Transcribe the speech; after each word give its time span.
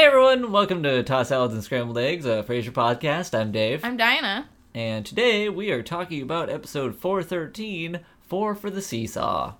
Hey 0.00 0.06
everyone, 0.06 0.50
welcome 0.50 0.82
to 0.84 1.02
Toss 1.02 1.28
Salads 1.28 1.52
and 1.52 1.62
Scrambled 1.62 1.98
Eggs, 1.98 2.24
a 2.24 2.42
Frasier 2.42 2.70
podcast. 2.72 3.38
I'm 3.38 3.52
Dave, 3.52 3.84
I'm 3.84 3.98
Diana. 3.98 4.48
and 4.74 5.04
today 5.04 5.50
we 5.50 5.70
are 5.72 5.82
talking 5.82 6.22
about 6.22 6.48
episode 6.48 6.96
413, 6.96 8.00
Four 8.22 8.54
for 8.54 8.70
the 8.70 8.80
Seesaw, 8.80 9.56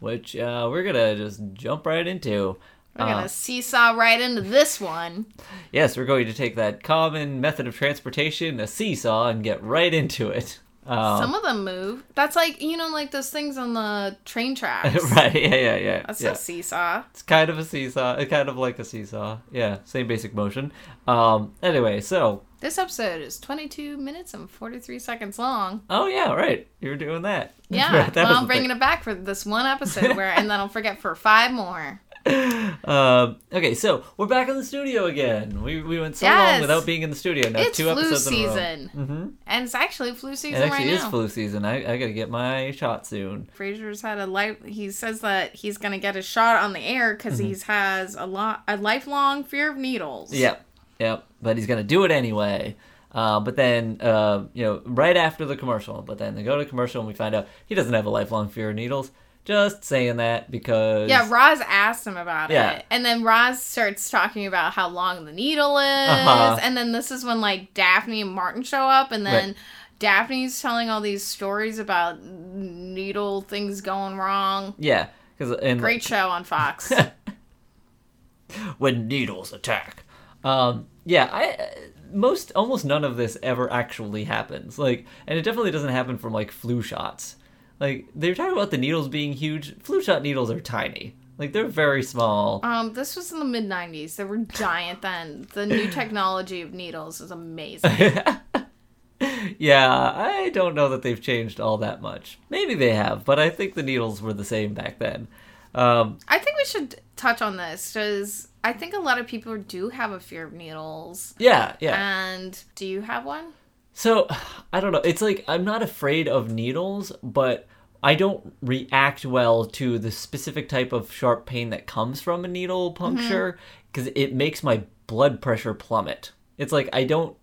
which 0.00 0.34
uh, 0.34 0.66
we're 0.68 0.82
gonna 0.82 1.14
just 1.14 1.40
jump 1.52 1.86
right 1.86 2.08
into. 2.08 2.56
We're 2.98 3.04
Uh, 3.04 3.08
gonna 3.14 3.28
seesaw 3.28 3.92
right 3.92 4.20
into 4.20 4.40
this 4.42 4.80
one. 4.80 5.26
yes, 5.70 5.96
we're 5.96 6.06
going 6.06 6.26
to 6.26 6.34
take 6.34 6.56
that 6.56 6.82
common 6.82 7.40
method 7.40 7.68
of 7.68 7.76
transportation, 7.76 8.58
a 8.58 8.66
seesaw, 8.66 9.28
and 9.28 9.44
get 9.44 9.62
right 9.62 9.94
into 9.94 10.28
it. 10.28 10.58
Um, 10.86 11.18
Some 11.18 11.34
of 11.34 11.42
them 11.42 11.64
move. 11.64 12.04
That's 12.14 12.36
like 12.36 12.60
you 12.60 12.76
know, 12.76 12.88
like 12.88 13.10
those 13.10 13.30
things 13.30 13.56
on 13.56 13.74
the 13.74 14.16
train 14.24 14.54
tracks. 14.60 15.02
right? 15.12 15.34
Yeah, 15.34 15.54
yeah, 15.54 15.76
yeah. 15.76 16.02
That's 16.06 16.20
yeah. 16.20 16.32
a 16.32 16.36
seesaw. 16.36 17.04
It's 17.10 17.22
kind 17.22 17.48
of 17.50 17.58
a 17.58 17.64
seesaw. 17.64 18.16
It's 18.16 18.30
kind 18.30 18.48
of 18.48 18.56
like 18.58 18.78
a 18.78 18.84
seesaw. 18.84 19.38
Yeah, 19.50 19.78
same 19.84 20.06
basic 20.06 20.34
motion. 20.34 20.72
Um. 21.08 21.54
Anyway, 21.62 22.00
so 22.00 22.42
This 22.60 22.78
episode 22.78 23.20
is 23.20 23.38
22 23.40 23.96
minutes 23.98 24.32
and 24.34 24.48
43 24.50 24.98
seconds 24.98 25.38
long. 25.38 25.82
oh 25.90 26.06
yeah, 26.06 26.32
right. 26.32 26.66
You're 26.80 26.96
doing 26.96 27.22
that. 27.22 27.54
Yeah, 27.70 28.08
That 28.10 28.28
well, 28.28 28.36
I'm 28.36 28.46
bringing 28.46 28.70
it 28.70 28.78
back 28.78 29.02
for 29.02 29.14
this 29.14 29.44
one 29.44 29.66
episode 29.66 30.16
where, 30.16 30.30
and 30.30 30.48
then 30.48 30.60
I'll 30.60 30.68
forget 30.68 31.00
for 31.00 31.14
five 31.16 31.50
more. 31.50 32.00
Um, 32.84 33.36
okay, 33.50 33.72
so 33.74 34.04
we're 34.18 34.26
back 34.26 34.48
in 34.50 34.56
the 34.56 34.64
studio 34.64 35.06
again. 35.06 35.62
We, 35.62 35.80
we 35.82 35.98
went 35.98 36.16
so 36.16 36.26
long 36.26 36.60
without 36.60 36.84
being 36.84 37.00
in 37.00 37.08
the 37.08 37.16
studio. 37.16 37.48
Now 37.48 37.60
It's 37.60 37.76
two 37.78 37.84
flu 37.84 37.92
episodes 37.92 38.24
season, 38.26 38.90
in 38.92 38.98
a 38.98 39.02
row. 39.02 39.06
Mm-hmm. 39.06 39.28
and 39.46 39.64
it's 39.64 39.74
actually 39.74 40.12
flu 40.12 40.36
season 40.36 40.60
It 40.60 40.66
actually 40.66 40.84
right 40.86 40.94
is 40.94 41.02
now. 41.02 41.10
flu 41.10 41.28
season. 41.28 41.64
I, 41.64 41.76
I 41.94 41.96
gotta 41.96 42.12
get 42.12 42.28
my 42.28 42.72
shot 42.72 43.06
soon. 43.06 43.48
Frasier's 43.56 44.02
had 44.02 44.18
a 44.18 44.26
life. 44.26 44.62
He 44.66 44.90
says 44.90 45.20
that 45.20 45.54
he's 45.54 45.78
gonna 45.78 45.98
get 45.98 46.14
a 46.16 46.20
shot 46.22 46.62
on 46.62 46.74
the 46.74 46.80
air 46.80 47.14
because 47.14 47.38
Mm-hmm. 47.38 47.46
he's 47.48 47.62
has 47.62 48.16
a 48.16 48.26
lot 48.26 48.64
a 48.68 48.76
lifelong 48.76 49.44
fear 49.44 49.70
of 49.70 49.78
needles. 49.78 50.34
Yep, 50.34 50.62
yep. 50.98 51.24
But 51.40 51.56
he's 51.56 51.66
gonna 51.66 51.84
do 51.84 52.04
it 52.04 52.10
anyway. 52.10 52.76
Uh, 53.12 53.40
but 53.40 53.56
then, 53.56 53.98
uh, 54.02 54.44
you 54.52 54.62
know, 54.64 54.82
right 54.84 55.16
after 55.16 55.46
the 55.46 55.56
commercial. 55.56 56.02
But 56.02 56.18
then 56.18 56.34
they 56.34 56.42
go 56.42 56.58
to 56.58 56.64
commercial 56.66 57.00
and 57.00 57.08
we 57.08 57.14
find 57.14 57.34
out 57.34 57.46
he 57.64 57.74
doesn't 57.74 57.94
have 57.94 58.04
a 58.06 58.10
lifelong 58.10 58.48
fear 58.48 58.70
of 58.70 58.76
needles. 58.76 59.10
Just 59.44 59.84
saying 59.84 60.16
that 60.16 60.50
because 60.50 61.08
Yeah, 61.10 61.28
Roz 61.28 61.60
asked 61.66 62.06
him 62.06 62.16
about 62.16 62.48
Yeah. 62.50 62.70
it. 62.72 62.86
And 62.90 63.04
then 63.04 63.22
Roz 63.22 63.62
starts 63.62 64.08
talking 64.08 64.46
about 64.46 64.72
how 64.72 64.88
long 64.88 65.24
the 65.26 65.32
needle 65.32 65.78
is. 65.78 65.84
Uh-huh. 65.86 66.58
And 66.62 66.76
then 66.76 66.92
this 66.92 67.10
is 67.10 67.24
when 67.24 67.40
like 67.42 67.74
Daphne 67.74 68.22
and 68.22 68.30
Martin 68.30 68.62
show 68.62 68.88
up 68.88 69.12
and 69.12 69.26
then 69.26 69.48
Right. 69.48 69.56
Daphne's 69.98 70.60
telling 70.60 70.88
all 70.90 71.00
these 71.00 71.22
stories 71.22 71.78
about 71.78 72.22
needle 72.22 73.42
things 73.42 73.80
going 73.80 74.16
wrong. 74.16 74.74
yeah, 74.78 75.08
because 75.38 75.56
Great 75.80 76.02
show 76.02 76.28
on 76.30 76.44
Fox. 76.44 76.90
when 78.78 79.08
needles 79.08 79.52
attack. 79.52 80.04
Um, 80.42 80.86
yeah, 81.04 81.28
I 81.32 81.68
most 82.12 82.52
almost 82.54 82.84
none 82.84 83.04
of 83.04 83.16
this 83.16 83.36
ever 83.42 83.72
actually 83.72 84.24
happens. 84.24 84.78
Like, 84.78 85.06
and 85.26 85.38
it 85.38 85.42
definitely 85.42 85.70
doesn't 85.70 85.90
happen 85.90 86.18
from 86.18 86.32
like 86.32 86.50
flu 86.50 86.82
shots. 86.82 87.36
Like 87.84 88.06
they're 88.14 88.34
talking 88.34 88.54
about 88.54 88.70
the 88.70 88.78
needles 88.78 89.08
being 89.08 89.34
huge. 89.34 89.78
Flu 89.82 90.00
shot 90.00 90.22
needles 90.22 90.50
are 90.50 90.58
tiny. 90.58 91.16
Like 91.36 91.52
they're 91.52 91.66
very 91.66 92.02
small. 92.02 92.60
um, 92.62 92.94
this 92.94 93.14
was 93.14 93.30
in 93.30 93.40
the 93.40 93.44
mid 93.44 93.68
'90s. 93.68 94.16
They 94.16 94.24
were 94.24 94.38
giant 94.38 95.02
then. 95.02 95.46
The 95.52 95.66
new 95.66 95.90
technology 95.90 96.62
of 96.62 96.72
needles 96.72 97.20
is 97.20 97.30
amazing. 97.30 97.90
yeah, 99.58 100.12
I 100.16 100.48
don't 100.54 100.74
know 100.74 100.88
that 100.88 101.02
they've 101.02 101.20
changed 101.20 101.60
all 101.60 101.76
that 101.78 102.00
much. 102.00 102.38
Maybe 102.48 102.74
they 102.74 102.92
have, 102.94 103.26
but 103.26 103.38
I 103.38 103.50
think 103.50 103.74
the 103.74 103.82
needles 103.82 104.22
were 104.22 104.32
the 104.32 104.46
same 104.46 104.72
back 104.72 104.98
then. 104.98 105.28
Um, 105.74 106.18
I 106.26 106.38
think 106.38 106.56
we 106.56 106.64
should 106.64 106.98
touch 107.16 107.42
on 107.42 107.58
this 107.58 107.92
because 107.92 108.48
I 108.62 108.72
think 108.72 108.94
a 108.94 108.98
lot 109.00 109.18
of 109.18 109.26
people 109.26 109.58
do 109.58 109.90
have 109.90 110.12
a 110.12 110.20
fear 110.20 110.44
of 110.44 110.54
needles. 110.54 111.34
yeah, 111.38 111.76
yeah. 111.80 111.96
And 112.00 112.58
do 112.76 112.86
you 112.86 113.02
have 113.02 113.26
one? 113.26 113.52
So, 113.92 114.26
I 114.72 114.80
don't 114.80 114.92
know. 114.92 115.02
It's 115.04 115.20
like 115.20 115.44
I'm 115.48 115.64
not 115.64 115.82
afraid 115.82 116.28
of 116.28 116.50
needles, 116.50 117.12
but 117.22 117.68
I 118.04 118.14
don't 118.14 118.52
react 118.60 119.24
well 119.24 119.64
to 119.64 119.98
the 119.98 120.10
specific 120.10 120.68
type 120.68 120.92
of 120.92 121.10
sharp 121.10 121.46
pain 121.46 121.70
that 121.70 121.86
comes 121.86 122.20
from 122.20 122.44
a 122.44 122.48
needle 122.48 122.92
puncture 122.92 123.58
because 123.90 124.12
it 124.14 124.34
makes 124.34 124.62
my 124.62 124.82
blood 125.06 125.40
pressure 125.40 125.72
plummet. 125.72 126.32
It's 126.58 126.70
like 126.70 126.90
I 126.92 127.04
don't. 127.04 127.34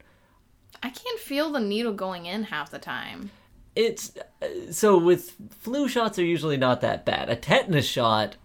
I 0.84 0.90
can't 0.90 1.20
feel 1.20 1.52
the 1.52 1.60
needle 1.60 1.94
going 1.94 2.28
in 2.28 2.44
half 2.44 2.70
the 2.70 2.78
time. 2.78 3.32
It's 3.76 4.12
uh, 4.42 4.72
so 4.72 5.00
with 5.00 5.36
flu 5.50 5.88
shots 5.88 6.20
are 6.20 6.26
usually 6.26 6.58
not 6.58 6.82
that 6.82 7.06
bad. 7.06 7.32
A 7.32 7.36
tetanus 7.36 7.88
shot 7.88 8.36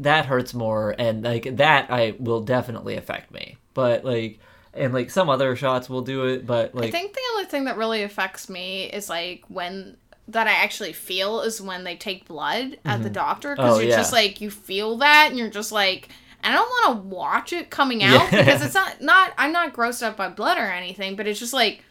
that 0.00 0.24
hurts 0.24 0.54
more, 0.54 0.94
and 0.98 1.22
like 1.22 1.58
that 1.58 1.90
I 1.90 2.14
will 2.18 2.40
definitely 2.40 2.96
affect 2.96 3.30
me. 3.32 3.58
But 3.74 4.02
like, 4.02 4.38
and 4.72 4.94
like 4.94 5.10
some 5.10 5.28
other 5.28 5.54
shots 5.56 5.90
will 5.90 6.02
do 6.02 6.24
it, 6.24 6.46
but 6.46 6.74
like 6.74 6.86
I 6.88 6.90
think 6.90 7.12
the 7.12 7.20
only 7.34 7.44
thing 7.44 7.64
that 7.64 7.76
really 7.76 8.02
affects 8.02 8.48
me 8.48 8.84
is 8.84 9.10
like 9.10 9.44
when 9.48 9.98
that 10.32 10.46
I 10.46 10.52
actually 10.52 10.92
feel 10.92 11.40
is 11.42 11.60
when 11.60 11.84
they 11.84 11.96
take 11.96 12.26
blood 12.26 12.78
at 12.84 13.02
the 13.02 13.10
doctor 13.10 13.54
because 13.54 13.76
Oh, 13.76 13.80
you're 13.80 13.90
yeah. 13.90 13.96
just 13.96 14.12
like 14.12 14.40
you 14.40 14.50
feel 14.50 14.96
that 14.98 15.28
and 15.30 15.38
you're 15.38 15.50
just 15.50 15.72
like 15.72 16.08
I 16.42 16.52
don't 16.52 16.68
want 16.68 17.02
to 17.02 17.08
watch 17.14 17.52
it 17.52 17.68
coming 17.70 18.02
out 18.02 18.32
Yeah. 18.32 18.44
because 18.44 18.62
it's 18.64 18.74
not 18.82 19.00
not 19.02 19.32
I'm 19.38 19.52
not 19.52 19.72
grossed 19.74 20.02
out 20.02 20.16
by 20.16 20.28
blood 20.28 20.58
or 20.58 20.62
anything, 20.70 21.16
but 21.16 21.26
it's 21.26 21.38
just 21.40 21.52
like 21.52 21.82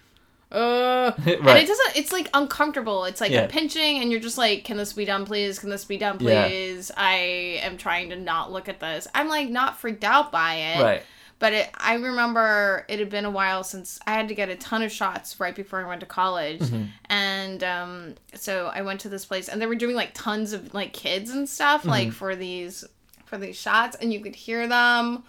uh 0.51 1.11
and 1.17 1.27
it 1.27 1.67
doesn't 1.67 1.95
it's 1.95 2.11
like 2.11 2.29
uncomfortable. 2.33 3.05
It's 3.05 3.21
like 3.21 3.31
Yeah. 3.31 3.45
pinching 3.47 4.01
and 4.01 4.11
you're 4.11 4.19
just 4.19 4.37
like 4.37 4.63
can 4.63 4.77
this 4.77 4.93
be 4.93 5.05
done 5.05 5.25
please? 5.25 5.59
Can 5.59 5.69
this 5.69 5.85
be 5.85 5.97
done 5.97 6.17
please? 6.17 6.91
I 6.97 7.59
am 7.61 7.77
trying 7.77 8.09
to 8.09 8.15
not 8.15 8.51
look 8.51 8.67
at 8.67 8.79
this. 8.79 9.07
I'm 9.13 9.27
like 9.27 9.49
not 9.49 9.77
freaked 9.79 10.03
out 10.03 10.31
by 10.31 10.55
it. 10.55 10.81
right. 10.83 11.03
But 11.39 11.53
it, 11.53 11.69
I 11.77 11.93
remember 11.95 12.85
it 12.89 12.99
had 12.99 13.09
been 13.09 13.23
a 13.23 13.29
while 13.29 13.63
since 13.63 13.97
I 14.05 14.11
had 14.11 14.27
to 14.27 14.35
get 14.35 14.49
a 14.49 14.57
ton 14.57 14.81
of 14.83 14.91
shots 14.91 15.39
right 15.39 15.55
before 15.55 15.79
I 15.83 15.87
went 15.87 16.01
to 16.01 16.05
college, 16.05 16.59
Mm-hmm. 16.59 16.83
and 17.05 17.63
um, 17.63 18.15
so 18.35 18.69
I 18.73 18.81
went 18.81 18.99
to 19.01 19.09
this 19.09 19.23
place, 19.25 19.47
and 19.47 19.61
they 19.61 19.65
were 19.65 19.75
doing 19.75 19.95
like 19.95 20.11
tons 20.13 20.51
of 20.51 20.73
like 20.73 20.91
kids 20.91 21.29
and 21.31 21.47
stuff, 21.47 21.81
Mm-hmm. 21.81 21.89
like 21.89 22.11
for 22.11 22.35
these 22.35 22.83
for 23.25 23.37
these 23.37 23.55
shots, 23.55 23.95
and 24.01 24.11
you 24.11 24.19
could 24.19 24.35
hear 24.35 24.67
them, 24.67 25.23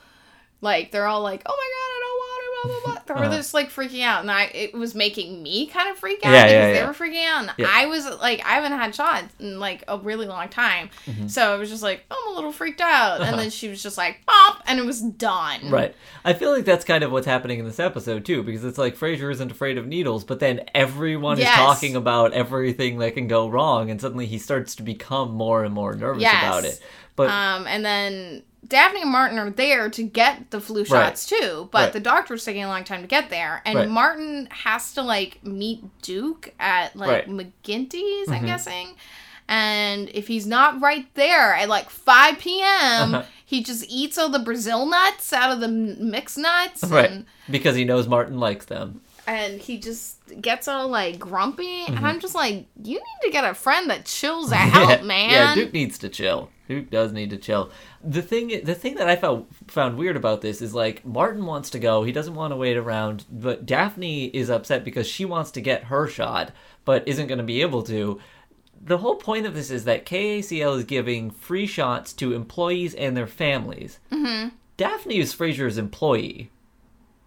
like 0.60 0.90
they're 0.90 1.06
all 1.06 1.22
like, 1.22 1.42
"Oh 1.46 1.56
my 1.56 1.68
god, 1.76 1.90
I 1.94 2.00
don't 2.02 2.18
want 2.18 2.42
it," 2.42 2.82
blah 2.84 2.92
blah 2.92 2.94
blah. 2.94 2.99
They 3.14 3.20
were 3.20 3.26
Uh-huh. 3.26 3.36
just 3.36 3.54
like 3.54 3.70
freaking 3.70 4.02
out, 4.04 4.20
and 4.20 4.30
I 4.30 4.44
it 4.54 4.72
was 4.72 4.94
making 4.94 5.42
me 5.42 5.66
kind 5.66 5.90
of 5.90 5.96
freak 5.98 6.24
out 6.24 6.32
Yeah, 6.32 6.42
because 6.44 6.52
yeah, 6.52 6.72
they 6.80 6.86
were 6.86 6.92
freaking 6.94 7.26
out, 7.26 7.40
and 7.42 7.52
Yeah. 7.58 7.66
I 7.68 7.86
was 7.86 8.04
like, 8.20 8.40
I 8.46 8.50
haven't 8.54 8.72
had 8.72 8.94
shots 8.94 9.34
in 9.40 9.58
like 9.58 9.82
a 9.88 9.98
really 9.98 10.26
long 10.26 10.48
time, 10.48 10.90
Mm-hmm. 11.06 11.26
so 11.28 11.52
I 11.52 11.56
was 11.56 11.68
just 11.70 11.82
like, 11.82 12.04
I'm 12.10 12.32
a 12.32 12.34
little 12.34 12.52
freaked 12.52 12.80
out, 12.80 13.20
and 13.20 13.38
then 13.38 13.50
she 13.50 13.68
was 13.68 13.82
just 13.82 13.98
like, 13.98 14.20
"Pop," 14.26 14.62
and 14.66 14.78
it 14.78 14.84
was 14.86 15.00
done. 15.00 15.70
Right. 15.70 15.94
I 16.24 16.32
feel 16.34 16.50
like 16.52 16.64
that's 16.64 16.84
kind 16.84 17.02
of 17.02 17.10
what's 17.10 17.26
happening 17.26 17.58
in 17.58 17.64
this 17.64 17.80
episode 17.80 18.24
too, 18.24 18.42
because 18.42 18.64
it's 18.64 18.78
like 18.78 18.96
Frasier 18.96 19.32
isn't 19.32 19.50
afraid 19.50 19.76
of 19.78 19.86
needles, 19.86 20.22
but 20.24 20.38
then 20.40 20.60
everyone 20.74 21.38
Yes. 21.38 21.48
is 21.50 21.54
talking 21.56 21.96
about 21.96 22.32
everything 22.32 22.98
that 22.98 23.14
can 23.14 23.26
go 23.26 23.48
wrong, 23.48 23.90
and 23.90 24.00
suddenly 24.00 24.26
he 24.26 24.38
starts 24.38 24.74
to 24.76 24.82
become 24.82 25.32
more 25.32 25.64
and 25.64 25.74
more 25.74 25.94
nervous 25.94 26.22
Yes. 26.22 26.42
about 26.42 26.64
it. 26.64 26.80
But 27.16 27.30
Um, 27.30 27.66
and 27.66 27.84
then 27.84 28.42
Daphne 28.66 29.02
and 29.02 29.10
Martin 29.10 29.38
are 29.38 29.50
there 29.50 29.88
to 29.90 30.02
get 30.02 30.50
the 30.50 30.60
flu 30.60 30.84
shots 30.84 31.26
too, 31.26 31.68
but 31.72 31.78
Right. 31.84 31.92
the 31.92 32.00
doctor's 32.00 32.44
taking 32.44 32.62
a 32.62 32.68
long 32.68 32.84
time 32.84 33.00
to 33.02 33.08
get 33.08 33.30
there, 33.30 33.62
and 33.64 33.78
Right. 33.78 33.88
Martin 33.88 34.48
has 34.50 34.92
to 34.94 35.02
like 35.02 35.42
meet 35.44 35.82
Duke 36.02 36.52
at 36.60 36.94
like 36.94 37.10
Right. 37.10 37.28
Mm-hmm. 37.28 37.40
McGinty's, 37.40 38.28
I'm 38.30 38.44
guessing. 38.46 38.88
And 39.48 40.08
if 40.14 40.28
he's 40.28 40.46
not 40.46 40.80
right 40.80 41.12
there 41.14 41.54
at 41.54 41.68
like 41.68 41.90
5 41.90 42.38
p.m., 42.38 43.14
Uh-huh. 43.16 43.22
he 43.44 43.64
just 43.64 43.84
eats 43.88 44.16
all 44.16 44.28
the 44.28 44.38
Brazil 44.38 44.86
nuts 44.86 45.32
out 45.32 45.50
of 45.50 45.60
the 45.60 45.66
mixed 45.68 46.38
nuts. 46.38 46.84
right, 46.84 47.10
And, 47.10 47.26
because 47.50 47.74
he 47.74 47.84
knows 47.84 48.06
Martin 48.06 48.38
likes 48.38 48.66
them. 48.66 49.00
And 49.26 49.60
he 49.60 49.78
just 49.78 50.18
gets 50.40 50.68
all 50.68 50.88
like 50.88 51.18
grumpy. 51.18 51.84
Mm-hmm. 51.84 51.96
And 51.96 52.06
I'm 52.06 52.20
just 52.20 52.34
like, 52.34 52.66
you 52.82 52.94
need 52.94 53.18
to 53.24 53.30
get 53.30 53.44
a 53.44 53.54
friend 53.54 53.90
that 53.90 54.04
chills 54.06 54.52
out, 54.54 55.04
man. 55.04 55.30
Yeah, 55.30 55.54
Duke 55.54 55.72
needs 55.72 55.98
to 55.98 56.08
chill. 56.08 56.50
Duke 56.68 56.88
does 56.90 57.12
need 57.12 57.30
to 57.30 57.36
chill. 57.36 57.70
The 58.04 58.22
thing, 58.22 58.60
the 58.62 58.74
thing 58.76 58.94
that 58.94 59.08
I 59.08 59.16
found 59.16 59.46
found 59.66 59.98
weird 59.98 60.16
about 60.16 60.40
this 60.40 60.62
is 60.62 60.72
like 60.72 61.04
Martin 61.04 61.44
wants 61.44 61.70
to 61.70 61.78
go. 61.80 62.04
He 62.04 62.12
doesn't 62.12 62.34
want 62.34 62.52
to 62.52 62.56
wait 62.56 62.76
around, 62.76 63.24
but 63.30 63.66
Daphne 63.66 64.26
is 64.26 64.48
upset 64.50 64.84
because 64.84 65.06
she 65.08 65.24
wants 65.24 65.50
to 65.52 65.60
get 65.60 65.84
her 65.84 66.06
shot, 66.06 66.52
but 66.84 67.06
isn't 67.08 67.26
going 67.26 67.38
to 67.38 67.44
be 67.44 67.60
able 67.60 67.82
to. 67.84 68.20
The 68.82 68.98
whole 68.98 69.16
point 69.16 69.46
of 69.46 69.54
this 69.54 69.70
is 69.70 69.84
that 69.84 70.06
KACL 70.06 70.78
is 70.78 70.84
giving 70.84 71.30
free 71.30 71.66
shots 71.66 72.12
to 72.14 72.32
employees 72.32 72.94
and 72.94 73.16
their 73.16 73.26
families. 73.26 73.98
Mm-hmm. 74.10 74.50
Daphne 74.76 75.18
is 75.18 75.34
Frasier's 75.34 75.76
employee. 75.76 76.50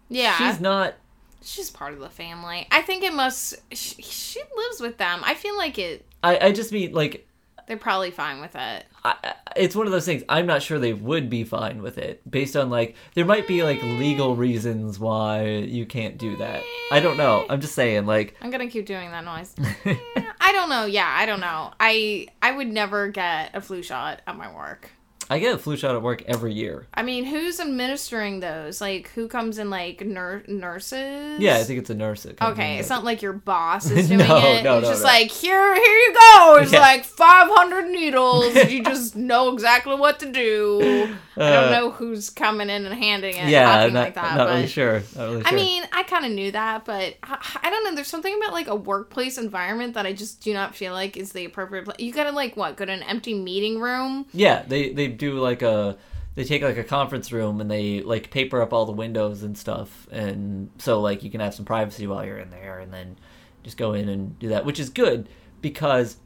yeah. 0.08 0.36
She's 0.38 0.58
not. 0.60 0.94
She's 1.44 1.70
part 1.70 1.92
of 1.92 2.00
the 2.00 2.08
family. 2.08 2.66
I 2.70 2.82
think 2.82 3.04
it 3.04 3.12
must. 3.12 3.54
She, 3.72 4.02
she 4.02 4.40
lives 4.56 4.80
with 4.80 4.96
them. 4.98 5.20
I 5.24 5.34
feel 5.34 5.56
like 5.56 5.78
it. 5.78 6.06
I, 6.22 6.46
I 6.46 6.52
just 6.52 6.72
mean 6.72 6.92
like 6.92 7.26
They're 7.66 7.76
probably 7.76 8.10
fine 8.10 8.40
with 8.40 8.54
it. 8.56 8.86
I, 9.04 9.34
it's 9.56 9.76
one 9.76 9.86
of 9.86 9.92
those 9.92 10.04
things. 10.04 10.22
I'm 10.28 10.46
not 10.46 10.62
sure 10.62 10.78
they 10.78 10.92
would 10.92 11.28
be 11.30 11.44
fine 11.44 11.82
with 11.82 11.98
it, 11.98 12.28
based 12.30 12.56
on 12.56 12.70
like 12.70 12.96
there 13.14 13.24
might 13.24 13.46
be 13.46 13.62
like 13.62 13.82
legal 13.82 14.34
mm. 14.34 14.38
reasons 14.38 14.98
why 14.98 15.46
you 15.46 15.86
can't 15.86 16.18
do 16.18 16.36
that. 16.38 16.62
I 16.90 17.00
don't 17.00 17.16
know. 17.16 17.46
I'm 17.48 17.60
just 17.60 17.74
saying, 17.74 18.06
like, 18.06 18.36
I'm 18.40 18.50
gonna 18.50 18.68
keep 18.68 18.86
doing 18.86 19.10
that 19.10 19.24
noise. 19.24 19.54
I 20.40 20.52
don't 20.52 20.68
know. 20.68 20.86
Yeah, 20.86 21.08
I 21.08 21.26
don't 21.26 21.40
know. 21.40 21.72
I 21.80 22.28
I 22.42 22.52
would 22.52 22.68
never 22.68 23.08
get 23.08 23.50
a 23.54 23.60
flu 23.60 23.82
shot 23.82 24.22
at 24.26 24.36
my 24.36 24.54
work. 24.54 24.90
I 25.34 25.38
get 25.40 25.54
a 25.54 25.58
flu 25.58 25.76
shot 25.76 25.94
at 25.94 26.02
work 26.02 26.22
every 26.26 26.52
year. 26.52 26.86
I 26.94 27.02
mean, 27.02 27.24
who's 27.24 27.58
administering 27.60 28.40
those? 28.40 28.80
Like, 28.80 29.08
who 29.14 29.28
comes 29.28 29.58
in, 29.58 29.68
like, 29.70 30.04
nur- 30.06 30.42
nurses? 30.46 31.40
Yeah, 31.40 31.56
I 31.56 31.64
think 31.64 31.80
it's 31.80 31.90
a 31.90 31.94
nurse. 31.94 32.22
That 32.24 32.36
comes 32.36 32.52
Okay, 32.52 32.78
it's 32.78 32.88
not 32.88 33.04
like 33.04 33.22
your 33.22 33.32
boss 33.32 33.90
is 33.90 34.08
doing 34.08 34.20
No, 34.26 34.38
it. 34.38 34.62
no, 34.62 34.78
it's 34.78 34.84
no, 34.86 34.90
just 34.92 35.02
no. 35.02 35.08
like 35.08 35.30
here, 35.30 35.74
here 35.74 35.82
you 35.84 36.14
go. 36.14 36.58
It's 36.60 36.72
Yeah. 36.72 36.80
like 36.80 37.04
five 37.04 37.48
hundred 37.50 37.88
needles. 37.90 38.54
you 38.70 38.82
just 38.84 39.16
know 39.16 39.52
exactly 39.52 39.94
what 39.96 40.18
to 40.20 40.30
do. 40.32 41.16
I 41.36 41.40
Uh, 41.40 41.60
don't 41.62 41.72
know 41.72 41.90
who's 41.90 42.30
coming 42.30 42.70
in 42.70 42.86
and 42.86 42.94
handing 42.94 43.36
it. 43.36 43.48
Yeah, 43.48 43.88
not, 43.88 43.92
like 43.92 44.14
that. 44.14 44.36
not 44.36 44.46
but 44.46 44.54
really 44.54 44.66
sure. 44.68 45.02
Not 45.16 45.24
really 45.30 45.42
I 45.44 45.50
mean, 45.52 45.82
I 45.92 46.04
kind 46.04 46.24
of 46.24 46.30
knew 46.30 46.52
that, 46.52 46.84
but 46.84 47.16
I, 47.24 47.58
I 47.64 47.70
don't 47.70 47.82
know. 47.84 47.94
There's 47.94 48.06
something 48.06 48.36
about 48.36 48.52
like 48.52 48.68
a 48.68 48.76
workplace 48.76 49.36
environment 49.36 49.94
that 49.94 50.06
I 50.06 50.12
just 50.12 50.40
do 50.42 50.52
not 50.52 50.76
feel 50.76 50.92
like 50.92 51.16
is 51.16 51.32
the 51.32 51.44
appropriate. 51.44 51.86
place. 51.86 51.96
You 51.98 52.12
gotta 52.12 52.30
like 52.30 52.56
what? 52.56 52.76
Go 52.76 52.84
to 52.84 52.92
an 52.92 53.02
empty 53.02 53.34
meeting 53.34 53.80
room. 53.80 54.26
Yeah, 54.32 54.62
they 54.66 54.90
they 54.90 55.08
do 55.08 55.23
like 55.32 55.62
a 55.62 55.96
they 56.34 56.44
take 56.44 56.62
like 56.62 56.78
a 56.78 56.84
conference 56.84 57.30
room 57.32 57.60
and 57.60 57.70
they 57.70 58.00
like 58.00 58.30
paper 58.30 58.60
up 58.60 58.72
all 58.72 58.86
the 58.86 58.92
windows 58.92 59.42
and 59.42 59.56
stuff, 59.56 60.08
and 60.10 60.70
so 60.78 61.00
like 61.00 61.22
you 61.22 61.30
can 61.30 61.40
have 61.40 61.54
some 61.54 61.64
privacy 61.64 62.06
while 62.06 62.24
you're 62.24 62.38
in 62.38 62.50
there, 62.50 62.78
and 62.80 62.92
then 62.92 63.16
just 63.62 63.76
go 63.76 63.92
in 63.94 64.08
and 64.08 64.38
do 64.38 64.48
that, 64.48 64.64
which 64.64 64.80
is 64.80 64.90
good 64.90 65.28
because 65.60 66.16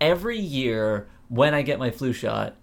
every 0.00 0.38
year 0.38 1.08
when 1.28 1.54
I 1.54 1.62
get 1.62 1.78
my 1.78 1.90
flu 1.90 2.12
shot, 2.12 2.56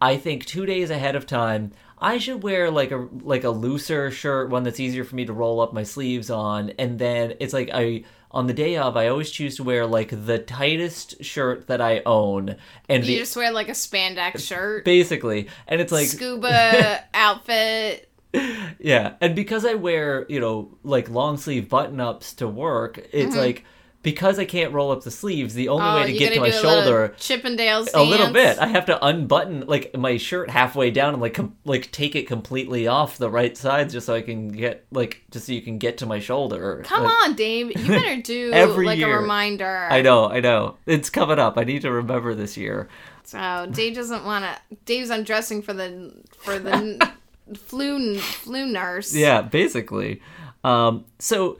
I 0.00 0.16
think 0.16 0.44
two 0.44 0.66
days 0.66 0.90
ahead 0.90 1.16
of 1.16 1.26
time. 1.26 1.72
I 1.96 2.18
should 2.18 2.42
wear 2.42 2.70
like 2.70 2.90
a 2.90 3.08
like 3.22 3.44
a 3.44 3.50
looser 3.50 4.10
shirt, 4.10 4.50
one 4.50 4.64
that's 4.64 4.80
easier 4.80 5.04
for 5.04 5.14
me 5.14 5.24
to 5.24 5.32
roll 5.32 5.60
up 5.60 5.72
my 5.72 5.84
sleeves 5.84 6.28
on, 6.28 6.70
and 6.78 6.98
then 6.98 7.34
it's 7.40 7.54
like 7.54 7.70
I 7.72 8.04
on 8.34 8.46
the 8.46 8.52
day 8.52 8.76
of 8.76 8.96
I 8.96 9.08
always 9.08 9.30
choose 9.30 9.56
to 9.56 9.64
wear 9.64 9.86
like 9.86 10.10
the 10.10 10.38
tightest 10.38 11.24
shirt 11.24 11.68
that 11.68 11.80
I 11.80 12.02
own, 12.04 12.56
and 12.88 13.04
You 13.04 13.14
the 13.14 13.18
just 13.18 13.36
wear 13.36 13.52
like 13.52 13.68
a 13.68 13.72
spandex 13.72 14.46
shirt, 14.46 14.84
basically. 14.84 15.48
And 15.66 15.80
it's 15.80 15.92
like 15.92 16.08
scuba 16.08 17.04
outfit. 17.14 18.10
yeah. 18.78 19.14
And 19.20 19.36
because 19.36 19.64
i 19.64 19.74
wear 19.74 20.26
you 20.28 20.40
know 20.40 20.76
like 20.82 21.08
long 21.08 21.36
sleeve 21.36 21.68
button 21.68 22.00
ups 22.00 22.34
to 22.34 22.48
work 22.48 22.98
it's 23.12 23.30
mm-hmm. 23.30 23.38
like 23.38 23.64
because 24.04 24.38
i 24.38 24.44
can't 24.44 24.72
roll 24.72 24.92
up 24.92 25.02
the 25.02 25.10
sleeves 25.10 25.54
the 25.54 25.66
only. 25.68 25.84
Oh, 25.84 25.94
way 25.96 26.06
to 26.12 26.16
get 26.16 26.32
to 26.34 26.40
my 26.40 26.50
do 26.50 26.54
a 26.54 26.60
little 26.60 26.70
shoulder 26.82 27.14
Chippendales 27.18 27.88
a 27.92 28.02
little 28.02 28.32
bit 28.32 28.58
i 28.60 28.66
have 28.68 28.86
to 28.86 29.04
unbutton 29.04 29.64
like 29.66 29.96
my 29.96 30.16
shirt 30.16 30.48
halfway 30.50 30.92
down 30.92 31.14
and 31.14 31.20
like 31.20 31.34
com- 31.34 31.56
like 31.64 31.90
take 31.90 32.14
it 32.14 32.28
completely 32.28 32.86
off 32.86 33.18
the 33.18 33.28
right 33.28 33.56
sides 33.56 33.92
just 33.92 34.06
so 34.06 34.14
i 34.14 34.22
can 34.22 34.46
get 34.46 34.86
like 34.92 35.24
just 35.32 35.46
so 35.46 35.52
you 35.52 35.60
can 35.62 35.78
get 35.78 35.98
to 35.98 36.06
my 36.06 36.20
shoulder 36.20 36.82
Come 36.86 37.02
Like, 37.04 37.12
on, 37.24 37.34
Dave. 37.34 37.76
You 37.76 37.88
better 37.88 38.22
do 38.22 38.52
Every 38.52 38.86
like 38.86 38.98
year. 38.98 39.18
a 39.18 39.20
reminder. 39.20 39.88
i 39.90 40.00
know 40.02 40.28
i 40.30 40.38
know 40.38 40.76
it's 40.86 41.10
coming 41.10 41.40
up 41.40 41.58
i 41.58 41.64
need 41.64 41.82
to 41.82 41.90
remember 41.90 42.34
this 42.36 42.56
year 42.56 42.88
So 43.24 43.66
Dave 43.72 43.94
doesn't 43.94 44.24
want 44.24 44.44
to. 44.44 44.76
Dave's 44.84 45.08
undressing 45.10 45.62
for 45.62 45.72
the 45.72 46.12
for 46.36 46.58
the 46.58 47.10
flu 47.56 48.18
flu 48.18 48.66
nurse. 48.66 49.14
Yeah, 49.14 49.40
basically. 49.42 50.20
Um, 50.62 51.04
so 51.18 51.58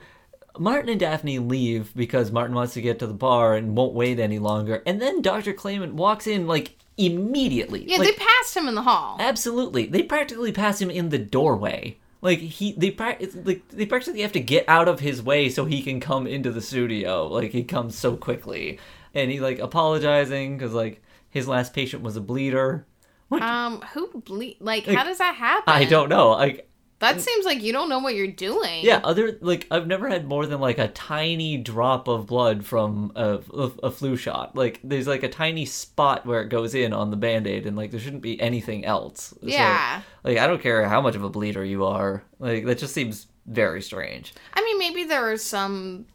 Martin 0.59 0.89
and 0.89 0.99
Daphne 0.99 1.39
leave 1.39 1.93
because 1.95 2.31
Martin 2.31 2.55
wants 2.55 2.73
to 2.73 2.81
get 2.81 2.99
to 2.99 3.07
the 3.07 3.13
bar 3.13 3.55
and 3.55 3.75
won't 3.75 3.93
wait 3.93 4.19
any 4.19 4.39
longer. 4.39 4.81
And 4.85 5.01
then 5.01 5.21
Dr. 5.21 5.53
Clayman 5.53 5.93
walks 5.93 6.27
in 6.27 6.47
like 6.47 6.77
immediately. 6.97 7.83
Yeah, 7.87 7.97
like, 7.97 8.09
they 8.09 8.23
passed 8.25 8.55
him 8.55 8.67
in 8.67 8.75
the 8.75 8.81
hall. 8.81 9.17
absolutely. 9.19 9.85
They 9.85 10.03
practically 10.03 10.51
pass 10.51 10.81
him 10.81 10.89
in 10.89 11.09
the 11.09 11.19
doorway. 11.19 11.97
Like 12.21 12.39
he, 12.39 12.71
they 12.73 12.95
like 13.43 13.67
they 13.69 13.85
practically 13.85 14.21
have 14.21 14.31
to 14.31 14.39
get 14.39 14.65
out 14.67 14.87
of 14.87 14.99
his 14.99 15.21
way 15.21 15.49
so 15.49 15.65
he 15.65 15.83
can 15.83 15.99
come 15.99 16.25
into 16.25 16.51
the 16.51 16.61
studio. 16.61 17.27
Like 17.27 17.51
he 17.51 17.63
comes 17.63 17.95
so 17.95 18.17
quickly, 18.17 18.79
and 19.13 19.29
he 19.29 19.39
like 19.39 19.59
apologizing 19.59 20.57
because 20.57 20.73
like 20.73 21.03
his 21.29 21.47
last 21.47 21.73
patient 21.73 22.01
was 22.01 22.15
a 22.15 22.21
bleeder. 22.21 22.87
What? 23.27 23.43
Um, 23.43 23.81
who 23.93 24.07
ble- 24.21 24.53
like, 24.59 24.87
Like, 24.87 24.97
how 24.97 25.03
does 25.03 25.19
that 25.19 25.35
happen? 25.35 25.71
I 25.71 25.85
don't 25.85 26.09
know. 26.09 26.31
Like 26.31 26.67
That 26.99 27.17
mm. 27.17 27.19
seems 27.19 27.45
like 27.45 27.61
you 27.61 27.73
don't 27.73 27.89
know 27.89 27.99
what 27.99 28.15
you're 28.15 28.27
doing. 28.27 28.85
Yeah, 28.85 29.01
other 29.03 29.37
like 29.41 29.67
I've 29.69 29.87
never 29.87 30.07
had 30.07 30.27
more 30.27 30.45
than 30.45 30.61
like 30.61 30.77
a 30.77 30.87
tiny 30.87 31.57
drop 31.57 32.07
of 32.07 32.25
blood 32.27 32.65
from 32.65 33.11
a, 33.15 33.39
a, 33.53 33.71
a 33.83 33.91
flu 33.91 34.15
shot. 34.15 34.55
Like 34.55 34.79
there's 34.83 35.07
like 35.07 35.23
a 35.23 35.29
tiny 35.29 35.65
spot 35.65 36.25
where 36.25 36.41
it 36.41 36.49
goes 36.49 36.73
in 36.73 36.93
on 36.93 37.11
the 37.11 37.17
band-aid 37.17 37.65
and 37.65 37.75
like 37.75 37.91
there 37.91 37.99
shouldn't 37.99 38.21
be 38.21 38.39
anything 38.39 38.85
else. 38.85 39.33
So, 39.41 39.47
Yeah. 39.47 40.01
like 40.23 40.37
I 40.37 40.47
don't 40.47 40.61
care 40.61 40.87
how 40.87 41.01
much 41.01 41.15
of 41.15 41.23
a 41.23 41.29
bleeder 41.29 41.65
you 41.65 41.85
are. 41.85 42.23
Like 42.39 42.65
that 42.65 42.77
just 42.77 42.93
seems 42.93 43.27
very 43.45 43.81
strange. 43.81 44.33
I 44.53 44.63
mean, 44.63 44.79
maybe 44.79 45.03
there 45.03 45.29
are 45.29 45.37
some 45.37 46.05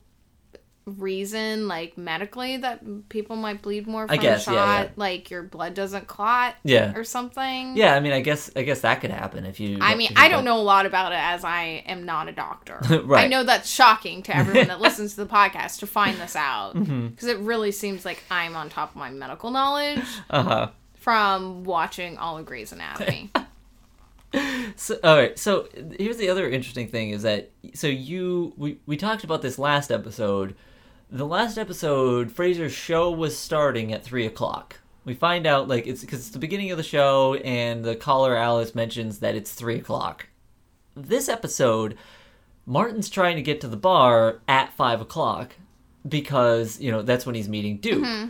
reason, 0.86 1.68
like 1.68 1.96
medically, 1.96 2.56
that 2.56 3.08
people 3.08 3.36
might 3.36 3.62
bleed 3.62 3.86
more 3.86 4.06
from 4.08 4.14
I 4.14 4.16
guess, 4.20 4.46
a 4.48 4.52
yeah, 4.52 4.56
shot. 4.56 4.84
yeah. 4.86 4.90
Like 4.96 5.30
your 5.30 5.42
blood 5.42 5.74
doesn't 5.74 6.06
clot 6.06 6.54
Yeah. 6.64 6.92
or 6.96 7.04
something. 7.04 7.76
Yeah, 7.76 7.94
I 7.94 8.00
mean 8.00 8.12
I 8.12 8.20
guess 8.20 8.50
I 8.56 8.62
guess 8.62 8.80
that 8.80 9.00
could 9.00 9.10
happen 9.10 9.44
if 9.46 9.60
you 9.60 9.78
I 9.80 9.94
mean, 9.94 10.10
I 10.16 10.28
don't 10.28 10.44
know 10.44 10.58
a 10.58 10.62
lot 10.62 10.86
about 10.86 11.12
it 11.12 11.18
as 11.20 11.44
I 11.44 11.84
am 11.86 12.04
not 12.04 12.28
a 12.28 12.32
doctor. 12.32 12.80
Right. 13.04 13.24
I 13.24 13.28
know 13.28 13.44
that's 13.44 13.68
shocking 13.68 14.22
to 14.24 14.36
everyone 14.36 14.68
that 14.68 14.80
listens 14.86 15.14
to 15.14 15.24
the 15.24 15.30
podcast 15.30 15.78
to 15.80 15.86
find 15.86 16.16
this 16.18 16.34
out 16.36 16.72
because 16.74 16.88
Mm-hmm. 16.88 17.28
it 17.28 17.38
really 17.38 17.72
seems 17.72 18.04
like 18.04 18.22
I'm 18.30 18.56
on 18.56 18.68
top 18.68 18.90
of 18.90 18.96
my 18.96 19.10
medical 19.10 19.50
knowledge 19.50 20.04
Uh-huh. 20.30 20.70
from 20.94 21.64
watching 21.64 22.18
all 22.18 22.38
of 22.38 22.46
Grey's 22.46 22.72
Anatomy. 22.72 23.30
So, 24.76 24.96
all 25.02 25.16
right. 25.16 25.36
So 25.36 25.68
here's 25.98 26.16
the 26.16 26.28
other 26.28 26.48
interesting 26.48 26.86
thing 26.86 27.10
is 27.10 27.22
that 27.22 27.50
so 27.74 27.88
you 27.88 28.52
we 28.56 28.78
we 28.86 28.96
talked 28.96 29.24
about 29.24 29.42
this 29.42 29.58
last 29.58 29.90
episode. 29.90 30.54
The 31.12 31.26
last 31.26 31.58
episode, 31.58 32.30
Frasier's 32.30 32.72
show 32.72 33.10
was 33.10 33.36
starting 33.36 33.92
at 33.92 34.04
three 34.04 34.26
o'clock. 34.26 34.76
We 35.04 35.14
find 35.14 35.44
out 35.44 35.66
like 35.66 35.88
it's 35.88 36.02
because 36.02 36.20
it's 36.20 36.30
the 36.30 36.38
beginning 36.38 36.70
of 36.70 36.76
the 36.76 36.84
show, 36.84 37.34
and 37.34 37.84
the 37.84 37.96
caller 37.96 38.36
Alice 38.36 38.76
mentions 38.76 39.18
that 39.18 39.34
it's 39.34 39.52
three 39.52 39.76
o'clock. 39.80 40.28
This 40.94 41.28
episode, 41.28 41.96
Martin's 42.64 43.10
trying 43.10 43.34
to 43.34 43.42
get 43.42 43.60
to 43.62 43.68
the 43.68 43.76
bar 43.76 44.40
at 44.46 44.72
five 44.74 45.00
o'clock 45.00 45.56
because 46.08 46.80
you 46.80 46.92
know 46.92 47.02
that's 47.02 47.26
when 47.26 47.34
he's 47.34 47.48
meeting 47.48 47.78
Duke 47.78 48.04
mm-hmm. 48.04 48.28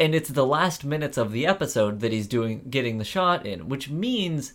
and 0.00 0.14
it's 0.14 0.28
the 0.28 0.44
last 0.44 0.84
minutes 0.84 1.16
of 1.16 1.32
the 1.32 1.46
episode 1.46 2.00
that 2.00 2.12
he's 2.12 2.26
doing 2.26 2.66
getting 2.68 2.98
the 2.98 3.04
shot 3.04 3.46
in, 3.46 3.68
which 3.68 3.88
means 3.88 4.54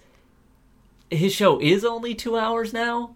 his 1.09 1.33
show 1.33 1.61
is 1.61 1.85
only 1.85 2.13
two 2.13 2.37
hours 2.37 2.73
now. 2.73 3.15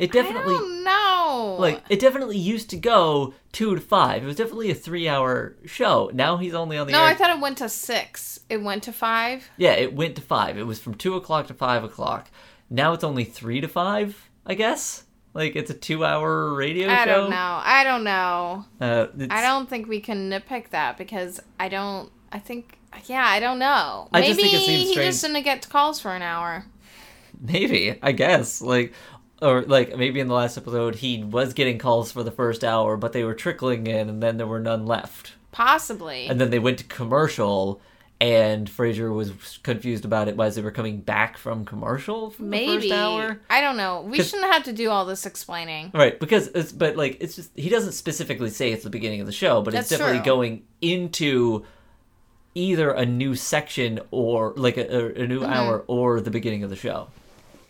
It 0.00 0.12
definitely 0.12 0.56
I 0.56 1.56
like 1.58 1.82
it 1.88 2.00
definitely 2.00 2.38
used 2.38 2.70
to 2.70 2.76
go 2.76 3.34
two 3.52 3.74
to 3.74 3.80
five. 3.80 4.22
It 4.22 4.26
was 4.26 4.36
definitely 4.36 4.70
a 4.70 4.74
three 4.74 5.08
hour 5.08 5.56
show. 5.66 6.10
Now 6.14 6.38
he's 6.38 6.54
only 6.54 6.78
on 6.78 6.86
the 6.86 6.94
no, 6.94 7.02
air. 7.02 7.08
I 7.08 7.14
thought 7.14 7.36
it 7.36 7.40
went 7.40 7.58
to 7.58 7.68
six. 7.68 8.40
It 8.48 8.62
went 8.62 8.82
to 8.84 8.92
five. 8.92 9.50
yeah, 9.56 9.72
it 9.72 9.92
went 9.92 10.16
to 10.16 10.22
five. 10.22 10.56
It 10.56 10.64
was 10.64 10.80
from 10.80 10.94
two 10.94 11.14
o'clock 11.14 11.46
to 11.48 11.54
five 11.54 11.84
o'clock. 11.84 12.30
Now 12.70 12.94
it's 12.94 13.04
only 13.04 13.24
three 13.24 13.60
to 13.60 13.68
five. 13.68 14.30
I 14.46 14.54
guess 14.54 15.04
like 15.34 15.54
it's 15.54 15.70
a 15.70 15.74
two 15.74 16.04
hour 16.04 16.54
radio 16.54 16.88
I 16.88 16.96
show. 16.96 17.00
I 17.02 17.04
don't 17.04 17.30
know. 17.30 17.60
I 17.62 17.84
don't 17.84 18.04
know. 18.04 18.64
Uh, 18.80 19.06
I 19.30 19.42
don't 19.42 19.68
think 19.68 19.86
we 19.86 20.00
can 20.00 20.30
nitpick 20.30 20.70
that 20.70 20.96
because 20.96 21.40
I 21.58 21.68
don't. 21.68 22.10
I 22.32 22.38
think. 22.38 22.78
Yeah, 23.04 23.24
I 23.24 23.38
don't 23.38 23.58
know. 23.58 24.08
I 24.12 24.20
Maybe 24.20 24.28
just 24.28 24.40
think 24.40 24.54
it 24.54 24.66
seems 24.66 24.88
he 24.88 24.94
just 24.94 25.22
didn't 25.22 25.42
get 25.42 25.68
calls 25.68 26.00
for 26.00 26.12
an 26.12 26.22
hour. 26.22 26.64
Maybe, 27.40 27.96
I 28.02 28.12
guess. 28.12 28.60
Like 28.60 28.92
or 29.40 29.62
like 29.62 29.96
maybe 29.96 30.20
in 30.20 30.28
the 30.28 30.34
last 30.34 30.56
episode 30.56 30.96
he 30.96 31.22
was 31.22 31.54
getting 31.54 31.78
calls 31.78 32.12
for 32.12 32.22
the 32.22 32.30
first 32.30 32.64
hour, 32.64 32.96
but 32.96 33.12
they 33.12 33.24
were 33.24 33.34
trickling 33.34 33.86
in 33.86 34.08
and 34.08 34.22
then 34.22 34.36
there 34.36 34.46
were 34.46 34.60
none 34.60 34.86
left. 34.86 35.32
Possibly. 35.52 36.26
And 36.26 36.40
then 36.40 36.50
they 36.50 36.58
went 36.58 36.78
to 36.78 36.84
commercial 36.84 37.80
and 38.20 38.70
Frasier 38.70 39.14
was 39.14 39.58
confused 39.62 40.04
about 40.04 40.28
it 40.28 40.38
as 40.38 40.54
they 40.54 40.62
were 40.62 40.70
coming 40.70 41.00
back 41.00 41.38
from 41.38 41.64
commercial 41.64 42.30
from 42.30 42.46
the 42.46 42.50
Maybe. 42.50 42.88
first 42.88 42.92
hour. 42.92 43.40
I 43.48 43.62
don't 43.62 43.78
know. 43.78 44.02
We 44.02 44.22
shouldn't 44.22 44.52
have 44.52 44.64
to 44.64 44.74
do 44.74 44.90
all 44.90 45.06
this 45.06 45.24
explaining. 45.24 45.90
Right, 45.94 46.20
because 46.20 46.48
it's 46.48 46.70
but 46.70 46.96
like 46.96 47.16
it's 47.20 47.36
just 47.36 47.50
he 47.56 47.70
doesn't 47.70 47.92
specifically 47.92 48.50
say 48.50 48.72
it's 48.72 48.84
the 48.84 48.90
beginning 48.90 49.22
of 49.22 49.26
the 49.26 49.32
show, 49.32 49.62
but 49.62 49.74
it's 49.74 49.88
definitely 49.88 50.18
true. 50.18 50.24
going 50.24 50.64
into 50.82 51.64
either 52.54 52.90
a 52.90 53.06
new 53.06 53.34
section 53.34 54.00
or 54.10 54.52
like 54.56 54.76
a, 54.76 54.94
a, 54.94 55.22
a 55.22 55.26
new 55.26 55.40
mm-hmm. 55.40 55.52
hour 55.52 55.84
or 55.86 56.20
the 56.20 56.30
beginning 56.30 56.62
of 56.62 56.68
the 56.68 56.76
show. 56.76 57.08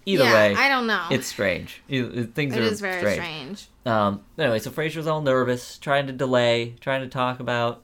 Either 0.07 0.25
yeah, 0.25 0.33
way, 0.33 0.55
I 0.55 0.69
don't 0.69 0.87
know. 0.87 1.07
it's 1.11 1.27
strange. 1.27 1.83
Things 1.89 2.55
it 2.55 2.59
are 2.59 2.63
is 2.63 2.81
very 2.81 3.01
strange. 3.01 3.59
strange. 3.59 3.69
Um, 3.87 4.23
anyway, 4.39 4.59
so 4.59 4.71
Frasier's 4.71 5.07
all 5.07 5.21
nervous, 5.23 5.79
trying 5.79 6.07
to 6.07 6.13
delay, 6.13 6.75
trying 6.81 7.03
to 7.03 7.09
talk 7.09 7.41
about 7.41 7.83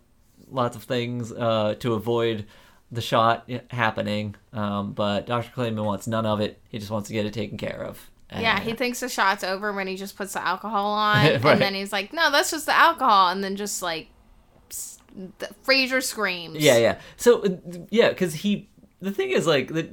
lots 0.50 0.76
of 0.76 0.85
things 0.85 1.32
uh, 1.32 1.75
to 1.80 1.94
avoid 1.94 2.46
the 2.90 3.00
shot 3.00 3.50
happening. 3.70 4.35
Um, 4.52 4.92
but 4.92 5.26
Dr. 5.26 5.50
Clayman 5.54 5.85
wants 5.85 6.06
none 6.06 6.25
of 6.26 6.40
it. 6.40 6.61
He 6.68 6.78
just 6.78 6.90
wants 6.90 7.08
to 7.08 7.12
get 7.14 7.26
it 7.26 7.32
taken 7.32 7.58
care 7.58 7.82
of. 7.82 8.11
Yeah, 8.32 8.61
he 8.61 8.73
thinks 8.73 9.00
the 9.00 9.08
shot's 9.08 9.44
over 9.44 9.73
when 9.73 9.87
he 9.87 9.96
just 9.96 10.16
puts 10.16 10.32
the 10.32 10.44
alcohol 10.46 10.87
on, 10.92 11.25
Right. 11.26 11.44
and 11.44 11.61
then 11.61 11.75
he's 11.75 11.92
like, 11.92 12.12
"No, 12.12 12.30
that's 12.30 12.50
just 12.50 12.66
the 12.66 12.75
alcohol," 12.76 13.28
and 13.30 13.42
then 13.42 13.56
just 13.56 13.82
like, 13.82 14.08
the, 15.38 15.49
Frasier 15.64 16.02
screams. 16.02 16.56
Yeah, 16.58 16.76
yeah. 16.76 16.99
So 17.16 17.42
uh, 17.44 17.49
yeah, 17.90 18.08
because 18.11 18.35
he 18.35 18.68
the 19.00 19.12
thing 19.12 19.30
is 19.30 19.46
like 19.46 19.68
the 19.73 19.88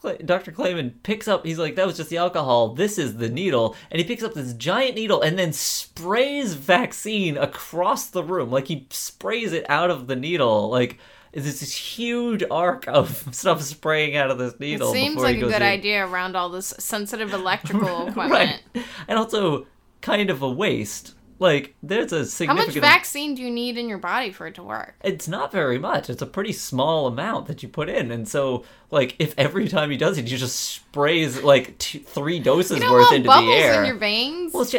Clay, 0.00 0.16
Dr. 0.24 0.50
Clayman 0.52 0.94
picks 1.02 1.28
up. 1.28 1.44
He's 1.44 1.58
like, 1.58 1.76
that 1.76 1.86
was 1.86 1.96
just 1.98 2.08
the 2.10 2.16
alcohol. 2.16 2.74
This 2.74 2.96
is 2.98 3.16
the 3.18 3.28
needle, 3.28 3.76
and 3.90 4.00
he 4.00 4.06
picks 4.06 4.22
up 4.22 4.32
this 4.34 4.54
giant 4.54 4.94
needle 4.94 5.20
and 5.20 5.38
then 5.38 5.52
sprays 5.52 6.54
vaccine 6.54 7.36
across 7.36 8.06
the 8.06 8.24
room. 8.24 8.50
Like 8.50 8.68
he 8.68 8.86
sprays 8.90 9.52
it 9.52 9.68
out 9.68 9.90
of 9.90 10.06
the 10.06 10.16
needle. 10.16 10.70
Like 10.70 10.98
is 11.32 11.44
this 11.60 11.72
huge 11.72 12.42
arc 12.50 12.88
of 12.88 13.28
stuff 13.34 13.62
spraying 13.62 14.16
out 14.16 14.30
of 14.32 14.38
this 14.38 14.54
It 14.54 14.60
needle. 14.60 14.92
seems 14.92 15.14
before 15.14 15.28
like 15.28 15.36
a 15.36 15.40
good 15.40 15.52
in. 15.54 15.62
idea 15.62 16.04
around 16.06 16.34
all 16.34 16.48
this 16.48 16.74
sensitive 16.78 17.32
electrical 17.34 18.08
equipment. 18.08 18.62
right? 18.74 18.84
And 19.06 19.16
also, 19.18 19.66
kind 20.00 20.28
of 20.30 20.42
a 20.42 20.50
waste. 20.50 21.14
Like, 21.40 21.74
there's 21.82 22.12
a 22.12 22.24
significant. 22.26 22.74
How 22.74 22.80
much 22.82 22.92
vaccine 22.92 23.34
do 23.34 23.42
you 23.42 23.50
need 23.50 23.76
in 23.78 23.88
your 23.88 23.98
body 23.98 24.30
for 24.30 24.46
it 24.46 24.54
to 24.56 24.62
work? 24.62 24.94
it's 25.02 25.26
not 25.26 25.50
very 25.50 25.78
much. 25.78 26.08
It's 26.10 26.22
a 26.22 26.26
pretty 26.26 26.52
small 26.52 27.06
amount 27.08 27.46
that 27.46 27.62
you 27.62 27.68
put 27.68 27.88
in, 27.88 28.10
and 28.12 28.28
so 28.28 28.64
like 28.90 29.16
if 29.18 29.34
every 29.38 29.66
time 29.66 29.90
he 29.90 29.96
does 29.96 30.18
it, 30.18 30.28
he 30.28 30.36
just 30.36 30.54
sprays 30.60 31.42
like 31.42 31.76
two, 31.78 31.98
three 32.00 32.38
doses 32.38 32.80
worth 32.82 33.12
into 33.12 33.28
the 33.28 33.34
air. 33.36 33.80
in 33.82 33.86
your 33.88 33.96
veins. 33.96 34.52
Well, 34.54 34.64
sh- 34.66 34.76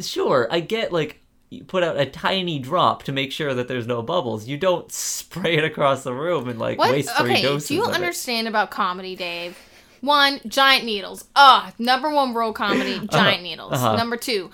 sure, 0.00 0.46
I 0.50 0.60
get 0.60 0.92
like 0.92 1.20
you 1.50 1.62
put 1.64 1.82
out 1.82 1.98
a 1.98 2.06
tiny 2.06 2.58
drop 2.58 3.02
to 3.04 3.12
make 3.12 3.30
sure 3.30 3.52
that 3.54 3.68
there's 3.68 3.86
no 3.86 4.00
bubbles. 4.02 4.46
You 4.48 4.56
don't 4.56 4.90
spray 4.92 5.56
it 5.56 5.64
across 5.64 6.02
the 6.04 6.12
room 6.14 6.48
and 6.48 6.58
like 6.58 6.78
what? 6.78 6.90
waste 6.92 7.10
three 7.16 7.32
Okay, 7.32 7.42
doses. 7.42 7.68
do 7.68 7.74
you 7.74 7.82
of 7.82 7.90
it. 7.90 7.94
understand 7.94 8.48
about 8.48 8.70
comedy, 8.70 9.14
Dave? 9.16 9.56
One, 10.00 10.40
giant 10.46 10.84
needles. 10.84 11.24
Ugh, 11.34 11.72
number 11.78 12.10
one 12.10 12.34
rule 12.34 12.52
comedy, 12.52 13.00
giant 13.10 13.42
needles. 13.42 13.72
uh-huh. 13.72 13.96
Number 13.96 14.16
two, 14.16 14.50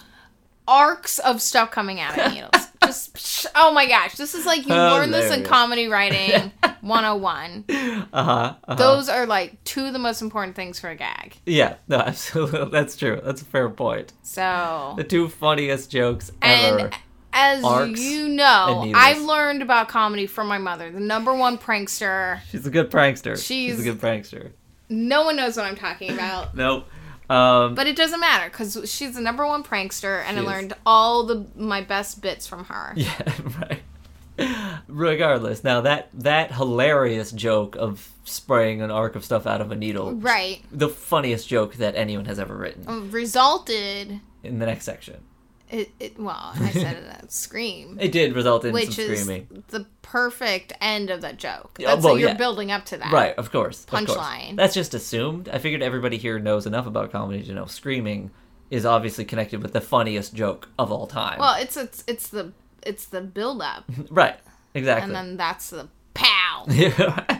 arcs 0.70 1.18
of 1.18 1.42
stuff 1.42 1.70
coming 1.70 2.00
out 2.00 2.16
of 2.18 2.32
needles. 2.32 2.50
Just, 2.84 3.14
psh, 3.14 3.46
oh 3.54 3.72
my 3.72 3.86
gosh, 3.86 4.14
this 4.14 4.34
is 4.34 4.46
like 4.46 4.66
you 4.66 4.74
learn 4.74 5.10
this 5.10 5.30
in 5.32 5.44
comedy 5.44 5.86
writing 5.88 6.50
101. 6.80 7.64
Uh 7.68 8.04
huh. 8.12 8.54
Uh-huh. 8.64 8.74
Those 8.74 9.08
are 9.08 9.26
like 9.26 9.62
two 9.64 9.84
of 9.86 9.92
the 9.92 9.98
most 9.98 10.22
important 10.22 10.56
things 10.56 10.80
for 10.80 10.88
a 10.88 10.96
gag. 10.96 11.36
Yeah, 11.44 11.76
no, 11.88 11.96
absolutely. 12.06 12.70
That's 12.70 12.96
true. 12.96 13.20
That's 13.22 13.42
a 13.42 13.44
fair 13.44 13.68
point. 13.68 14.12
So, 14.22 14.94
The 14.96 15.04
two 15.04 15.28
funniest 15.28 15.90
jokes 15.90 16.30
ever. 16.42 16.78
and 16.86 16.96
as 17.32 17.62
Arcs 17.62 18.00
you 18.00 18.28
know. 18.28 18.90
I've 18.94 19.20
learned 19.22 19.62
about 19.62 19.88
comedy 19.88 20.26
from 20.26 20.48
my 20.48 20.58
mother, 20.58 20.90
the 20.90 20.98
number 21.00 21.34
one 21.34 21.58
prankster. 21.58 22.40
She's 22.50 22.66
a 22.66 22.70
good 22.70 22.90
prankster. 22.90 23.36
She's, 23.36 23.44
She's- 23.44 23.80
a 23.80 23.82
good 23.82 24.00
prankster. 24.00 24.52
No 24.88 25.22
one 25.24 25.36
knows 25.36 25.56
what 25.56 25.66
I'm 25.66 25.76
talking 25.76 26.10
about. 26.10 26.56
Nope. 26.56 26.86
Um, 27.30 27.74
But 27.76 27.86
it 27.86 27.94
doesn't 27.96 28.18
matter 28.20 28.50
because 28.50 28.76
she's 28.90 29.14
the 29.14 29.20
number 29.20 29.46
one 29.46 29.62
prankster, 29.62 30.22
and 30.26 30.36
I 30.38 30.40
is. 30.40 30.46
learned 30.46 30.72
all 30.84 31.24
the 31.24 31.46
my 31.56 31.80
best 31.80 32.20
bits 32.20 32.46
from 32.46 32.64
her. 32.64 32.92
Yeah, 32.96 33.32
right. 33.60 33.82
Regardless, 34.88 35.62
now 35.62 35.82
that 35.82 36.08
that 36.14 36.52
hilarious 36.52 37.30
joke 37.30 37.76
of 37.76 38.10
spraying 38.24 38.80
an 38.82 38.90
arc 38.90 39.14
of 39.14 39.24
stuff 39.24 39.46
out 39.46 39.60
of 39.60 39.70
a 39.70 39.76
needle, 39.76 40.12
Right. 40.14 40.62
the 40.72 40.88
funniest 40.88 41.46
joke 41.48 41.74
that 41.76 41.94
anyone 41.94 42.24
has 42.24 42.38
ever 42.38 42.56
written. 42.56 43.10
Resulted. 43.10 44.20
In 44.42 44.58
the 44.58 44.66
next 44.66 44.84
section, 44.86 45.18
It, 45.70 45.90
it 46.00 46.18
well, 46.18 46.52
I 46.56 46.70
said 46.72 46.96
it 47.22 47.32
scream, 47.32 47.96
it 48.00 48.10
did 48.10 48.34
result 48.34 48.64
in 48.64 48.72
which 48.72 48.96
some 48.96 49.04
is 49.04 49.22
screaming. 49.22 49.64
the 49.68 49.86
perfect 50.02 50.72
end 50.80 51.10
of 51.10 51.20
that 51.20 51.36
joke. 51.36 51.78
That's 51.78 52.02
well, 52.02 52.14
what 52.14 52.20
you're 52.20 52.30
yeah. 52.30 52.36
building 52.36 52.72
up 52.72 52.84
to 52.86 52.96
that. 52.96 53.12
Right, 53.12 53.34
of 53.36 53.52
course. 53.52 53.86
Punchline. 53.86 54.56
That's 54.56 54.74
just 54.74 54.94
assumed. 54.94 55.48
I 55.48 55.58
figured 55.58 55.80
everybody 55.82 56.16
here 56.16 56.40
knows 56.40 56.66
enough 56.66 56.86
about 56.86 57.12
comedy 57.12 57.44
to 57.44 57.52
know 57.52 57.66
screaming 57.66 58.32
is 58.70 58.84
obviously 58.86 59.24
connected 59.24 59.62
with 59.62 59.72
the 59.72 59.80
funniest 59.80 60.34
joke 60.34 60.68
of 60.78 60.90
all 60.90 61.06
time. 61.06 61.38
Well, 61.38 61.60
it's 61.60 61.76
it's 61.76 62.04
it's 62.06 62.28
the 62.28 62.52
it's 62.82 63.06
the 63.06 63.20
build 63.20 63.62
up, 63.62 63.84
right, 64.10 64.38
Exactly. 64.74 65.04
and 65.04 65.14
then 65.14 65.36
that's 65.36 65.70
the 65.70 65.88
pow. 66.14 66.66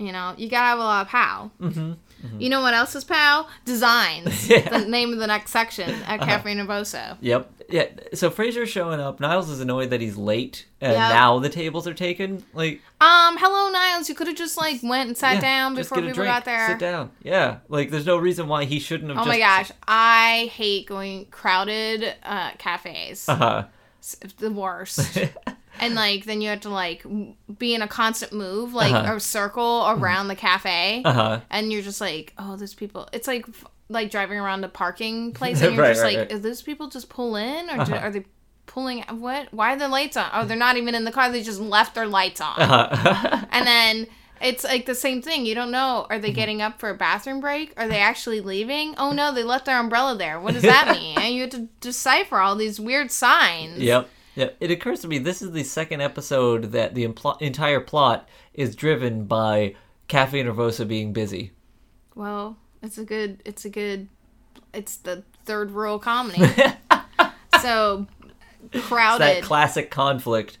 You 0.00 0.12
know, 0.12 0.34
you 0.38 0.48
gotta 0.48 0.66
have 0.66 0.78
a 0.78 0.82
lot 0.82 1.02
of 1.02 1.08
pow. 1.08 1.50
Mm-hmm. 1.60 1.92
You 2.40 2.48
know 2.48 2.62
what 2.62 2.74
else 2.74 2.94
is 2.94 3.04
pow? 3.04 3.46
Designs. 3.64 4.48
Yeah. 4.50 4.58
Uh-huh. 4.58 4.80
The 4.80 4.86
name 4.88 5.12
of 5.12 5.18
the 5.18 5.26
next 5.26 5.52
section 5.52 5.90
at 6.02 6.20
Cafe 6.20 6.52
Nervosa. 6.54 7.16
Yep. 7.20 7.52
Yeah. 7.68 7.86
So 8.14 8.30
Fraser's 8.30 8.68
showing 8.68 8.98
up. 8.98 9.20
Niles 9.20 9.48
is 9.48 9.60
annoyed 9.60 9.90
that 9.90 10.00
he's 10.00 10.16
late, 10.16 10.66
and 10.80 10.92
Yep. 10.92 10.98
now 11.10 11.38
the 11.38 11.48
tables 11.48 11.86
are 11.86 11.94
taken. 11.94 12.44
Like, 12.52 12.80
Um, 13.00 13.36
hello 13.38 13.70
Niles. 13.70 14.08
You 14.08 14.14
could 14.14 14.26
have 14.26 14.36
just 14.36 14.56
like 14.56 14.82
went 14.82 15.08
and 15.08 15.16
sat 15.16 15.34
yeah, 15.34 15.40
down 15.40 15.76
just 15.76 15.90
before 15.90 16.02
get 16.02 16.04
a 16.04 16.10
people 16.12 16.24
drink, 16.24 16.34
got 16.34 16.44
there. 16.46 16.66
Sit 16.68 16.78
down. 16.78 17.10
Yeah. 17.22 17.58
Like, 17.68 17.90
there's 17.90 18.06
no 18.06 18.16
reason 18.16 18.48
why 18.48 18.64
he 18.64 18.80
shouldn't 18.80 19.10
have. 19.10 19.18
Oh 19.18 19.20
just... 19.20 19.28
my 19.28 19.38
gosh, 19.38 19.70
I 19.86 20.50
hate 20.54 20.86
going 20.86 21.26
crowded 21.26 22.14
uh, 22.24 22.52
cafes. 22.52 23.28
Uh-huh. 23.28 23.64
It's 23.98 24.32
the 24.38 24.50
worst. 24.50 25.18
and 25.80 25.94
like 25.94 26.24
then 26.24 26.40
you 26.40 26.48
have 26.50 26.60
to 26.60 26.68
like 26.70 27.04
be 27.58 27.74
in 27.74 27.82
a 27.82 27.88
constant 27.88 28.32
move, 28.32 28.74
like 28.74 28.92
Uh-huh. 28.92 29.14
a 29.16 29.20
circle 29.20 29.86
around 29.88 30.28
the 30.28 30.36
cafe, 30.36 31.02
Uh 31.04 31.12
huh. 31.12 31.40
and 31.50 31.72
you're 31.72 31.82
just 31.82 32.00
like, 32.00 32.32
oh, 32.38 32.56
there's 32.56 32.74
people. 32.74 33.08
It's 33.12 33.26
like 33.26 33.46
like 33.88 34.10
driving 34.10 34.38
around 34.38 34.62
a 34.64 34.68
parking 34.68 35.32
place, 35.38 35.60
and 35.62 35.74
you're 35.74 35.82
Right, 35.82 35.90
just 35.90 36.02
right, 36.02 36.16
like, 36.18 36.30
right. 36.30 36.32
are 36.38 36.38
those 36.42 36.62
people 36.62 36.88
just 36.88 37.08
pull 37.08 37.36
in, 37.36 37.68
or 37.70 37.80
Uh-huh. 37.80 37.96
are 37.96 38.10
they 38.10 38.24
pulling? 38.66 39.02
What? 39.02 39.52
Why 39.52 39.74
are 39.74 39.78
the 39.78 39.88
lights 39.88 40.16
on? 40.16 40.30
Oh, 40.32 40.44
they're 40.44 40.56
not 40.56 40.76
even 40.76 40.94
in 40.94 41.04
the 41.04 41.10
car. 41.12 41.30
They 41.32 41.42
just 41.42 41.60
left 41.60 41.94
their 41.96 42.06
lights 42.06 42.40
on. 42.40 42.54
Uh-huh. 42.60 43.46
And 43.50 43.66
then 43.66 44.06
it's 44.40 44.62
like 44.64 44.86
the 44.86 44.94
same 44.94 45.20
thing. 45.22 45.44
You 45.44 45.54
don't 45.56 45.70
know. 45.72 46.06
Are 46.08 46.14
Mm-hmm. 46.16 46.22
they 46.22 46.32
getting 46.32 46.62
up 46.62 46.78
for 46.78 46.88
a 46.88 46.94
bathroom 46.94 47.40
break? 47.40 47.74
Are 47.76 47.88
they 47.88 47.98
actually 47.98 48.40
leaving? 48.40 48.94
Oh 48.96 49.10
no, 49.12 49.34
they 49.34 49.42
left 49.42 49.66
their 49.66 49.78
umbrella 49.78 50.16
there. 50.16 50.38
What 50.40 50.54
does 50.54 50.62
that 50.74 50.88
mean? 50.96 51.18
and 51.18 51.34
you 51.34 51.40
have 51.42 51.50
to 51.50 51.68
decipher 51.80 52.38
all 52.38 52.54
these 52.54 52.78
weird 52.78 53.10
signs. 53.10 53.78
Yep. 53.80 54.08
Yep. 54.40 54.56
It 54.60 54.70
occurs 54.70 55.00
to 55.00 55.08
me 55.08 55.18
this 55.18 55.42
is 55.42 55.52
the 55.52 55.62
second 55.64 56.00
episode 56.00 56.72
that 56.72 56.94
the 56.94 57.06
impl- 57.06 57.40
entire 57.42 57.80
plot 57.80 58.28
is 58.54 58.74
driven 58.74 59.24
by 59.24 59.74
Cafe 60.08 60.42
Nervosa 60.42 60.88
being 60.88 61.12
busy. 61.12 61.52
Well, 62.14 62.56
it's 62.82 62.96
a 62.98 63.04
good. 63.04 63.42
It's 63.44 63.64
a 63.64 63.70
good. 63.70 64.08
It's 64.72 64.96
the 64.96 65.24
third 65.44 65.70
rural 65.72 65.98
comedy. 65.98 66.42
so 67.60 68.06
It's 68.72 68.86
crowded. 68.86 69.20
that 69.20 69.42
classic 69.42 69.90
conflict. 69.90 70.58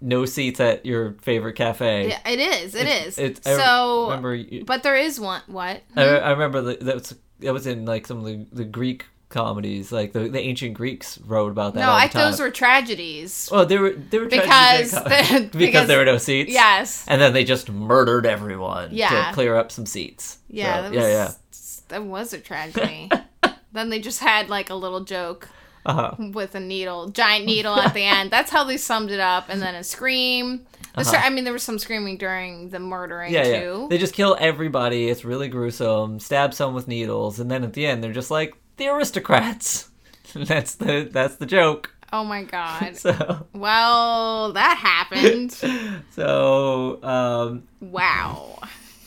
No 0.00 0.26
seats 0.26 0.60
at 0.60 0.84
your 0.84 1.12
favorite 1.22 1.54
cafe. 1.54 2.08
yeah, 2.08 2.28
it 2.28 2.38
is. 2.38 2.74
It 2.74 2.86
is. 2.86 3.18
It's, 3.18 3.46
I 3.46 3.56
so, 3.56 4.04
remember. 4.08 4.34
you- 4.34 4.64
but 4.64 4.82
there 4.82 4.96
is 4.96 5.18
one. 5.18 5.40
What? 5.46 5.82
I, 5.96 6.04
hmm? 6.04 6.24
I 6.24 6.30
remember 6.32 6.60
that 6.62 6.80
that 6.80 6.94
was, 6.96 7.14
that 7.40 7.52
was 7.54 7.66
in 7.66 7.86
like 7.86 8.06
some 8.06 8.18
of 8.18 8.24
the, 8.24 8.46
the 8.52 8.64
Greek 8.64 9.06
comedies, 9.28 9.90
like 9.92 10.12
the, 10.12 10.28
the 10.28 10.38
ancient 10.40 10.74
Greeks 10.74 11.18
wrote 11.18 11.50
about 11.50 11.74
that. 11.74 11.80
no, 11.80 11.90
I 11.90 12.08
those 12.08 12.38
were 12.40 12.50
tragedies. 12.50 13.48
Well, 13.50 13.66
they 13.66 13.76
were 13.78 13.90
they 13.90 14.18
were 14.18 14.26
Because 14.26 14.92
the- 14.92 15.00
because, 15.04 15.50
because- 15.50 15.88
there 15.88 15.98
were 15.98 16.04
no 16.04 16.18
seats. 16.18 16.52
Yes. 16.52 17.04
and 17.08 17.20
then 17.20 17.32
they 17.32 17.44
just 17.44 17.70
murdered 17.70 18.24
everyone 18.26 18.90
Yeah. 18.92 19.28
to 19.28 19.34
clear 19.34 19.56
up 19.56 19.72
some 19.72 19.86
seats. 19.86 20.38
Yeah, 20.48 20.76
So, 20.76 20.82
that 20.82 20.94
yeah, 20.94 21.00
was, 21.02 21.10
yeah. 21.10 21.82
That 21.88 22.04
was 22.04 22.32
a 22.32 22.38
tragedy. 22.38 23.10
then 23.72 23.90
they 23.90 24.00
just 24.00 24.20
had 24.20 24.48
like 24.48 24.70
a 24.70 24.74
little 24.74 25.00
joke 25.04 25.48
Uh-huh. 25.84 26.14
with 26.32 26.54
a 26.54 26.60
needle, 26.60 27.08
giant 27.08 27.46
needle 27.46 27.76
at 27.76 27.94
the 27.94 28.04
end. 28.04 28.30
That's 28.30 28.50
how 28.50 28.64
they 28.64 28.76
summed 28.76 29.10
it 29.10 29.20
up. 29.20 29.48
And 29.48 29.60
then 29.62 29.74
a 29.74 29.84
scream. 29.84 30.66
Scr- 31.02 31.16
I 31.16 31.28
mean, 31.30 31.44
there 31.44 31.52
was 31.52 31.62
some 31.62 31.78
screaming 31.78 32.16
during 32.16 32.70
the 32.70 32.78
murdering 32.78 33.36
Uh-huh. 33.36 33.44
Yeah, 33.48 33.60
too. 33.60 33.78
yeah. 33.82 33.86
They 33.90 33.98
just 33.98 34.14
kill 34.14 34.36
everybody. 34.40 35.08
It's 35.08 35.24
really 35.24 35.48
gruesome. 35.48 36.18
Stab 36.20 36.54
some 36.54 36.74
with 36.74 36.88
needles, 36.88 37.38
and 37.38 37.50
then 37.50 37.64
at 37.64 37.74
the 37.74 37.86
end, 37.86 38.02
they're 38.02 38.12
just 38.14 38.30
like 38.30 38.56
the 38.76 38.88
aristocrats. 38.88 39.88
that's 40.34 40.74
the 40.76 41.08
that's 41.10 41.36
the 41.36 41.46
joke. 41.46 41.94
oh 42.12 42.24
my 42.24 42.42
god. 42.44 42.96
So 43.06 43.46
well, 43.52 44.52
that 44.52 44.76
happened. 44.78 45.52
so 46.14 47.02
um, 47.02 47.62
Wow. 47.80 48.58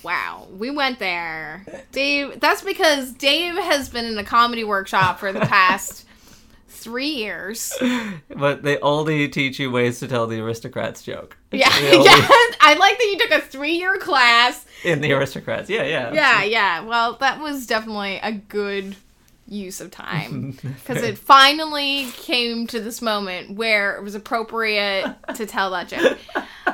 Wow. 0.04 0.48
We 0.58 0.72
went 0.72 1.00
there. 1.00 1.66
Dave, 1.92 2.40
that's 2.40 2.62
because 2.62 3.12
Dave 3.12 3.56
has 3.56 3.90
been 3.90 4.06
in 4.06 4.18
a 4.18 4.24
comedy 4.24 4.64
workshop 4.64 5.20
for 5.20 5.34
the 5.34 5.42
past 5.42 6.06
three 6.70 7.10
years. 7.10 7.74
but 8.30 8.64
they 8.64 8.80
only 8.80 9.28
teach 9.28 9.60
you 9.60 9.70
ways 9.70 10.00
to 10.00 10.08
tell 10.08 10.26
the 10.28 10.40
aristocrats 10.40 11.04
joke. 11.04 11.36
It's 11.52 11.60
Yeah. 11.62 11.90
only- 11.98 12.06
yeah. 12.06 12.28
I 12.62 12.76
like 12.80 12.98
that 12.98 13.04
you 13.12 13.18
took 13.20 13.32
a 13.32 13.42
three 13.42 13.74
year 13.74 13.98
class. 13.98 14.66
in 14.86 15.02
the 15.02 15.12
aristocrats. 15.12 15.70
Yeah, 15.70 15.84
yeah. 15.84 16.14
Yeah, 16.14 16.44
yeah. 16.44 16.80
Well, 16.82 17.18
that 17.20 17.40
was 17.42 17.68
definitely 17.68 18.20
a 18.24 18.32
good 18.32 18.96
use 19.50 19.82
of 19.82 19.92
time 19.92 20.52
because 20.64 21.04
it 21.04 21.18
finally 21.18 22.08
came 22.14 22.68
to 22.68 22.80
this 22.80 23.02
moment 23.02 23.56
where 23.56 23.98
it 23.98 24.04
was 24.04 24.16
appropriate 24.16 25.16
to 25.36 25.46
tell 25.46 25.72
that 25.72 25.88
joke. 25.88 26.18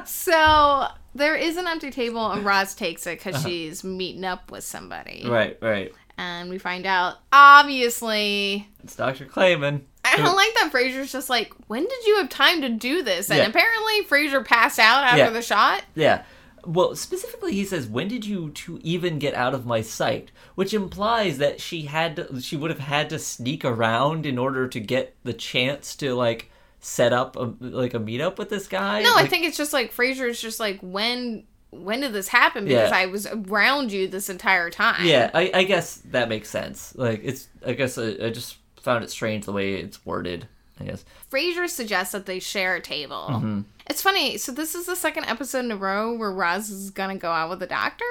So 0.05 0.87
there 1.15 1.35
is 1.35 1.57
an 1.57 1.67
empty 1.67 1.91
table, 1.91 2.31
and 2.31 2.45
Roz 2.45 2.75
takes 2.75 3.07
it 3.07 3.19
because 3.19 3.35
uh-huh. 3.35 3.47
she's 3.47 3.83
meeting 3.83 4.25
up 4.25 4.51
with 4.51 4.63
somebody. 4.63 5.25
Right, 5.27 5.57
right. 5.61 5.93
And 6.17 6.49
we 6.49 6.57
find 6.57 6.85
out, 6.85 7.15
obviously, 7.31 8.67
It's 8.83 8.95
Dr. 8.95 9.25
Clayman. 9.25 9.81
I 10.05 10.17
don't 10.17 10.35
like 10.35 10.53
that 10.53 10.71
Frasier's 10.71 11.11
just 11.11 11.29
like, 11.29 11.51
when 11.67 11.81
did 11.83 12.05
you 12.05 12.17
have 12.17 12.29
time 12.29 12.61
to 12.61 12.69
do 12.69 13.01
this? 13.01 13.29
And 13.29 13.39
Yeah. 13.39 13.47
apparently, 13.47 14.03
Frasier 14.03 14.45
passed 14.45 14.79
out 14.79 15.03
after 15.03 15.17
Yeah. 15.17 15.29
the 15.31 15.41
shot. 15.41 15.83
Yeah. 15.95 16.23
Well, 16.65 16.95
specifically, 16.95 17.53
he 17.53 17.65
says, 17.65 17.87
"When 17.87 18.07
did 18.07 18.25
you 18.25 18.49
to 18.51 18.79
even 18.83 19.19
get 19.19 19.33
out 19.33 19.53
of 19.53 19.65
my 19.65 19.81
sight?" 19.81 20.31
Which 20.55 20.73
implies 20.73 21.37
that 21.37 21.61
she 21.61 21.83
had 21.83 22.15
to, 22.15 22.41
she 22.41 22.57
would 22.57 22.71
have 22.71 22.79
had 22.79 23.09
to 23.11 23.19
sneak 23.19 23.63
around 23.63 24.25
in 24.25 24.37
order 24.37 24.67
to 24.67 24.79
get 24.79 25.15
the 25.23 25.33
chance 25.33 25.95
to 25.97 26.15
like 26.15 26.49
set 26.79 27.13
up 27.13 27.35
a, 27.35 27.53
like 27.59 27.93
a 27.93 27.99
meetup 27.99 28.37
with 28.37 28.49
this 28.49 28.67
guy. 28.67 29.01
No, 29.01 29.15
I 29.15 29.27
think 29.27 29.45
it's 29.45 29.57
just 29.57 29.73
like 29.73 29.93
Frasier's 29.93 30.41
just 30.41 30.59
like, 30.59 30.79
when 30.81 31.43
when 31.71 32.01
did 32.01 32.13
this 32.13 32.27
happen? 32.27 32.67
Yeah. 32.67 32.83
Because 32.83 32.91
I 32.91 33.05
was 33.07 33.27
around 33.27 33.91
you 33.91 34.07
this 34.07 34.29
entire 34.29 34.69
time. 34.69 35.05
Yeah, 35.05 35.29
I, 35.33 35.51
I 35.53 35.63
guess 35.63 35.95
that 36.11 36.29
makes 36.29 36.49
sense. 36.49 36.95
Like 36.95 37.21
it's, 37.23 37.47
I 37.65 37.73
guess 37.73 37.97
I, 37.97 38.15
I 38.21 38.29
just 38.29 38.57
found 38.81 39.03
it 39.03 39.09
strange 39.09 39.45
the 39.45 39.51
way 39.51 39.75
it's 39.75 40.05
worded. 40.05 40.47
I 40.79 40.85
guess. 40.85 41.05
Frasier 41.31 41.69
suggests 41.69 42.11
that 42.11 42.25
they 42.25 42.39
share 42.39 42.75
a 42.75 42.81
table. 42.81 43.27
Mm-hmm. 43.29 43.61
It's 43.87 44.01
funny. 44.01 44.37
So 44.37 44.51
this 44.51 44.75
is 44.75 44.85
the 44.87 44.95
second 44.95 45.25
episode 45.25 45.65
in 45.65 45.71
a 45.71 45.77
row 45.77 46.15
where 46.15 46.31
Roz 46.31 46.69
is 46.69 46.89
gonna 46.91 47.17
go 47.17 47.31
out 47.31 47.49
with 47.49 47.59
the 47.59 47.67
doctor. 47.67 48.05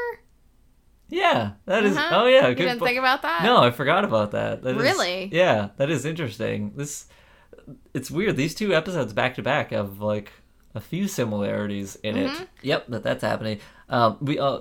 Yeah, 1.09 1.53
that 1.67 1.85
is- 1.85 1.97
Uh-huh. 1.97 2.23
Oh 2.23 2.27
yeah, 2.27 2.49
You 2.49 2.55
didn't 2.55 2.79
po- 2.79 2.87
think 2.87 2.99
about 2.99 3.23
that? 3.23 3.43
No, 3.45 3.59
I 3.59 3.71
forgot 3.71 4.05
about 4.05 4.31
that. 4.33 4.63
That 4.63 4.77
is- 4.77 4.83
Really? 4.83 5.29
yeah, 5.33 5.69
that 5.77 5.91
is 5.91 6.05
interesting. 6.05 6.73
This, 6.77 7.07
it's 7.93 8.11
weird. 8.11 8.37
These 8.37 8.55
two 8.55 8.75
episodes 8.75 9.13
back 9.13 9.35
to 9.35 9.43
back 9.43 9.71
have 9.71 10.01
like 10.01 10.33
a 10.75 10.81
few 10.81 11.07
similarities 11.09 11.97
in 12.03 12.17
Mm-hmm. 12.17 12.43
it. 12.43 12.49
Yep, 12.63 12.87
that 12.89 13.03
that's 13.03 13.23
happening. 13.23 13.61
Um, 13.89 14.17
we 14.21 14.39
uh, 14.39 14.61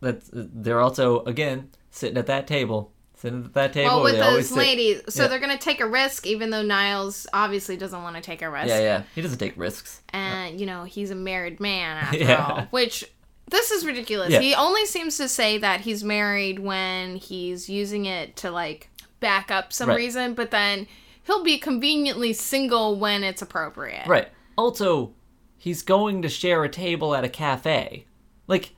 that's 0.00 0.30
they're 0.32 0.80
also 0.80 1.20
again 1.24 1.70
sitting 1.90 2.16
at 2.16 2.26
that 2.26 2.46
table, 2.46 2.92
sitting 3.22 3.44
at 3.46 3.54
that 3.54 3.72
table. 3.72 3.88
Well, 3.94 4.02
with 4.04 4.18
those 4.18 4.48
sit. 4.48 4.58
ladies, 4.58 5.00
so 5.08 5.22
Yeah. 5.22 5.28
they're 5.28 5.38
gonna 5.38 5.56
take 5.56 5.80
a 5.80 5.86
risk, 5.86 6.26
even 6.26 6.50
though 6.50 6.62
Niles 6.62 7.26
obviously 7.32 7.76
doesn't 7.78 8.02
want 8.02 8.16
to 8.16 8.22
take 8.22 8.42
a 8.42 8.50
risk. 8.50 8.68
Yeah, 8.68 8.80
yeah. 8.80 9.02
He 9.14 9.22
doesn't 9.22 9.38
take 9.38 9.56
risks. 9.56 10.00
and 10.12 10.60
you 10.60 10.66
know 10.66 10.84
he's 10.84 11.10
a 11.10 11.14
married 11.14 11.58
man 11.60 11.96
after 12.04 12.18
Yeah. 12.18 12.46
all 12.46 12.62
which 12.70 13.04
this 13.48 13.70
is 13.70 13.86
ridiculous 13.86 14.30
Yeah. 14.30 14.40
he 14.40 14.54
only 14.54 14.84
seems 14.84 15.16
to 15.16 15.28
say 15.28 15.56
that 15.58 15.80
he's 15.82 16.04
married 16.04 16.58
when 16.58 17.16
he's 17.16 17.68
using 17.70 18.04
it 18.06 18.36
to 18.36 18.50
like 18.50 18.90
back 19.20 19.50
up 19.50 19.72
some 19.72 19.88
Right. 19.88 19.96
reason 19.96 20.34
but 20.34 20.50
then 20.50 20.86
he'll 21.24 21.42
be 21.44 21.56
conveniently 21.58 22.32
single 22.34 22.96
when 22.96 23.24
it's 23.24 23.40
appropriate 23.40 24.06
Right. 24.06 24.28
Also, 24.58 25.14
he's 25.56 25.80
going 25.82 26.20
to 26.22 26.28
share 26.28 26.62
a 26.64 26.68
table 26.68 27.14
at 27.14 27.24
a 27.24 27.28
cafe. 27.28 28.04
Like 28.46 28.74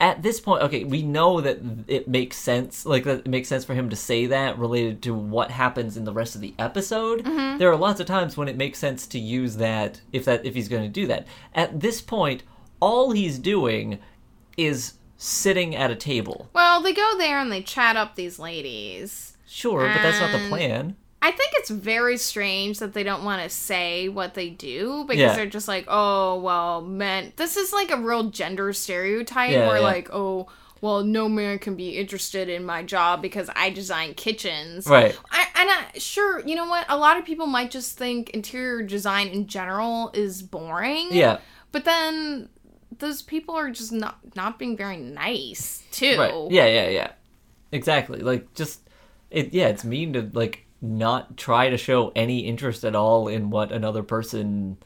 at 0.00 0.22
this 0.22 0.40
point, 0.40 0.62
okay, 0.62 0.84
we 0.84 1.02
know 1.02 1.40
that 1.40 1.58
it 1.88 2.06
makes 2.06 2.36
sense. 2.36 2.84
Like 2.84 3.04
that 3.04 3.20
it 3.20 3.28
makes 3.28 3.48
sense 3.48 3.64
for 3.64 3.74
him 3.74 3.88
to 3.90 3.96
say 3.96 4.26
that 4.26 4.58
related 4.58 5.02
to 5.02 5.14
what 5.14 5.50
happens 5.50 5.96
in 5.96 6.04
the 6.04 6.12
rest 6.12 6.34
of 6.34 6.40
the 6.40 6.54
episode. 6.58 7.24
Mm-hmm. 7.24 7.58
There 7.58 7.70
are 7.70 7.76
lots 7.76 8.00
of 8.00 8.06
times 8.06 8.36
when 8.36 8.48
it 8.48 8.56
makes 8.56 8.78
sense 8.78 9.06
to 9.08 9.18
use 9.18 9.56
that 9.56 10.00
if 10.12 10.24
that 10.26 10.44
if 10.44 10.54
he's 10.54 10.68
going 10.68 10.82
to 10.82 10.88
do 10.88 11.06
that. 11.06 11.26
At 11.54 11.80
this 11.80 12.00
point, 12.00 12.42
all 12.80 13.12
he's 13.12 13.38
doing 13.38 13.98
is 14.56 14.94
sitting 15.16 15.74
at 15.74 15.90
a 15.90 15.96
table. 15.96 16.50
well 16.52 16.82
they 16.82 16.92
go 16.92 17.16
there 17.16 17.38
and 17.38 17.50
they 17.50 17.62
chat 17.62 17.96
up 17.96 18.16
these 18.16 18.38
ladies 18.38 19.36
Sure, 19.48 19.88
but 19.88 20.02
that's 20.02 20.20
not 20.20 20.32
the 20.32 20.48
plan. 20.48 20.96
I 21.22 21.30
think 21.32 21.50
it's 21.54 21.70
very 21.70 22.18
strange 22.18 22.78
that 22.78 22.92
they 22.92 23.02
don't 23.02 23.24
want 23.24 23.42
to 23.42 23.48
say 23.48 24.08
what 24.08 24.34
they 24.34 24.50
do 24.50 25.04
because 25.08 25.20
Yeah. 25.20 25.34
they're 25.34 25.46
just 25.46 25.66
like, 25.66 25.86
oh, 25.88 26.38
well, 26.40 26.82
men. 26.82 27.32
This 27.36 27.56
is 27.56 27.72
like 27.72 27.90
a 27.90 27.96
real 27.96 28.24
gender 28.30 28.72
stereotype 28.72 29.50
Yeah, 29.50 29.66
where, 29.66 29.76
yeah. 29.78 29.82
like, 29.82 30.08
oh, 30.12 30.48
well, 30.82 31.02
no 31.02 31.28
man 31.28 31.58
can 31.58 31.74
be 31.74 31.96
interested 31.96 32.48
in 32.50 32.64
my 32.64 32.82
job 32.82 33.22
because 33.22 33.48
I 33.56 33.70
design 33.70 34.12
kitchens. 34.14 34.86
Right. 34.86 35.18
I, 35.30 35.46
and 35.56 35.70
I, 35.70 35.98
sure, 35.98 36.46
you 36.46 36.54
know 36.54 36.66
what? 36.66 36.84
A 36.88 36.98
lot 36.98 37.16
of 37.16 37.24
people 37.24 37.46
might 37.46 37.70
just 37.70 37.96
think 37.96 38.30
interior 38.30 38.82
design 38.82 39.28
in 39.28 39.46
general 39.46 40.10
is 40.12 40.42
boring. 40.42 41.08
Yeah. 41.10 41.38
But 41.72 41.86
then 41.86 42.50
those 42.98 43.22
people 43.22 43.54
are 43.56 43.70
just 43.70 43.90
not 43.90 44.18
not 44.36 44.58
being 44.58 44.76
very 44.76 44.96
nice 44.98 45.82
too. 45.90 46.18
Right. 46.18 46.50
Yeah, 46.52 46.66
yeah, 46.66 46.88
yeah. 46.88 47.12
Exactly. 47.72 48.20
Like 48.20 48.52
just 48.54 48.80
it 49.30 49.52
yeah, 49.54 49.68
it's 49.68 49.82
mean 49.84 50.12
to 50.12 50.30
like 50.34 50.65
not 50.82 51.36
try 51.36 51.70
to 51.70 51.76
show 51.76 52.12
any 52.14 52.40
interest 52.40 52.84
at 52.84 52.94
all 52.94 53.28
in 53.28 53.50
what 53.50 53.72
another 53.72 54.02
person 54.02 54.76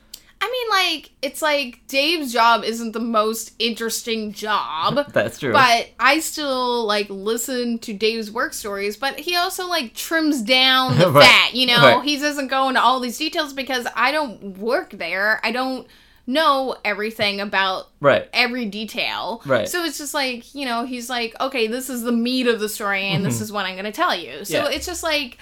I 0.43 0.51
mean, 0.51 0.71
like, 1.01 1.11
it's 1.21 1.43
like 1.43 1.87
Dave's 1.87 2.33
job 2.33 2.65
isn't 2.65 2.93
the 2.93 2.99
most 2.99 3.53
interesting 3.59 4.33
job. 4.33 5.07
That's 5.13 5.39
true. 5.39 5.53
But 5.53 5.91
I 6.01 6.21
still 6.21 6.87
like 6.87 7.11
listen 7.11 7.79
to 7.81 7.93
Dave's 7.93 8.31
work 8.31 8.55
stories, 8.55 8.97
but 8.97 9.21
he 9.21 9.37
also 9.37 9.69
like 9.69 9.93
trims 9.93 10.41
down 10.41 10.97
the 10.99 11.11
Right. 11.11 11.27
fat, 11.27 11.55
you 11.55 11.67
know? 11.67 11.97
Right. 11.97 12.05
He 12.05 12.17
doesn't 12.19 12.49
go 12.49 12.69
into 12.71 12.81
all 12.81 13.01
these 13.01 13.19
details 13.19 13.53
because 13.53 13.87
I 13.95 14.13
don't 14.13 14.57
work 14.57 14.93
there. 14.93 15.41
I 15.45 15.53
don't 15.53 15.87
know 16.27 16.75
everything 16.87 17.41
about 17.43 17.89
Right. 18.01 18.27
every 18.33 18.65
detail. 18.65 19.43
Right. 19.45 19.69
So 19.69 19.85
it's 19.85 19.99
just 19.99 20.15
like, 20.15 20.55
you 20.55 20.65
know, 20.65 20.87
he's 20.87 21.11
like, 21.11 21.35
okay, 21.39 21.67
this 21.67 21.91
is 21.91 22.01
the 22.03 22.13
meat 22.13 22.47
of 22.47 22.61
the 22.61 22.69
story 22.71 23.09
and 23.09 23.27
this 23.27 23.43
is 23.43 23.53
what 23.53 23.67
I'm 23.67 23.75
going 23.75 23.85
to 23.85 23.93
tell 23.93 24.15
you. 24.17 24.47
So 24.47 24.55
Mm-hmm. 24.63 24.71
Yeah. 24.71 24.77
it's 24.77 24.87
just 24.87 25.03
like, 25.03 25.37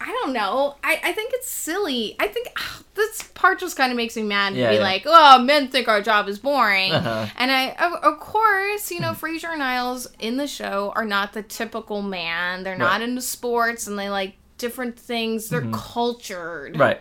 I 0.00 0.06
don't 0.22 0.32
know. 0.34 0.74
I, 0.84 1.00
I 1.02 1.12
think 1.12 1.32
it's 1.34 1.48
silly. 1.50 2.14
I 2.20 2.26
think 2.28 2.48
this 2.94 3.22
part 3.34 3.58
just 3.60 3.76
kind 3.76 3.90
of 3.90 3.96
makes 3.96 4.16
me 4.16 4.22
mad 4.22 4.52
to 4.54 4.58
Yeah, 4.58 4.70
be 4.70 4.76
yeah. 4.76 4.82
like, 4.82 5.02
oh, 5.06 5.38
men 5.42 5.68
think 5.68 5.88
our 5.88 6.02
job 6.02 6.28
is 6.28 6.38
boring. 6.38 6.92
Uh-huh. 7.04 7.26
And 7.36 7.50
I, 7.50 7.70
of, 7.72 7.92
of 7.94 8.20
course, 8.20 8.90
you 8.90 9.00
know, 9.00 9.12
Frasier 9.14 9.50
and 9.50 9.58
Niles 9.60 10.06
in 10.18 10.36
the 10.36 10.46
show 10.46 10.92
are 10.94 11.04
not 11.04 11.32
the 11.32 11.42
typical 11.42 12.02
man. 12.02 12.62
They're 12.64 12.76
not 12.76 12.92
Right. 13.00 13.02
into 13.02 13.22
sports 13.22 13.86
and 13.86 13.98
they 13.98 14.10
like 14.10 14.34
different 14.58 14.98
things. 14.98 15.48
They're 15.48 15.68
cultured. 15.72 16.72
Mm-hmm. 16.72 16.80
Right. 16.80 17.00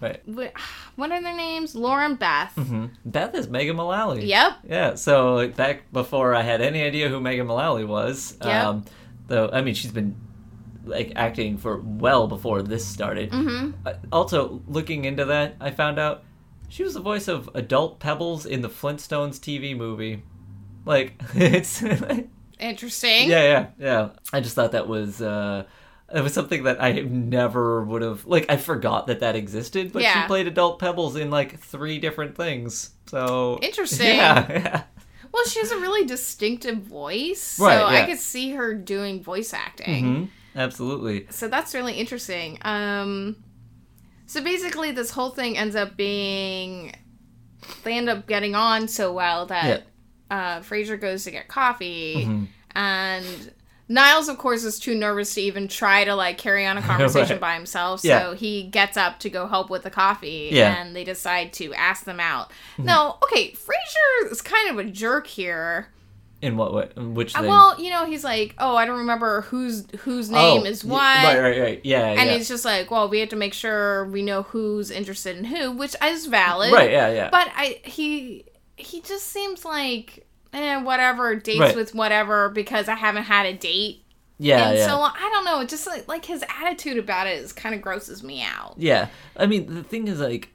Right. 0.00 0.22
What, 0.96 1.12
are 1.12 1.22
their 1.22 1.34
names? 1.36 1.74
Lauren 1.74 2.16
Beth. 2.16 2.52
hmm 2.56 2.86
Beth 3.06 3.34
is 3.34 3.48
Megan 3.48 3.76
Mullally. 3.76 4.26
Yep. 4.26 4.52
Yeah, 4.68 4.94
so 4.96 5.48
back 5.48 5.90
before 5.94 6.34
I 6.34 6.42
had 6.42 6.60
any 6.60 6.82
idea 6.82 7.08
who 7.08 7.20
Megan 7.20 7.46
Mullally 7.46 7.84
was, 7.86 8.36
Yep. 8.44 8.64
um, 8.64 8.84
though 9.28 9.48
I 9.50 9.62
mean 9.62 9.72
she's 9.74 9.92
been 9.92 10.14
like 10.84 11.12
acting 11.16 11.56
for 11.58 11.78
well 11.80 12.26
before 12.26 12.62
this 12.62 12.86
started. 12.86 13.30
Mm-hmm. 13.30 13.72
Uh, 13.86 13.92
also, 14.12 14.62
looking 14.68 15.04
into 15.04 15.24
that, 15.26 15.56
I 15.60 15.70
found 15.70 15.98
out 15.98 16.22
she 16.68 16.82
was 16.82 16.94
the 16.94 17.00
voice 17.00 17.28
of 17.28 17.48
Adult 17.54 17.98
Pebbles 18.00 18.46
in 18.46 18.60
the 18.62 18.68
Flintstones 18.68 19.38
TV 19.38 19.76
movie. 19.76 20.22
Like 20.86 21.20
it's 21.34 21.82
Interesting. 22.58 23.28
yeah, 23.30 23.42
yeah. 23.42 23.66
Yeah. 23.78 24.08
I 24.32 24.40
just 24.40 24.54
thought 24.54 24.72
that 24.72 24.88
was 24.88 25.20
uh 25.22 25.64
it 26.12 26.22
was 26.22 26.34
something 26.34 26.64
that 26.64 26.82
I 26.82 26.92
never 27.02 27.84
would 27.84 28.02
have 28.02 28.26
like 28.26 28.46
I 28.50 28.56
forgot 28.56 29.06
that 29.06 29.20
that 29.20 29.36
existed, 29.36 29.92
but 29.92 30.02
Yeah. 30.02 30.22
she 30.22 30.26
played 30.26 30.46
Adult 30.46 30.78
Pebbles 30.78 31.16
in 31.16 31.30
like 31.30 31.58
three 31.60 31.98
different 31.98 32.36
things. 32.36 32.90
So 33.06 33.58
Interesting. 33.62 34.06
Yeah, 34.16 34.50
yeah. 34.50 34.82
Well, 35.32 35.44
she 35.44 35.60
has 35.60 35.70
a 35.70 35.78
really 35.78 36.04
distinctive 36.06 36.78
voice, 36.78 37.56
Right, 37.60 37.78
so 37.78 37.86
I 37.86 38.04
could 38.04 38.18
see 38.18 38.50
her 38.50 38.74
doing 38.74 39.22
voice 39.22 39.54
acting. 39.54 40.04
Mhm. 40.04 40.28
Absolutely. 40.56 41.26
So 41.30 41.48
that's 41.48 41.74
really 41.74 41.94
interesting. 41.94 42.58
Um, 42.62 43.36
so 44.26 44.42
basically, 44.42 44.90
this 44.92 45.10
whole 45.10 45.30
thing 45.30 45.56
ends 45.56 45.76
up 45.76 45.96
being 45.96 46.94
they 47.84 47.96
end 47.98 48.08
up 48.08 48.26
getting 48.26 48.54
on 48.54 48.88
so 48.88 49.12
well 49.12 49.46
that 49.46 49.84
uh, 50.30 50.60
Frasier 50.60 50.98
goes 51.00 51.24
to 51.24 51.30
get 51.30 51.48
coffee, 51.48 52.24
Mhm. 52.26 52.46
and 52.74 53.52
Niles, 53.88 54.28
of 54.28 54.38
course, 54.38 54.62
is 54.62 54.78
too 54.78 54.94
nervous 54.94 55.34
to 55.34 55.40
even 55.40 55.66
try 55.66 56.04
to 56.04 56.14
like 56.14 56.38
carry 56.38 56.64
on 56.64 56.78
a 56.78 56.82
conversation 56.92 57.34
Right. 57.34 57.40
by 57.40 57.54
himself. 57.54 58.00
So 58.00 58.08
Yeah. 58.08 58.34
he 58.34 58.62
gets 58.62 58.96
up 58.96 59.18
to 59.20 59.28
go 59.30 59.48
help 59.48 59.68
with 59.68 59.82
the 59.82 59.90
coffee, 59.90 60.50
Yeah. 60.52 60.72
Mm-hmm. 60.74 60.80
and 60.86 60.96
they 60.96 61.02
decide 61.04 61.52
to 61.54 61.74
ask 61.74 62.04
them 62.04 62.20
out. 62.20 62.52
No, 62.78 63.18
okay, 63.24 63.52
Frasier 63.52 64.30
is 64.30 64.40
kind 64.42 64.70
of 64.70 64.78
a 64.78 64.88
jerk 64.88 65.26
here. 65.26 65.88
In 66.42 66.56
what 66.56 66.72
way? 66.72 66.88
In 66.96 67.14
Which 67.14 67.34
Uh, 67.36 67.40
thing? 67.40 67.48
Well, 67.50 67.78
you 67.80 67.90
know, 67.90 68.06
he's 68.06 68.24
like, 68.24 68.54
"Oh, 68.58 68.74
I 68.74 68.86
don't 68.86 68.98
remember 68.98 69.42
whose 69.42 69.84
whose 70.00 70.30
name 70.30 70.62
Oh, 70.62 70.64
is 70.64 70.82
what." 70.84 71.00
Right, 71.22 71.38
right, 71.38 71.60
right. 71.60 71.80
Yeah, 71.84 72.06
And 72.08 72.30
yeah. 72.30 72.36
he's 72.38 72.48
just 72.48 72.64
like, 72.64 72.90
"Well, 72.90 73.08
we 73.10 73.20
have 73.20 73.28
to 73.28 73.36
make 73.36 73.52
sure 73.52 74.06
we 74.06 74.22
know 74.22 74.42
who's 74.44 74.90
interested 74.90 75.36
in 75.36 75.44
who," 75.44 75.70
which 75.72 75.94
is 76.02 76.26
valid. 76.26 76.72
right, 76.72 76.90
yeah, 76.90 77.10
yeah. 77.12 77.28
But 77.30 77.48
I 77.54 77.80
he 77.84 78.44
he 78.76 79.02
just 79.02 79.26
seems 79.26 79.66
like 79.66 80.26
eh, 80.54 80.80
whatever 80.82 81.34
dates 81.36 81.60
Right. 81.60 81.76
with 81.76 81.94
whatever 81.94 82.48
because 82.48 82.88
I 82.88 82.94
haven't 82.94 83.24
had 83.24 83.44
a 83.44 83.52
date 83.52 84.02
yeah, 84.38 84.70
in 84.70 84.78
yeah. 84.78 84.86
so. 84.86 84.98
I 84.98 85.30
don't 85.34 85.44
know. 85.44 85.62
Just 85.66 85.86
like, 85.86 86.08
like 86.08 86.24
his 86.24 86.42
attitude 86.62 86.96
about 86.96 87.26
it 87.26 87.36
is 87.42 87.52
kind 87.52 87.74
of 87.74 87.82
grosses 87.82 88.22
me 88.22 88.42
out. 88.42 88.76
Yeah, 88.78 89.08
I 89.36 89.44
mean 89.44 89.74
the 89.74 89.82
thing 89.82 90.08
is 90.08 90.20
like, 90.20 90.48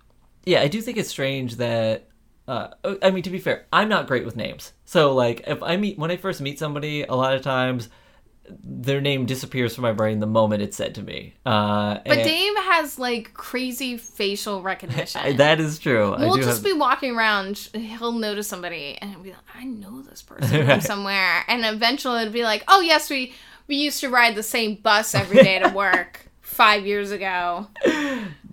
yeah, 0.47 0.61
I 0.61 0.67
do 0.67 0.81
think 0.81 0.97
it's 0.97 1.09
strange 1.09 1.57
that. 1.57 2.07
Uh, 2.47 2.67
I 3.01 3.11
mean, 3.11 3.23
to 3.23 3.29
be 3.29 3.39
fair, 3.39 3.65
I'm 3.73 3.89
not 3.89 4.07
great 4.07 4.25
with 4.25 4.35
names. 4.35 4.71
So 4.85 5.13
like, 5.13 5.43
if 5.47 5.63
I 5.63 5.77
meet 5.77 5.97
when 5.97 6.11
I 6.11 6.17
first 6.17 6.41
meet 6.41 6.59
somebody, 6.59 7.03
a 7.03 7.15
lot 7.15 7.33
of 7.33 7.41
times 7.41 7.89
their 8.63 9.01
name 9.01 9.25
disappears 9.25 9.73
from 9.73 9.81
my 9.81 9.91
brain 9.91 10.19
the 10.19 10.27
moment 10.27 10.61
it's 10.61 10.77
said 10.77 10.95
to 10.95 11.01
me. 11.01 11.33
Uh, 11.45 11.99
But 12.05 12.15
Dave 12.15 12.55
has 12.57 12.99
like 12.99 13.33
crazy 13.33 13.97
facial 13.97 14.61
recognition. 14.61 15.37
that 15.37 15.59
is 15.59 15.79
true. 15.79 16.15
We'll 16.17 16.37
just 16.37 16.49
have, 16.49 16.63
be 16.63 16.73
walking 16.73 17.15
around. 17.15 17.69
He'll 17.73 18.11
notice 18.11 18.47
somebody, 18.47 18.97
and 19.01 19.21
be 19.23 19.31
like, 19.31 19.39
"I 19.55 19.63
know 19.63 20.01
this 20.01 20.21
person 20.21 20.65
from 20.65 20.81
somewhere." 20.93 21.43
And 21.47 21.65
eventually, 21.65 22.21
it'll 22.21 22.33
be 22.33 22.43
like, 22.43 22.63
"Oh 22.67 22.81
yes, 22.81 23.09
we 23.09 23.33
we 23.67 23.77
used 23.77 23.99
to 24.01 24.09
ride 24.09 24.35
the 24.35 24.43
same 24.43 24.75
bus 24.75 25.15
every 25.15 25.41
day 25.41 25.59
to 25.59 25.69
work 25.75 26.27
five 26.41 26.85
years 26.85 27.11
ago." 27.11 27.67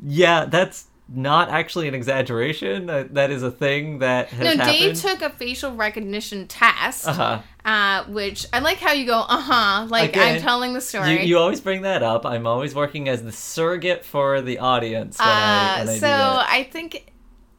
yeah, 0.02 0.46
that's 0.46 0.86
not 1.14 1.50
actually 1.50 1.88
an 1.88 1.94
exaggeration. 1.94 2.88
Uh, 2.88 3.04
that 3.10 3.30
is 3.30 3.42
a 3.42 3.50
thing 3.50 3.98
that 3.98 4.28
has 4.28 4.40
No, 4.40 4.62
happened. 4.62 4.78
Dave 4.78 5.00
took 5.00 5.22
a 5.22 5.30
facial 5.30 5.74
recognition 5.74 6.46
test, 6.48 7.06
uh-huh. 7.06 7.42
uh, 7.64 8.04
which 8.04 8.46
I 8.52 8.60
like 8.60 8.78
how 8.78 8.92
you 8.92 9.06
go, 9.06 9.18
"Uh 9.20 9.40
huh," 9.40 9.86
like 9.88 10.16
I'm 10.16 10.40
telling 10.40 10.72
the 10.72 10.80
story. 10.80 11.12
You, 11.12 11.18
you 11.18 11.38
always 11.38 11.60
bring 11.60 11.82
that 11.82 12.02
up. 12.02 12.24
I'm 12.24 12.46
always 12.46 12.74
working 12.74 13.08
as 13.08 13.22
the 13.22 13.32
surrogate 13.32 14.04
for 14.04 14.40
the 14.40 14.58
audience 14.58 15.18
when 15.18 15.28
I, 15.28 15.74
uh, 15.74 15.78
when 15.78 15.88
I 15.88 15.98
so. 15.98 16.08
I 16.08 16.68
think. 16.70 17.12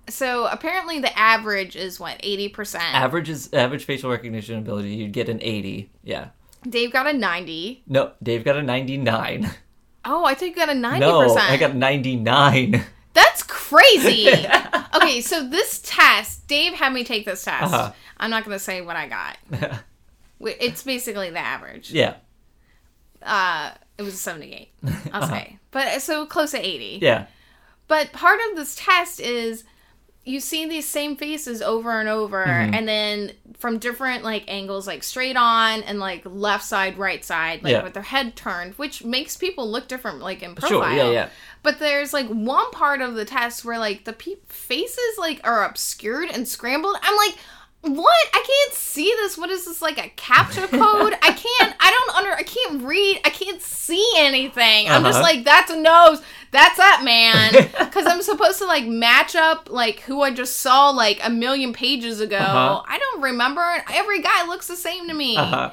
So 0.10 0.48
apparently 0.48 1.00
the 1.00 1.18
average 1.18 1.76
is 1.76 2.00
what 2.00 2.18
eighty 2.22 2.50
percent. 2.50 2.84
Average 2.94 3.30
is 3.30 3.54
average 3.54 3.86
facial 3.86 4.12
recognition 4.12 4.58
ability. 4.58 4.96
You'd 4.96 5.13
get 5.13 5.30
an 5.30 5.39
80. 5.42 5.89
Yeah. 6.04 6.30
Dave 6.68 6.92
got 6.92 7.08
a 7.08 7.13
ninety. 7.13 7.84
No, 7.88 8.12
Dave 8.22 8.44
got 8.44 8.58
a 8.58 8.62
99. 8.62 9.50
Oh, 10.06 10.26
I 10.26 10.34
think 10.34 10.58
you 10.58 10.62
got 10.62 10.70
a 10.70 10.78
ninety 10.78 11.00
No. 11.00 11.38
I 11.38 11.56
got 11.56 11.76
99. 11.76 12.84
That's 13.13 13.43
crazy. 13.43 14.28
okay, 14.95 15.21
so 15.21 15.47
this 15.47 15.82
test, 15.84 16.47
Dave 16.47 16.73
had 16.73 16.91
me 16.93 17.04
take 17.04 17.26
this 17.26 17.43
test. 17.43 17.73
Uh-huh. 17.73 17.91
I'm 18.17 18.30
not 18.30 18.43
going 18.45 18.56
to 18.56 18.63
say 18.63 18.82
what 18.82 18.95
I 18.95 19.08
got. 19.08 19.38
It's 20.45 20.84
basically 20.84 21.30
the 21.30 21.39
average. 21.39 21.91
yeah. 21.91 22.15
Uh, 23.21 23.71
it 23.97 24.02
was 24.04 24.13
a 24.15 24.17
78, 24.17 24.69
I'll 25.13 25.28
say. 25.28 25.58
But 25.71 26.02
so 26.02 26.26
close 26.26 26.52
to 26.52 26.60
80. 26.60 26.99
Yeah. 27.02 27.28
But 27.88 28.12
part 28.12 28.39
of 28.49 28.58
this 28.58 28.76
test 28.76 29.21
is 29.21 29.63
you 30.26 30.39
see 30.41 30.67
these 30.67 30.88
same 30.88 31.15
faces 31.15 31.62
over 31.62 31.97
and 31.99 32.10
over 32.10 32.43
Mm-hmm. 32.45 32.73
and 32.73 32.88
then 32.88 33.32
from 33.58 33.78
different 33.78 34.23
like 34.26 34.43
angles 34.49 34.88
like 34.88 35.04
straight 35.04 35.38
on 35.38 35.84
and 35.84 35.99
like 35.99 36.23
left 36.26 36.63
side 36.65 36.97
right 36.97 37.23
side 37.23 37.62
like 37.63 37.71
Yeah. 37.71 37.84
with 37.84 37.93
their 37.93 38.04
head 38.04 38.36
turned 38.36 38.73
which 38.76 39.04
makes 39.06 39.36
people 39.38 39.69
look 39.69 39.88
different 39.89 40.19
like 40.19 40.41
in 40.43 40.56
profile 40.56 40.69
Sure. 40.82 40.93
Yeah. 40.95 41.12
Yeah. 41.12 41.30
But 41.63 41.80
there's 41.80 42.13
like 42.13 42.28
one 42.28 42.69
part 42.71 43.02
of 43.02 43.15
the 43.15 43.26
test 43.26 43.63
where 43.65 43.80
like 43.80 44.04
the 44.04 44.13
pe- 44.13 44.36
faces 44.47 45.17
like 45.17 45.39
are 45.43 45.63
obscured 45.65 46.30
and 46.30 46.47
scrambled. 46.47 46.97
I'm 47.02 47.15
like 47.17 47.36
what? 47.86 48.15
I 48.34 48.41
can't 48.47 48.73
see 48.73 49.13
this. 49.17 49.38
What 49.38 49.49
is 49.49 49.65
this 49.65 49.82
like 49.82 49.97
a 49.97 50.10
captcha 50.15 50.67
code? 50.69 51.13
I 51.21 51.32
can't 51.34 51.76
i 51.82 51.91
don't 51.91 52.15
under 52.17 52.32
i 52.34 52.43
can't 52.43 52.84
read. 52.84 53.19
I 53.26 53.30
can't 53.30 53.62
see 53.62 54.10
anything. 54.17 54.88
I'm 54.89 55.04
just 55.04 55.15
Uh-huh. 55.19 55.23
like 55.23 55.43
that's 55.43 55.71
a 55.71 55.76
nose. 55.82 56.21
That's 56.52 56.78
that 56.78 57.02
man. 57.04 57.69
Because 57.93 58.06
i'm 58.08 58.21
supposed 58.21 58.58
to 58.60 58.65
like 58.65 58.86
match 58.86 59.36
up 59.36 59.69
like 59.69 59.99
who 60.02 60.21
i 60.21 60.32
just 60.32 60.60
saw 60.60 60.89
like 60.89 61.19
a 61.23 61.30
million 61.30 61.73
pages 61.73 62.19
ago. 62.21 62.38
Uh-huh. 62.38 62.82
i 62.88 62.97
don't 62.97 63.21
remember. 63.21 63.63
Every 63.91 64.21
guy 64.21 64.47
looks 64.47 64.67
the 64.67 64.76
same 64.78 65.08
to 65.10 65.13
me. 65.13 65.36
Uh-huh. 65.38 65.71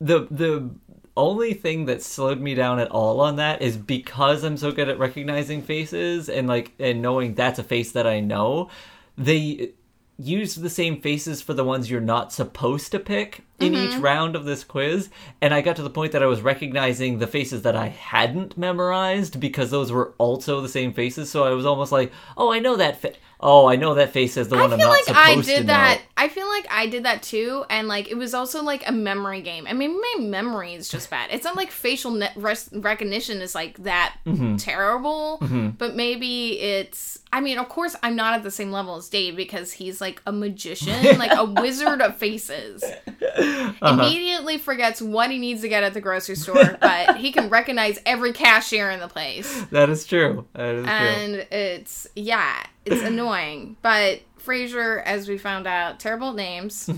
the 0.00 0.26
the 0.30 0.70
only 1.16 1.54
thing 1.54 1.86
that 1.86 2.02
slowed 2.02 2.40
me 2.40 2.54
down 2.54 2.78
at 2.78 2.90
all 2.90 3.20
on 3.20 3.36
that 3.36 3.62
is 3.62 3.76
because 3.76 4.44
I'm 4.44 4.56
so 4.56 4.72
good 4.72 4.88
at 4.88 4.98
recognizing 4.98 5.62
faces 5.62 6.28
and 6.28 6.48
like 6.48 6.72
and 6.78 7.02
knowing 7.02 7.34
that's 7.34 7.58
a 7.58 7.64
face 7.64 7.92
that 7.92 8.06
I 8.06 8.20
know. 8.20 8.70
They 9.18 9.72
use 10.20 10.54
the 10.54 10.70
same 10.70 11.00
faces 11.00 11.40
for 11.40 11.54
the 11.54 11.64
ones 11.64 11.90
you're 11.90 12.00
not 12.00 12.32
supposed 12.32 12.92
to 12.92 12.98
pick 12.98 13.42
in 13.58 13.74
each 13.74 13.92
mm-hmm. 13.92 14.02
round 14.02 14.36
of 14.36 14.44
this 14.44 14.64
quiz 14.64 15.08
and 15.40 15.54
I 15.54 15.62
got 15.62 15.76
to 15.76 15.82
the 15.82 15.88
point 15.88 16.12
that 16.12 16.22
I 16.22 16.26
was 16.26 16.42
recognizing 16.42 17.18
the 17.18 17.26
faces 17.26 17.62
that 17.62 17.74
I 17.74 17.88
hadn't 17.88 18.58
memorized 18.58 19.40
because 19.40 19.70
those 19.70 19.90
were 19.90 20.12
also 20.18 20.60
the 20.60 20.68
same 20.68 20.92
faces 20.92 21.30
so 21.30 21.44
I 21.44 21.50
was 21.50 21.64
almost 21.64 21.90
like 21.90 22.12
oh 22.36 22.52
I 22.52 22.58
know 22.58 22.76
that 22.76 23.00
fa- 23.00 23.14
oh 23.40 23.66
I 23.66 23.76
know 23.76 23.94
that 23.94 24.12
face 24.12 24.36
as 24.36 24.48
the 24.48 24.56
I 24.56 24.62
one 24.62 24.72
I'm 24.74 24.78
feel 24.78 24.88
not 24.88 24.92
like 24.94 25.04
supposed 25.04 25.28
I 25.28 25.34
to 25.34 25.42
did 25.42 25.60
know. 25.66 25.72
that. 25.72 26.00
I 26.16 26.28
feel 26.28 26.46
like 26.48 26.66
I 26.70 26.86
did 26.86 27.04
that 27.04 27.22
too, 27.22 27.64
and 27.70 27.88
like 27.88 28.10
it 28.10 28.14
was 28.16 28.34
also 28.34 28.62
like 28.62 28.86
a 28.88 28.92
memory 28.92 29.40
game. 29.40 29.66
I 29.66 29.72
mean, 29.72 29.98
my 29.98 30.14
memory 30.20 30.74
is 30.74 30.88
just 30.88 31.08
bad. 31.10 31.30
It's 31.32 31.44
not 31.44 31.56
like 31.56 31.70
facial 31.70 32.10
ne- 32.10 32.32
res- 32.36 32.68
recognition 32.72 33.40
is 33.40 33.54
like 33.54 33.78
that 33.84 34.16
Mm-hmm. 34.26 34.56
terrible, 34.56 35.38
but 35.78 35.96
maybe 35.96 36.60
it's. 36.60 37.18
I 37.32 37.40
mean, 37.40 37.58
of 37.58 37.68
course, 37.68 37.94
I'm 38.02 38.16
not 38.16 38.34
at 38.34 38.42
the 38.42 38.50
same 38.50 38.72
level 38.72 38.96
as 38.96 39.08
Dave 39.08 39.36
because 39.36 39.72
he's 39.72 40.00
like 40.00 40.20
a 40.26 40.32
magician, 40.32 41.18
like 41.18 41.32
a 41.32 41.44
wizard 41.44 42.00
of 42.02 42.16
faces. 42.16 42.82
Uh-huh. 42.82 43.72
Immediately 43.82 44.58
forgets 44.58 45.00
what 45.00 45.30
he 45.30 45.38
needs 45.38 45.60
to 45.62 45.68
get 45.68 45.84
at 45.84 45.94
the 45.94 46.00
grocery 46.00 46.34
store, 46.36 46.76
but 46.80 47.16
he 47.16 47.32
can 47.32 47.48
recognize 47.48 47.98
every 48.04 48.32
cashier 48.32 48.90
in 48.90 49.00
the 49.00 49.08
place 49.08 49.62
That 49.70 49.88
is 49.90 50.04
true. 50.04 50.46
That 50.54 50.74
is 50.74 50.84
true. 50.84 50.92
and 50.92 51.34
it's 51.52 52.06
yeah, 52.16 52.64
it's 52.84 53.02
annoying. 53.02 53.76
But 53.82 54.20
Frasier, 54.38 55.02
as 55.04 55.28
we 55.28 55.38
found 55.38 55.66
out, 55.66 56.00
terrible 56.00 56.32
names. 56.32 56.88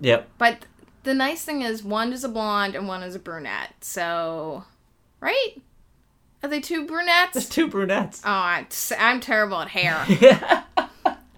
Yep. 0.00 0.28
But 0.38 0.66
the 1.02 1.14
nice 1.14 1.44
thing 1.44 1.62
is, 1.62 1.82
one 1.82 2.12
is 2.12 2.24
a 2.24 2.28
blonde 2.28 2.74
and 2.74 2.86
one 2.86 3.02
is 3.02 3.14
a 3.14 3.18
brunette. 3.18 3.74
So, 3.80 4.64
right? 5.20 5.54
Are 6.42 6.48
they 6.48 6.60
two 6.60 6.86
brunettes? 6.86 7.32
There's 7.32 7.48
two 7.48 7.66
brunettes. 7.66 8.22
Oh, 8.24 8.30
I, 8.30 8.66
I'm 8.96 9.20
terrible 9.20 9.60
at 9.60 9.68
hair. 9.68 10.04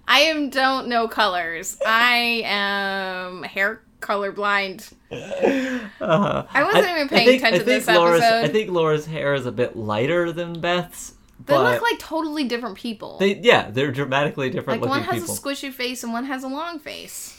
I 0.06 0.20
am 0.22 0.50
don't 0.50 0.88
know 0.88 1.08
colors. 1.08 1.78
I 1.86 2.42
am 2.44 3.44
hair 3.44 3.80
colorblind. 4.00 4.92
Uh-huh. 5.12 6.46
I 6.52 6.62
wasn't 6.64 6.88
even 6.88 7.08
paying 7.08 7.26
think, 7.26 7.42
attention 7.42 7.54
I 7.54 7.58
to 7.58 7.64
this 7.64 7.86
Laura's, 7.86 8.20
episode. 8.20 8.44
I 8.44 8.48
think 8.48 8.70
Laura's 8.70 9.06
hair 9.06 9.34
is 9.34 9.46
a 9.46 9.52
bit 9.52 9.76
lighter 9.76 10.32
than 10.32 10.60
Beth's. 10.60 11.14
They 11.50 11.56
but 11.56 11.64
look 11.72 11.82
like 11.82 11.98
totally 11.98 12.44
different 12.44 12.76
people. 12.78 13.18
they, 13.18 13.36
yeah, 13.36 13.70
they're 13.70 13.90
dramatically 13.92 14.50
different 14.50 14.80
Like 14.82 14.88
one 14.90 15.02
has 15.02 15.20
people. 15.22 15.34
a 15.34 15.38
squishy 15.38 15.72
face 15.72 16.02
and 16.04 16.12
one 16.12 16.24
has 16.24 16.44
a 16.44 16.48
long 16.48 16.78
face. 16.78 17.36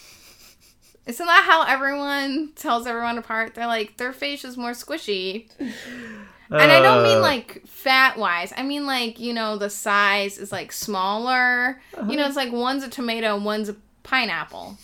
Isn't 1.06 1.26
that 1.26 1.44
how 1.44 1.62
everyone 1.64 2.52
tells 2.54 2.86
everyone 2.86 3.18
apart? 3.18 3.54
They're 3.54 3.66
like 3.66 3.96
their 3.96 4.12
face 4.12 4.44
is 4.44 4.56
more 4.56 4.70
squishy. 4.72 5.48
And 5.58 6.70
I 6.70 6.80
don't 6.80 7.02
mean 7.02 7.18
Uh, 7.18 7.22
like 7.22 7.66
fat 7.66 8.18
wise. 8.18 8.52
I 8.56 8.62
mean 8.62 8.86
like, 8.86 9.18
you 9.18 9.32
know, 9.32 9.56
the 9.56 9.70
size 9.70 10.38
is 10.38 10.52
like 10.52 10.70
smaller. 10.70 11.80
You 12.08 12.16
know, 12.16 12.26
it's 12.26 12.36
like 12.36 12.52
one's 12.52 12.84
a 12.84 12.88
tomato 12.90 13.34
and 13.34 13.44
one's 13.44 13.68
a 13.70 13.76
pineapple. 14.02 14.76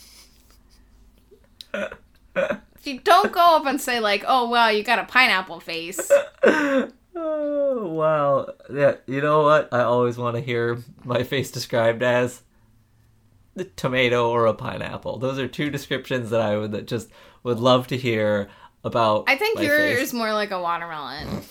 you 2.84 3.00
don't 3.00 3.32
go 3.32 3.56
up 3.56 3.66
and 3.66 3.80
say 3.80 4.00
like, 4.00 4.24
"Oh, 4.26 4.48
wow, 4.48 4.68
you 4.68 4.82
got 4.82 4.98
a 4.98 5.04
pineapple 5.04 5.60
face." 5.60 6.10
Oh, 7.20 7.92
wow. 7.92 8.52
Yeah, 8.72 8.96
you 9.06 9.20
know 9.20 9.42
what? 9.42 9.72
I 9.72 9.80
always 9.80 10.16
want 10.16 10.36
to 10.36 10.42
hear 10.42 10.78
my 11.04 11.22
face 11.22 11.50
described 11.50 12.02
as 12.02 12.42
the 13.54 13.64
tomato 13.64 14.30
or 14.30 14.46
a 14.46 14.54
pineapple. 14.54 15.18
Those 15.18 15.38
are 15.38 15.48
two 15.48 15.68
descriptions 15.70 16.30
that 16.30 16.40
I 16.40 16.56
would 16.56 16.72
that 16.72 16.86
just 16.86 17.08
would 17.42 17.58
love 17.58 17.88
to 17.88 17.96
hear 17.96 18.48
about. 18.84 19.24
I 19.26 19.36
think 19.36 19.60
yours 19.60 19.96
face. 19.96 20.08
is 20.08 20.14
more 20.14 20.32
like 20.32 20.50
a 20.50 20.60
watermelon. 20.60 21.42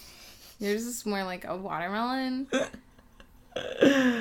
Yours 0.60 0.86
is 0.86 1.06
more 1.06 1.24
like 1.24 1.46
a 1.46 1.56
watermelon. 1.56 2.48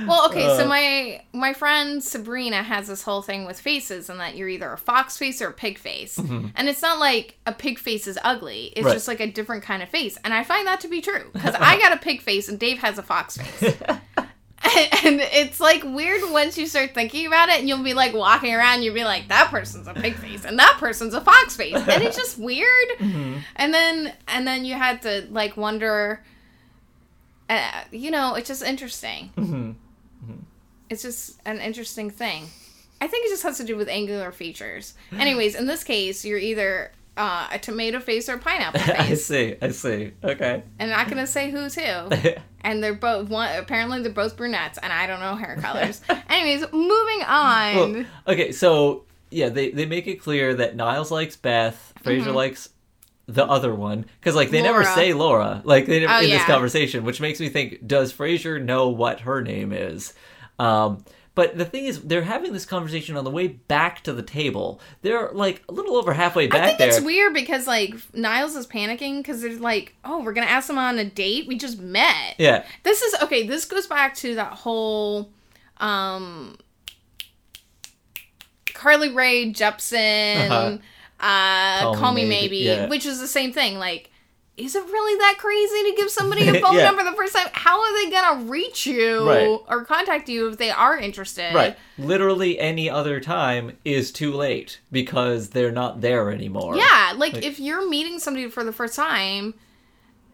Well, 0.07 0.27
okay, 0.29 0.47
so 0.57 0.65
Uh. 0.65 0.69
my 0.69 1.23
my 1.33 1.53
friend 1.53 2.03
Sabrina 2.03 2.63
has 2.63 2.87
this 2.89 3.03
whole 3.03 3.23
thing 3.23 3.45
with 3.45 3.59
faces, 3.61 4.09
and 4.09 4.21
that 4.21 4.37
you're 4.37 4.49
either 4.49 4.73
a 4.73 4.79
fox 4.79 5.17
face 5.19 5.43
or 5.43 5.49
a 5.49 5.53
pig 5.53 5.79
face, 5.79 6.17
and 6.19 6.69
it's 6.69 6.83
not 6.83 6.99
like 6.99 7.37
a 7.47 7.53
pig 7.53 7.79
face 7.79 8.07
is 8.07 8.19
ugly; 8.23 8.73
it's 8.77 8.85
Right. 8.87 8.93
just 8.95 9.09
like 9.09 9.21
a 9.21 9.27
different 9.31 9.63
kind 9.65 9.83
of 9.83 9.89
face, 9.89 10.17
and 10.25 10.33
I 10.33 10.45
find 10.45 10.67
that 10.67 10.81
to 10.81 10.89
be 10.89 11.01
true 11.01 11.31
because 11.33 11.55
I 11.59 11.79
got 11.79 11.93
a 11.93 11.97
pig 11.97 12.23
face 12.23 12.49
and 12.49 12.59
Dave 12.59 12.79
has 12.79 12.99
a 12.99 13.03
fox 13.03 13.37
face. 13.37 13.75
And 15.05 15.21
it's 15.23 15.61
like 15.61 15.85
weird 15.85 16.23
once 16.33 16.59
you 16.59 16.67
start 16.67 16.93
thinking 16.93 17.27
about 17.27 17.49
it, 17.49 17.61
and 17.61 17.69
you'll 17.69 17.83
be 17.85 17.95
like 17.95 18.13
walking 18.15 18.53
around, 18.53 18.83
you'll 18.83 18.95
be 18.95 19.05
like, 19.05 19.29
that 19.29 19.49
person's 19.49 19.87
a 19.87 19.95
pig 19.95 20.17
face, 20.17 20.45
and 20.45 20.59
that 20.59 20.77
person's 20.81 21.15
a 21.15 21.21
fox 21.21 21.57
face, 21.57 21.75
and 21.77 22.03
it's 22.03 22.17
just 22.17 22.37
weird. 22.39 22.89
And 23.57 23.73
then, 23.73 24.13
and 24.29 24.47
then 24.47 24.65
you 24.65 24.75
had 24.75 25.03
to 25.03 25.27
like 25.31 25.57
wonder, 25.57 26.23
uh, 27.49 27.83
you 27.91 28.11
know, 28.11 28.35
it's 28.35 28.49
just 28.49 28.63
interesting. 28.63 29.31
Mhm. 29.37 29.75
It's 30.89 31.03
just 31.03 31.41
an 31.45 31.59
interesting 31.61 32.11
thing. 32.11 32.45
I 33.01 33.09
think 33.09 33.27
it 33.27 33.31
just 33.31 33.43
has 33.43 33.57
to 33.59 33.65
do 33.65 33.77
with 33.77 33.89
angular 33.89 34.31
features. 34.33 34.95
Anyways, 35.19 35.55
in 35.55 35.67
this 35.67 35.83
case, 35.85 36.25
you're 36.25 36.39
either 36.39 36.93
uh, 37.17 37.49
a 37.51 37.59
tomato 37.59 37.99
face 37.99 38.29
or 38.29 38.35
a 38.35 38.39
pineapple 38.39 38.81
face. 38.81 38.99
I 38.99 39.15
see. 39.15 39.57
I 39.61 39.71
see. 39.71 40.13
Okay. 40.23 40.63
and 40.79 40.93
I'm 40.93 40.97
not 40.99 41.09
gonna 41.09 41.27
say 41.27 41.51
who's 41.51 41.75
who. 41.75 42.09
And 42.63 42.83
they're 42.83 42.95
both 42.95 43.29
one. 43.29 43.57
Apparently, 43.57 44.03
they're 44.03 44.11
both 44.11 44.37
brunettes, 44.37 44.77
and 44.83 44.93
I 44.93 45.07
don't 45.07 45.21
know 45.21 45.37
hair 45.37 45.55
colors. 45.61 46.01
Anyways, 46.29 46.63
moving 46.73 47.23
on. 47.25 47.75
Well, 47.93 48.05
okay, 48.27 48.51
so 48.51 49.05
yeah, 49.31 49.51
they 49.51 49.71
they 49.71 49.87
make 49.87 50.09
it 50.09 50.17
clear 50.17 50.53
that 50.55 50.75
Niles 50.75 51.13
likes 51.13 51.37
Beth, 51.37 51.93
Fraser 52.03 52.33
likes 52.33 52.71
the 53.29 53.45
other 53.45 53.75
one 53.75 54.07
because 54.21 54.35
like 54.37 54.51
they 54.51 54.63
never 54.63 54.85
Mm-hmm. 54.85 54.95
Say 54.95 55.13
Laura, 55.13 55.61
like 55.65 55.87
they 55.87 56.01
never 56.01 56.13
Oh, 56.13 56.21
in 56.21 56.31
this 56.31 56.45
conversation, 56.45 57.05
which 57.05 57.21
makes 57.21 57.41
me 57.41 57.49
think: 57.49 57.87
Does 57.87 58.13
Frasier 58.13 58.63
know 58.63 58.89
what 58.89 59.21
her 59.21 59.43
name 59.43 59.73
is? 59.73 60.15
Um, 60.59 61.05
but 61.35 61.59
the 61.59 61.67
thing 61.67 61.85
is, 61.85 62.01
they're 62.01 62.23
having 62.23 62.55
this 62.55 62.65
conversation 62.65 63.15
on 63.15 63.25
the 63.25 63.31
way 63.31 63.49
back 63.49 64.03
to 64.05 64.13
the 64.15 64.23
table. 64.23 64.81
They're 65.03 65.31
like 65.33 65.63
a 65.69 65.73
little 65.73 65.97
over 65.97 66.15
halfway 66.15 66.47
back 66.47 66.63
I 66.63 66.67
think 66.69 66.79
there. 66.79 66.89
it's 66.89 67.01
weird 67.03 67.35
because 67.35 67.67
like 67.67 67.95
Niles 68.15 68.57
is 68.57 68.67
panicking 68.67 69.19
because 69.19 69.43
they're 69.43 69.59
like, 69.59 69.95
oh, 70.05 70.23
we're 70.23 70.33
gonna 70.33 70.47
ask 70.47 70.67
them 70.69 70.79
on 70.79 70.99
a 70.99 71.05
date. 71.05 71.47
We 71.47 71.59
just 71.59 71.79
met. 71.79 72.37
Yeah, 72.39 72.65
This 72.85 73.03
is 73.03 73.21
okay. 73.23 73.47
This 73.47 73.65
goes 73.67 73.87
back 73.87 74.15
to 74.17 74.35
that 74.37 74.53
whole, 74.55 75.31
um, 75.77 76.57
Carly 78.73 79.13
Rae 79.13 79.53
Jepsen, 79.53 80.47
Uh-huh. 80.51 80.79
Uh, 81.21 81.95
Call, 81.95 82.13
Me 82.13 82.25
Maybe, 82.27 82.59
yeah. 82.59 82.87
which 82.89 83.07
is 83.07 83.21
the 83.21 83.27
same 83.29 83.53
thing. 83.53 83.79
Like, 83.79 84.11
is 84.57 84.75
it 84.75 84.83
really 84.85 85.19
that 85.19 85.37
crazy 85.39 85.91
to 85.91 85.97
give 85.97 86.11
somebody 86.11 86.49
a 86.49 86.61
phone 86.61 86.77
Yeah. 86.77 86.85
number 86.85 87.05
the 87.05 87.13
first 87.13 87.35
time? 87.35 87.49
How 87.53 87.79
are 87.81 88.05
they 88.05 88.11
gonna 88.11 88.45
reach 88.45 88.87
you 88.87 89.27
Right. 89.29 89.59
or 89.69 89.85
contact 89.85 90.29
you 90.31 90.49
if 90.49 90.57
they 90.57 90.71
are 90.71 90.97
interested? 90.97 91.55
right. 91.55 91.77
Literally 91.99 92.59
any 92.59 92.89
other 92.89 93.21
time 93.21 93.77
is 93.85 94.11
too 94.13 94.33
late 94.33 94.81
because 94.91 95.51
they're 95.51 95.73
not 95.73 96.01
there 96.01 96.31
anymore. 96.31 96.77
Yeah, 96.77 97.13
like, 97.17 97.35
Like- 97.35 97.45
if 97.45 97.59
you're 97.61 97.89
meeting 97.89 98.19
somebody 98.19 98.49
for 98.49 98.65
the 98.65 98.73
first 98.73 98.95
time, 98.97 99.55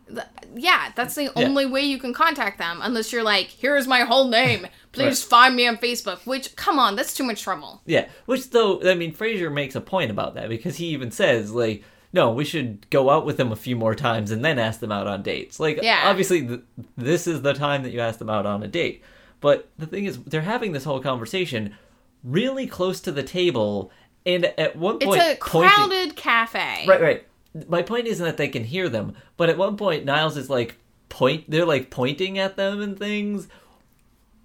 th- 0.08 0.26
yeah, 0.54 0.92
that's 0.94 1.14
the 1.14 1.24
Yeah. 1.24 1.30
only 1.36 1.66
way 1.66 1.82
you 1.82 1.98
can 1.98 2.12
contact 2.12 2.58
them. 2.58 2.78
Unless 2.82 3.12
you're 3.12 3.22
like, 3.22 3.48
here's 3.48 3.86
my 3.88 4.00
whole 4.00 4.28
name. 4.28 4.66
Please 4.92 5.22
find 5.22 5.56
me 5.56 5.66
on 5.66 5.76
Facebook. 5.78 6.24
Which, 6.26 6.54
come 6.56 6.78
on, 6.78 6.96
that's 6.96 7.14
too 7.14 7.24
much 7.24 7.42
trouble. 7.42 7.80
Yeah, 7.86 8.08
which 8.26 8.50
though 8.50 8.80
I 8.88 8.94
mean 8.94 9.14
Frasier 9.14 9.52
makes 9.52 9.74
a 9.74 9.80
point 9.80 10.10
about 10.10 10.34
that 10.34 10.48
because 10.48 10.76
he 10.76 10.86
even 10.88 11.10
says 11.10 11.50
like, 11.52 11.82
no, 12.12 12.30
we 12.30 12.44
should 12.44 12.88
go 12.90 13.08
out 13.10 13.24
with 13.24 13.38
them 13.38 13.52
a 13.52 13.56
few 13.56 13.74
more 13.74 13.94
times 13.94 14.30
and 14.30 14.44
then 14.44 14.58
ask 14.58 14.80
them 14.80 14.92
out 14.92 15.06
on 15.06 15.22
dates. 15.22 15.58
Like, 15.58 15.78
Yeah. 15.82 16.02
obviously 16.04 16.46
th- 16.46 16.60
this 16.96 17.26
is 17.26 17.40
the 17.42 17.54
time 17.54 17.82
that 17.84 17.90
you 17.92 18.00
ask 18.00 18.18
them 18.18 18.28
out 18.30 18.44
on 18.44 18.62
a 18.62 18.68
date, 18.68 19.02
But 19.40 19.68
the 19.78 19.86
thing 19.86 20.04
is, 20.04 20.18
they're 20.22 20.42
having 20.42 20.72
this 20.72 20.84
whole 20.84 21.00
conversation 21.00 21.74
really 22.22 22.66
close 22.66 23.00
to 23.00 23.10
the 23.12 23.22
table, 23.22 23.90
and 24.26 24.44
at 24.44 24.76
one 24.76 24.98
point, 25.00 25.20
It's 25.20 25.42
a 25.42 25.44
pointing- 25.44 25.70
crowded 25.70 26.16
cafe. 26.16 26.84
Right, 26.86 27.00
right. 27.00 27.26
My 27.68 27.82
point 27.82 28.06
isn't 28.06 28.24
that 28.24 28.36
they 28.36 28.48
can 28.48 28.64
hear 28.64 28.88
them, 28.88 29.14
but 29.36 29.48
at 29.50 29.58
one 29.58 29.76
point 29.76 30.04
Niles 30.04 30.36
is 30.36 30.48
like 30.50 30.76
point 31.08 31.44
they're 31.50 31.66
like 31.66 31.90
pointing 31.90 32.38
at 32.38 32.56
them 32.56 32.80
and 32.80 32.98
things. 32.98 33.48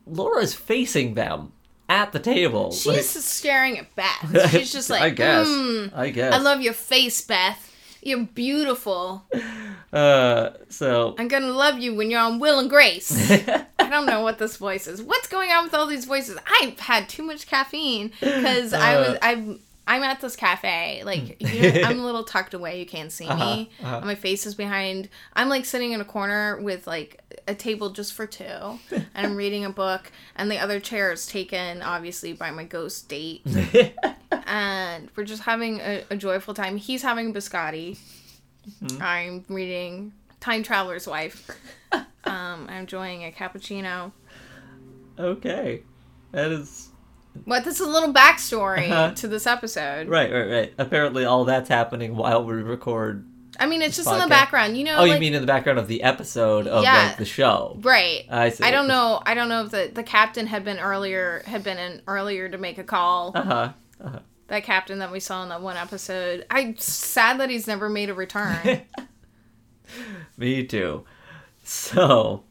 Laura's 0.10 0.54
facing 0.54 1.14
them 1.16 1.52
at 1.90 2.12
the 2.12 2.20
table. 2.20 2.72
She's 2.72 3.10
staring 3.24 3.78
at 3.80 3.96
Beth. 3.96 4.50
She's 4.52 4.72
just 4.72 4.90
like, 4.94 5.02
I 5.02 5.10
guess. 5.10 5.48
"Mm, 5.48 5.92
I 5.96 6.10
guess. 6.10 6.34
I 6.34 6.38
love 6.38 6.62
your 6.62 6.74
face, 6.74 7.22
Beth. 7.22 7.64
You're 8.02 8.26
beautiful. 8.26 9.24
uh 9.94 10.52
so 10.70 11.16
I'm 11.18 11.28
gonna 11.28 11.48
love 11.52 11.80
you 11.80 11.96
when 11.96 12.10
you're 12.12 12.20
on 12.22 12.40
Will 12.40 12.60
and 12.60 12.70
Grace. 12.70 13.12
I 13.80 13.90
don't 13.90 14.06
know 14.06 14.22
what 14.22 14.38
this 14.38 14.58
voice 14.58 14.88
is. 14.88 15.02
What's 15.02 15.28
going 15.28 15.50
on 15.52 15.64
with 15.66 15.74
all 15.74 15.88
these 15.88 16.06
voices? 16.06 16.38
I've 16.62 16.80
had 16.80 17.08
too 17.10 17.24
much 17.24 17.48
caffeine 17.48 18.12
because 18.20 18.74
I 18.74 18.96
Uh. 18.96 19.00
was 19.10 19.18
I'm 19.22 19.60
I'm 19.88 20.04
at 20.04 20.20
this 20.20 20.36
cafe. 20.36 21.02
Like 21.06 21.42
you 21.42 21.62
know, 21.62 21.82
I'm 21.84 22.00
a 22.00 22.04
little 22.06 22.24
tucked 22.24 22.54
away. 22.54 22.80
You 22.80 22.86
can't 22.86 23.12
see 23.12 23.28
me. 23.28 23.72
uh-huh. 23.82 24.02
My 24.04 24.16
face 24.16 24.46
is 24.46 24.54
behind. 24.54 25.08
I'm 25.34 25.48
like 25.48 25.66
sitting 25.66 25.94
in 25.94 26.02
a 26.02 26.06
corner 26.06 26.60
with 26.62 26.86
like 26.86 27.24
a 27.48 27.56
table 27.56 27.90
just 27.92 28.14
for 28.14 28.28
two, 28.28 28.44
and 28.92 29.08
I'm 29.16 29.36
reading 29.36 29.64
a 29.64 29.70
book, 29.70 30.12
and 30.36 30.52
the 30.52 30.60
other 30.60 30.80
chair 30.82 31.12
is 31.12 31.26
taken 31.26 31.82
obviously 31.82 32.34
by 32.34 32.52
my 32.52 32.66
ghost 32.66 33.08
date, 33.08 33.44
and 34.32 35.10
we're 35.16 35.24
just 35.24 35.44
having 35.44 35.80
a, 35.80 36.04
a 36.10 36.18
joyful 36.18 36.54
time. 36.54 36.76
He's 36.76 37.02
having 37.02 37.34
biscotti. 37.34 37.98
Mm-hmm. 38.84 39.02
I'm 39.02 39.46
reading 39.48 40.12
Time 40.42 40.64
Traveler's 40.64 41.08
Wife. 41.08 41.50
um, 41.94 42.06
I'm 42.26 42.70
enjoying 42.82 43.24
a 43.24 43.32
cappuccino. 43.32 44.12
okay. 45.18 45.84
That 46.34 46.52
is 46.52 46.90
What? 47.46 47.64
This 47.64 47.80
is 47.80 47.88
a 47.88 47.90
little 47.90 48.14
backstory 48.14 48.90
Uh-huh. 48.92 49.12
to 49.16 49.28
this 49.28 49.46
episode. 49.48 50.08
right, 50.08 50.32
right, 50.32 50.50
right. 50.50 50.74
Apparently 50.78 51.26
all 51.26 51.46
that's 51.46 51.70
happening 51.70 52.16
while 52.16 52.44
we 52.44 52.54
record. 52.54 53.26
I 53.60 53.66
mean, 53.66 53.82
it's 53.82 53.96
just 53.98 54.10
in 54.12 54.20
the 54.20 54.28
background. 54.28 54.78
You 54.78 54.84
know, 54.84 54.98
Oh, 54.98 55.04
you 55.04 55.18
mean 55.20 55.34
in 55.34 55.42
the 55.42 55.48
background 55.48 55.80
of 55.80 55.88
the 55.88 56.04
episode 56.04 56.68
of 56.68 56.84
Yeah. 56.84 57.08
like 57.08 57.18
the 57.18 57.26
show. 57.26 57.78
right? 57.82 58.24
I 58.30 58.50
see. 58.50 58.64
I 58.64 58.70
don't 58.72 58.88
know. 58.88 59.20
I 59.26 59.34
don't 59.34 59.50
know 59.50 59.64
if 59.66 59.72
the 59.72 59.90
the 59.94 60.04
captain 60.04 60.46
had 60.48 60.64
been 60.64 60.78
earlier 60.80 61.42
had 61.46 61.64
been 61.64 61.78
in 61.80 62.02
earlier 62.08 62.50
to 62.50 62.58
make 62.58 62.78
a 62.78 62.84
call. 62.84 63.32
Uh 63.34 63.42
huh. 63.44 63.70
Uh-huh. 64.04 64.20
that 64.50 64.64
captain 64.64 65.00
that 65.00 65.12
we 65.12 65.20
saw 65.20 65.42
in 65.44 65.50
that 65.50 65.62
one 65.62 65.76
episode. 65.76 66.46
I'm 66.52 66.78
sad 66.78 67.40
that 67.40 67.50
he's 67.50 67.66
never 67.68 67.90
made 67.90 68.10
a 68.10 68.14
return. 68.14 68.82
Me 70.38 70.64
too. 70.66 71.06
So, 71.64 72.44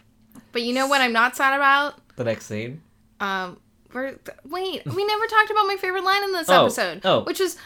but 0.53 0.63
you 0.63 0.75
know 0.75 0.87
what? 0.89 1.01
I'm 1.01 1.13
not 1.13 1.37
sad 1.37 1.55
about. 1.55 1.95
the 2.17 2.25
next 2.25 2.47
scene. 2.47 2.83
Um, 3.21 3.59
we're, 3.97 4.19
wait, 4.49 4.85
we 4.87 5.05
never 5.05 5.27
talked 5.27 5.51
about 5.51 5.67
my 5.67 5.77
favorite 5.81 6.05
line 6.05 6.23
in 6.23 6.33
this 6.33 6.49
Oh, 6.51 6.63
episode. 6.67 7.01
oh. 7.05 7.25
Which 7.25 7.41
is, 7.41 7.57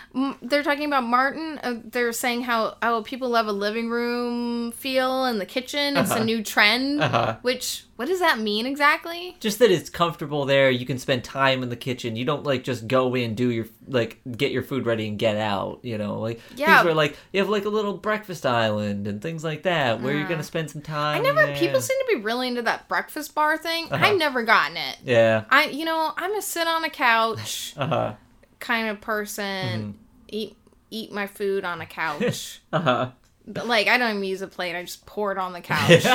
they're 0.40 0.62
talking 0.62 0.84
about 0.86 1.04
Martin. 1.04 1.58
Uh, 1.62 1.74
they're 1.84 2.12
saying 2.12 2.42
how, 2.42 2.76
oh, 2.82 3.02
people 3.02 3.28
love 3.28 3.46
a 3.48 3.52
living 3.52 3.90
room 3.90 4.72
feel 4.72 5.26
in 5.26 5.38
the 5.38 5.46
kitchen. 5.46 5.96
It's 5.96 6.10
Uh-huh. 6.10 6.22
a 6.22 6.24
new 6.24 6.42
trend. 6.42 7.02
Uh-huh. 7.02 7.36
Which, 7.42 7.84
what 8.00 8.08
does 8.08 8.20
that 8.20 8.38
mean 8.38 8.64
exactly? 8.64 9.36
just 9.40 9.58
that 9.58 9.70
it's 9.70 9.90
comfortable 9.90 10.46
there 10.46 10.70
you 10.70 10.86
can 10.86 10.98
spend 10.98 11.22
time 11.22 11.62
in 11.62 11.68
the 11.68 11.76
kitchen 11.76 12.16
you 12.16 12.24
don't 12.24 12.44
like 12.44 12.64
just 12.64 12.88
go 12.88 13.14
in 13.14 13.34
do 13.34 13.50
your 13.50 13.66
like 13.88 14.18
get 14.38 14.52
your 14.52 14.62
food 14.62 14.86
ready 14.86 15.06
and 15.06 15.18
get 15.18 15.36
out 15.36 15.80
you 15.82 15.98
know 15.98 16.18
like 16.18 16.40
Yeah. 16.56 16.76
things 16.76 16.86
where 16.86 16.94
like 16.94 17.18
you 17.32 17.40
have 17.40 17.50
like 17.50 17.66
a 17.66 17.68
little 17.68 17.92
breakfast 17.98 18.46
island 18.46 19.06
and 19.06 19.20
things 19.20 19.44
like 19.44 19.64
that 19.64 20.00
where 20.00 20.14
you're 20.14 20.24
Uh. 20.24 20.28
gonna 20.30 20.42
spend 20.42 20.70
some 20.70 20.80
time 20.80 21.18
I 21.18 21.20
never, 21.22 21.44
there. 21.44 21.56
people 21.58 21.80
seem 21.82 21.98
to 21.98 22.16
be 22.16 22.22
really 22.22 22.48
into 22.48 22.62
that 22.62 22.88
breakfast 22.88 23.34
bar 23.34 23.58
thing. 23.58 23.88
Uh-huh. 23.90 24.02
I've 24.06 24.16
never 24.18 24.44
gotten 24.44 24.78
it. 24.78 24.96
yeah 25.04 25.44
I, 25.50 25.66
you 25.66 25.84
know, 25.84 26.12
I'm 26.16 26.34
a 26.34 26.40
sit 26.42 26.66
on 26.66 26.82
a 26.84 26.90
couch 26.90 27.74
uh-huh 27.76 28.14
kind 28.60 28.88
of 28.88 29.00
person. 29.02 29.44
Mm-hmm. 29.44 29.90
Eat, 30.28 30.56
eat 30.90 31.12
my 31.12 31.26
food 31.26 31.64
on 31.64 31.80
a 31.82 31.86
couch. 31.86 32.60
uh-huh 32.72 33.10
But 33.46 33.66
like 33.66 33.88
I 33.88 33.98
don't 33.98 34.10
even 34.10 34.24
use 34.24 34.42
a 34.42 34.46
plate. 34.48 34.74
I 34.76 34.82
just 34.84 35.04
pour 35.06 35.32
it 35.32 35.38
on 35.38 35.52
the 35.52 35.60
couch. 35.74 36.06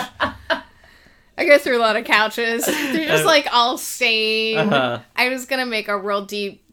I 1.38 1.45
go 1.45 1.58
through 1.58 1.78
a 1.78 1.80
lot 1.80 1.95
of 1.95 2.06
couches. 2.06 2.65
They're 2.65 3.08
just 3.08 3.26
like 3.36 3.48
all 3.52 3.78
stained. 3.78 4.74
Uh-huh. 4.74 5.00
I 5.15 5.30
was 5.30 5.45
gonna 5.45 5.65
make 5.65 5.88
a 5.88 5.98
real 5.98 6.26
deep, 6.26 6.63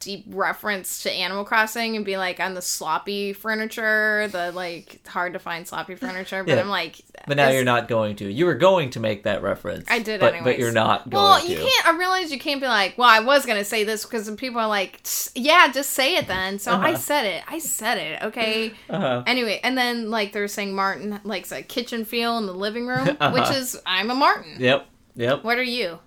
deep 0.00 0.24
reference 0.28 1.02
to 1.04 1.12
Animal 1.12 1.44
Crossing 1.44 1.94
and 1.94 2.04
be 2.04 2.16
like 2.16 2.40
on 2.40 2.54
the 2.54 2.62
sloppy 2.62 3.32
furniture, 3.32 4.28
the 4.32 4.50
like 4.52 5.06
hard 5.06 5.34
to 5.34 5.38
find 5.38 5.68
sloppy 5.68 5.94
furniture. 5.94 6.42
But 6.42 6.54
Yeah. 6.54 6.60
I'm 6.60 6.68
like, 6.68 6.96
but 7.26 7.36
now 7.36 7.50
you're 7.50 7.64
not 7.64 7.86
going 7.86 8.16
to 8.16 8.32
you 8.32 8.46
were 8.46 8.54
going 8.54 8.90
to 8.90 9.00
make 9.00 9.24
that 9.24 9.42
reference 9.42 9.84
I 9.90 9.98
did 9.98 10.20
but, 10.20 10.34
but 10.42 10.58
you're 10.58 10.72
not 10.72 11.10
going 11.10 11.22
Well, 11.22 11.40
to 11.40 11.46
you 11.46 11.56
can't. 11.58 11.86
I 11.88 11.96
realize 11.96 12.32
you 12.32 12.38
can't 12.38 12.60
be 12.60 12.66
like, 12.66 12.96
well, 12.96 13.08
I 13.10 13.20
was 13.20 13.44
gonna 13.46 13.64
say 13.64 13.84
this 13.84 14.04
because 14.04 14.28
people 14.36 14.58
are 14.60 14.68
like, 14.68 15.00
yeah, 15.34 15.70
just 15.70 15.90
say 15.90 16.16
it 16.16 16.26
then. 16.26 16.58
So 16.58 16.72
I 16.72 16.92
Uh-huh. 16.92 16.96
said 16.96 17.26
it. 17.26 17.44
I 17.46 17.58
said 17.58 17.98
it. 17.98 18.22
Okay. 18.22 18.72
uh-huh. 18.88 19.22
Anyway, 19.26 19.60
and 19.62 19.76
then 19.76 20.10
like 20.10 20.32
they're 20.32 20.48
saying 20.48 20.74
Martin 20.74 21.20
likes 21.24 21.52
a 21.52 21.62
kitchen 21.62 22.04
feel 22.04 22.38
in 22.38 22.46
the 22.46 22.54
living 22.54 22.86
room, 22.86 23.06
Uh-huh. 23.20 23.30
which 23.32 23.50
is 23.50 23.78
I'm 23.86 24.10
a 24.10 24.14
Martin. 24.14 24.56
yep 24.58 24.86
yep 25.14 25.44
What 25.44 25.58
are 25.58 25.62
you? 25.62 25.98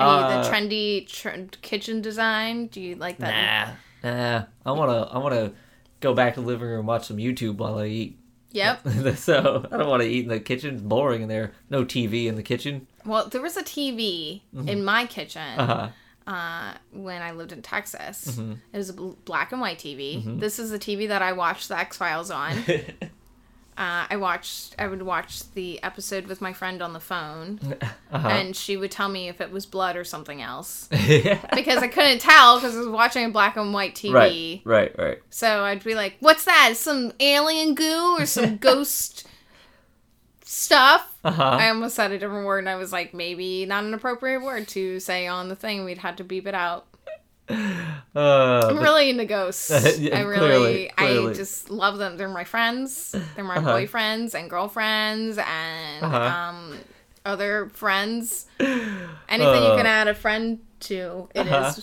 You 0.00 0.04
Uh, 0.06 0.42
the 0.42 0.48
trendy 0.48 1.06
tr- 1.08 1.56
kitchen 1.62 2.00
design? 2.02 2.66
Do 2.68 2.80
you 2.80 2.94
like 2.96 3.18
that? 3.18 3.74
nah 4.04 4.10
nah 4.10 4.44
i 4.64 4.70
want 4.70 4.90
to 4.92 5.12
i 5.12 5.18
want 5.18 5.34
to 5.34 5.52
go 5.98 6.14
back 6.14 6.34
to 6.34 6.40
the 6.40 6.46
living 6.46 6.68
room 6.68 6.86
watch 6.86 7.06
some 7.08 7.16
youtube 7.16 7.56
while 7.56 7.78
i 7.78 7.86
eat 7.86 8.18
Yep. 8.52 8.88
so 9.16 9.66
I 9.70 9.76
don't 9.76 9.88
want 9.88 10.02
to 10.02 10.08
eat 10.08 10.22
in 10.22 10.28
the 10.30 10.40
kitchen. 10.40 10.72
It's 10.76 10.82
boring 10.82 11.20
in 11.20 11.28
there. 11.28 11.52
No 11.68 11.84
TV 11.84 12.24
in 12.28 12.34
the 12.36 12.42
kitchen. 12.42 12.86
Well, 13.04 13.28
there 13.28 13.42
was 13.42 13.58
a 13.58 13.62
TV 13.62 14.40
in 14.66 14.82
my 14.84 15.04
kitchen 15.04 15.42
Mm-hmm. 15.58 15.70
Uh-huh. 15.70 15.88
uh, 16.34 16.72
when 16.92 17.20
I 17.20 17.32
lived 17.32 17.52
in 17.52 17.60
Texas. 17.60 18.24
Mm-hmm. 18.38 18.52
It 18.72 18.76
was 18.78 18.88
a 18.88 18.94
bl- 18.94 19.10
black 19.26 19.52
and 19.52 19.60
white 19.60 19.78
TV. 19.78 20.40
This 20.40 20.58
is 20.58 20.70
the 20.70 20.78
TV 20.78 21.08
that 21.08 21.20
I 21.20 21.32
watched 21.32 21.68
the 21.68 21.78
X 21.78 21.98
Files 21.98 22.30
on. 22.30 22.54
Uh, 23.78 24.06
I 24.10 24.16
watched. 24.16 24.74
I 24.76 24.88
would 24.88 25.02
watch 25.02 25.48
the 25.52 25.80
episode 25.84 26.26
with 26.26 26.40
my 26.40 26.52
friend 26.52 26.82
on 26.82 26.92
the 26.94 26.98
phone, 27.00 27.60
Uh-huh. 28.10 28.28
and 28.28 28.56
she 28.56 28.76
would 28.76 28.90
tell 28.90 29.08
me 29.08 29.28
if 29.28 29.40
it 29.40 29.52
was 29.52 29.66
blood 29.66 29.94
or 29.94 30.02
something 30.02 30.42
else 30.42 30.88
because 30.90 31.78
I 31.78 31.86
couldn't 31.86 32.18
tell 32.20 32.56
because 32.56 32.74
I 32.74 32.80
was 32.80 32.88
watching 32.88 33.30
black 33.30 33.56
and 33.56 33.72
white 33.72 33.94
TV. 33.94 34.12
right, 34.12 34.62
right, 34.64 34.98
right. 34.98 35.18
So 35.30 35.62
I'd 35.64 35.84
be 35.84 35.94
like, 35.94 36.14
"What's 36.18 36.44
that? 36.44 36.72
Some 36.76 37.12
alien 37.20 37.76
goo 37.76 38.16
or 38.18 38.26
some 38.26 38.56
ghost 38.68 39.28
stuff?" 40.44 41.14
Uh-huh. 41.22 41.42
I 41.42 41.68
almost 41.68 41.94
said 41.94 42.10
a 42.10 42.18
different 42.18 42.46
word, 42.46 42.58
and 42.60 42.68
I 42.68 42.74
was 42.76 42.90
like, 42.92 43.14
maybe 43.14 43.64
not 43.64 43.84
an 43.84 43.94
appropriate 43.94 44.40
word 44.42 44.66
to 44.68 44.98
say 44.98 45.28
on 45.28 45.48
the 45.48 45.56
thing. 45.56 45.84
We'd 45.84 45.98
have 45.98 46.16
to 46.16 46.24
beep 46.24 46.46
it 46.48 46.54
out. 46.54 46.86
Uh, 48.16 48.66
I'm 48.70 48.78
really 48.78 49.10
into 49.10 49.24
ghosts. 49.26 49.70
Yeah, 49.98 50.18
I 50.18 50.22
really, 50.22 50.38
clearly, 50.38 50.90
clearly. 50.96 51.30
I 51.30 51.34
just 51.34 51.70
love 51.70 51.98
them. 51.98 52.16
They're 52.16 52.28
my 52.28 52.42
friends. 52.44 53.14
They're 53.36 53.44
my 53.44 53.58
Uh-huh. 53.58 53.74
boyfriends 53.76 54.34
and 54.34 54.50
girlfriends 54.50 55.38
and 55.38 56.04
Uh-huh. 56.04 56.18
um, 56.18 56.78
other 57.24 57.70
friends. 57.74 58.46
Anything 58.60 59.62
you 59.62 59.70
Uh. 59.70 59.76
can 59.76 59.86
add 59.86 60.08
a 60.08 60.14
friend 60.14 60.58
to, 60.80 61.28
it 61.34 61.46
is. 61.46 61.52
Uh-huh. 61.52 61.80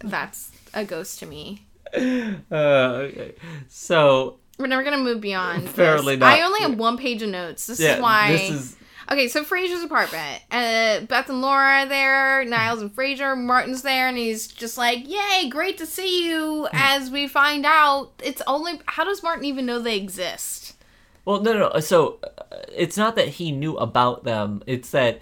That's 0.00 0.52
a 0.72 0.84
ghost 0.84 1.18
to 1.20 1.26
me. 1.26 1.66
uh, 1.96 2.54
okay. 2.54 3.34
So 3.68 4.36
We're 4.58 4.66
never 4.68 4.84
gonna 4.84 4.98
move 4.98 5.20
beyond. 5.20 5.66
This. 5.68 6.04
Not. 6.04 6.22
I 6.22 6.42
only 6.42 6.60
have 6.60 6.78
one 6.78 6.96
page 6.96 7.22
of 7.22 7.28
notes. 7.30 7.66
This 7.66 7.80
yeah, 7.80 7.96
is 7.96 8.00
why. 8.02 8.32
this 8.32 8.50
is 8.50 8.76
Okay, 9.10 9.26
so 9.26 9.42
Frasier's 9.42 9.82
apartment. 9.82 10.42
Uh, 10.52 11.00
Beth 11.00 11.28
and 11.28 11.40
Laura 11.40 11.82
are 11.82 11.86
there. 11.86 12.44
Niles 12.44 12.80
and 12.80 12.94
Frasier. 12.94 13.36
Martin's 13.36 13.82
there, 13.82 14.06
and 14.06 14.16
he's 14.16 14.46
just 14.46 14.78
like, 14.78 15.08
"Yay, 15.08 15.48
great 15.48 15.78
to 15.78 15.86
see 15.86 16.28
you." 16.28 16.68
As 16.72 17.10
we 17.10 17.26
find 17.26 17.66
out, 17.66 18.12
it's 18.22 18.42
only 18.46 18.80
how 18.86 19.04
does 19.04 19.22
Martin 19.22 19.44
even 19.44 19.66
know 19.66 19.80
they 19.80 19.96
exist? 19.96 20.76
well, 21.24 21.40
no, 21.40 21.52
no. 21.52 21.70
no. 21.74 21.80
So 21.80 22.18
uh, 22.22 22.56
it's 22.74 22.96
not 22.96 23.16
that 23.16 23.28
he 23.28 23.52
knew 23.52 23.76
about 23.76 24.24
them. 24.24 24.62
It's 24.66 24.90
that 24.90 25.20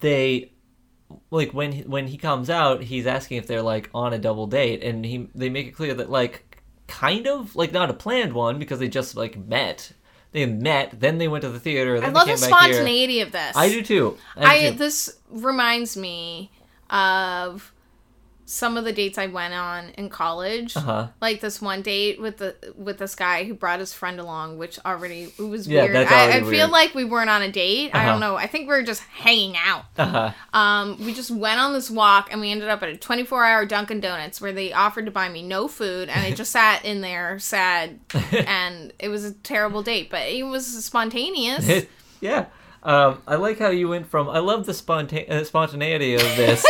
they 0.00 0.52
like 1.30 1.52
when 1.52 1.72
he, 1.72 1.82
when 1.82 2.06
he 2.06 2.16
comes 2.16 2.50
out, 2.50 2.82
he's 2.82 3.06
asking 3.06 3.38
if 3.38 3.46
they're 3.46 3.62
like 3.62 3.90
on 3.94 4.12
a 4.12 4.18
double 4.18 4.46
date, 4.46 4.82
and 4.82 5.04
he 5.04 5.28
they 5.34 5.48
make 5.48 5.66
it 5.66 5.72
clear 5.72 5.94
that 5.94 6.10
like 6.10 6.62
kind 6.86 7.26
of 7.26 7.54
like 7.56 7.72
not 7.72 7.90
a 7.90 7.94
planned 7.94 8.32
one 8.32 8.58
because 8.58 8.78
they 8.78 8.88
just 8.88 9.16
like 9.16 9.36
met. 9.36 9.92
They 10.36 10.44
met, 10.44 11.00
then 11.00 11.16
they 11.16 11.28
went 11.28 11.40
to 11.44 11.48
the 11.48 11.58
theater. 11.58 11.98
Then 11.98 12.10
I 12.10 12.12
love 12.12 12.26
they 12.26 12.34
the 12.34 12.40
came 12.42 12.50
back 12.50 12.64
here. 12.64 12.74
spontaneity 12.74 13.22
of 13.22 13.32
this. 13.32 13.56
I 13.56 13.70
do 13.70 13.82
too. 13.82 14.18
I, 14.36 14.66
I 14.66 14.70
too. 14.70 14.76
this 14.76 15.18
reminds 15.30 15.96
me 15.96 16.50
of 16.90 17.72
some 18.48 18.76
of 18.76 18.84
the 18.84 18.92
dates 18.92 19.18
I 19.18 19.26
went 19.26 19.54
on 19.54 19.88
in 19.98 20.08
college. 20.08 20.76
Uh-huh. 20.76 21.08
Like 21.20 21.40
this 21.40 21.60
one 21.60 21.82
date 21.82 22.20
with 22.20 22.36
the 22.38 22.54
with 22.76 22.98
this 22.98 23.16
guy 23.16 23.42
who 23.42 23.54
brought 23.54 23.80
his 23.80 23.92
friend 23.92 24.20
along, 24.20 24.56
which 24.56 24.78
already 24.86 25.24
it 25.36 25.42
was 25.42 25.66
Yeah, 25.66 25.82
weird. 25.82 25.96
I, 25.96 26.02
I 26.04 26.24
already 26.40 26.56
feel 26.56 26.68
like 26.68 26.94
we 26.94 27.04
weren't 27.04 27.28
on 27.28 27.42
a 27.42 27.50
date. 27.50 27.90
I 27.92 27.98
Uh-huh. 27.98 28.10
don't 28.12 28.20
know. 28.20 28.36
I 28.36 28.46
think 28.46 28.68
we 28.68 28.74
were 28.76 28.84
just 28.84 29.02
hanging 29.02 29.56
out. 29.56 29.86
Uh-huh. 29.98 30.30
Um, 30.58 30.96
we 31.04 31.12
just 31.12 31.32
went 31.32 31.58
on 31.58 31.72
this 31.72 31.90
walk 31.90 32.28
and 32.30 32.40
we 32.40 32.52
ended 32.52 32.68
up 32.68 32.82
at 32.84 32.88
a 32.88 32.96
24 32.96 33.44
hour 33.44 33.66
Dunkin' 33.66 33.98
Donuts 33.98 34.40
where 34.40 34.52
they 34.52 34.72
offered 34.72 35.06
to 35.06 35.10
buy 35.10 35.28
me 35.28 35.42
no 35.42 35.66
food 35.66 36.08
and 36.08 36.20
I 36.24 36.30
just 36.30 36.52
sat 36.56 36.84
in 36.84 37.00
there 37.00 37.40
sad 37.40 37.98
and 38.32 38.92
it 39.00 39.08
was 39.08 39.24
a 39.24 39.32
terrible 39.32 39.82
date, 39.82 40.08
but 40.08 40.22
it 40.28 40.44
was 40.44 40.66
spontaneous. 40.84 41.86
yeah. 42.20 42.46
Um, 42.84 43.20
I 43.26 43.34
like 43.34 43.58
how 43.58 43.70
you 43.70 43.88
went 43.88 44.06
from 44.06 44.28
I 44.28 44.38
love 44.38 44.64
the 44.66 45.26
uh, 45.28 45.42
spontaneity 45.44 46.14
of 46.14 46.20
this 46.20 46.64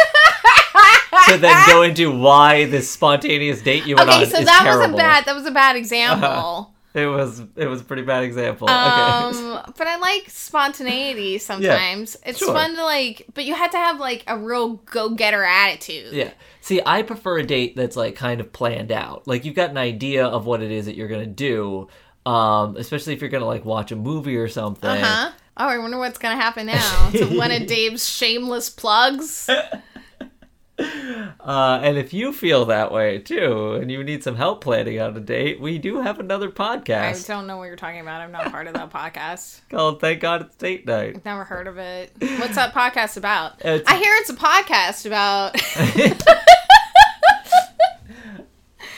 to 1.29 1.39
then 1.39 1.67
go 1.67 1.83
into 1.83 2.11
why 2.11 2.65
this 2.67 2.91
spontaneous 2.91 3.63
date 3.63 3.87
you 3.87 3.97
went 3.97 4.09
Okay, 4.09 4.25
on 4.25 4.27
so 4.27 4.39
is 4.39 4.45
that 4.47 4.61
terrible. 4.63 4.95
Was 4.95 4.95
a 4.95 4.97
bad 4.97 5.25
that 5.27 5.35
was 5.35 5.47
a 5.47 5.51
bad 5.51 5.77
example. 5.77 6.73
It 6.97 7.05
was 7.05 7.43
it 7.57 7.67
was 7.67 7.83
a 7.83 7.85
pretty 7.85 8.05
bad 8.05 8.25
example. 8.25 8.71
okay. 8.71 8.75
Um, 8.75 9.61
but 9.77 9.87
I 9.87 9.99
like 9.99 10.31
spontaneity 10.31 11.37
sometimes. 11.51 12.17
it's 12.25 12.39
sure. 12.39 12.55
fun 12.55 12.75
to 12.75 12.83
like, 12.85 13.27
but 13.35 13.45
you 13.45 13.55
have 13.55 13.71
to 13.73 13.77
have 13.77 14.01
like 14.01 14.25
a 14.27 14.39
real 14.39 14.77
go-getter 14.77 15.45
attitude. 15.45 16.15
Yeah. 16.15 16.31
See, 16.63 16.81
I 16.87 17.03
prefer 17.03 17.37
a 17.37 17.43
date 17.43 17.77
that's 17.77 17.97
like 17.97 18.15
kind 18.17 18.41
of 18.41 18.51
planned 18.51 18.93
out. 18.93 19.27
Like 19.29 19.45
you've 19.45 19.55
got 19.55 19.69
an 19.69 19.77
idea 19.77 20.25
of 20.25 20.47
what 20.47 20.63
it 20.63 20.71
is 20.71 20.87
that 20.87 20.97
you're 20.97 21.09
gonna 21.09 21.27
do. 21.27 21.89
Um, 22.25 22.79
especially 22.79 23.13
if 23.13 23.21
you're 23.21 23.29
gonna 23.29 23.45
like 23.45 23.67
watch 23.67 23.93
a 23.93 23.97
movie 23.97 24.39
or 24.39 24.49
something. 24.49 24.89
Uh 24.89 25.05
huh. 25.05 25.31
Oh, 25.59 25.69
I 25.69 25.77
wonder 25.77 25.99
what's 25.99 26.17
gonna 26.17 26.37
happen 26.41 26.65
now. 26.65 27.11
to 27.11 27.27
one 27.37 27.51
of 27.51 27.67
Dave's 27.67 28.09
shameless 28.09 28.71
plugs. 28.71 29.51
Uh, 30.79 31.81
and 31.83 31.97
if 31.97 32.13
you 32.13 32.33
feel 32.33 32.67
that 32.67 32.93
way 32.93 33.19
too, 33.19 33.75
and 33.75 33.91
you 33.91 34.03
need 34.05 34.23
some 34.23 34.37
help 34.37 34.63
planning 34.63 34.99
out 34.99 35.17
a 35.17 35.21
date, 35.21 35.61
we 35.61 35.79
do 35.79 36.01
have 36.01 36.19
another 36.19 36.51
podcast. 36.51 37.25
I 37.31 37.35
don't 37.35 37.47
know 37.47 37.57
what 37.57 37.65
you're 37.65 37.77
talking 37.77 38.01
about. 38.01 38.21
I'm 38.21 38.33
not 38.33 38.51
part 38.51 38.67
of 38.67 38.75
that 38.75 38.91
podcast. 38.91 39.61
called 39.71 40.01
"Thank 40.01 40.21
God 40.21 40.43
It's 40.43 40.57
Date 40.57 40.87
Night." 40.87 41.25
Never 41.25 41.45
heard 41.45 41.67
of 41.67 41.79
it. 41.79 42.13
What's 42.21 42.57
that 42.57 42.75
podcast 42.75 43.17
about? 43.17 43.65
It's- 43.65 43.85
I 43.87 43.97
hear 43.97 44.15
it's 44.17 44.31
a 44.31 44.35
podcast 44.35 45.07
about. 45.07 45.57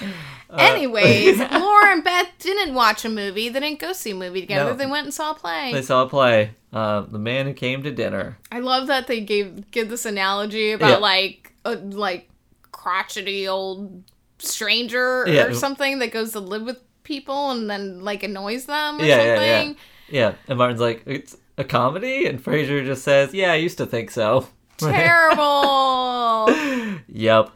Anyways, 0.59 1.39
Laura 1.39 1.93
and 1.93 2.03
Beth 2.03 2.29
didn't 2.39 2.75
watch 2.75 3.05
a 3.05 3.09
movie. 3.09 3.49
They 3.51 3.61
didn't 3.61 3.79
go 3.81 3.93
see 3.93 4.13
a 4.13 4.15
movie 4.15 4.41
together. 4.41 4.71
No. 4.71 4.77
They 4.77 4.87
went 4.87 5.05
and 5.05 5.13
saw 5.15 5.33
a 5.33 5.35
play. 5.35 5.73
They 5.73 5.83
saw 5.83 6.05
a 6.05 6.09
play, 6.09 6.53
uh, 6.73 7.03
"The 7.03 7.19
Man 7.19 7.47
Who 7.47 7.53
Came 7.53 7.83
to 7.83 7.91
Dinner." 7.91 8.39
I 8.51 8.61
love 8.61 8.87
that 8.87 9.07
they 9.07 9.21
gave 9.21 9.71
give 9.71 9.91
this 9.91 10.07
analogy 10.07 10.73
about 10.73 10.89
Yeah. 10.91 10.97
like 10.97 11.48
a 11.65 11.75
like 11.77 12.29
crotchety 12.73 13.47
old 13.49 14.03
stranger 14.39 15.25
Yeah. 15.27 15.45
or 15.45 15.55
something 15.55 15.99
that 16.01 16.13
goes 16.13 16.33
to 16.33 16.41
live 16.41 16.63
with 16.63 16.79
people 17.05 17.51
and 17.51 17.69
then 17.69 18.01
like 18.01 18.23
annoys 18.23 18.67
them 18.67 19.01
or 19.01 19.05
Yeah, 19.05 19.23
yeah, 19.23 19.35
something. 19.37 19.69
yeah. 19.71 19.75
Yeah, 20.11 20.35
and 20.49 20.57
Martin's 20.59 20.81
like, 20.81 21.03
"It's 21.07 21.37
a 21.59 21.65
comedy," 21.65 22.25
and 22.27 22.43
Frasier 22.43 22.85
just 22.85 23.03
says, 23.05 23.35
"Yeah, 23.35 23.53
I 23.53 23.57
used 23.57 23.77
to 23.79 23.85
think 23.87 24.11
so." 24.11 24.49
Terrible. 24.79 26.49
Yep. 27.09 27.51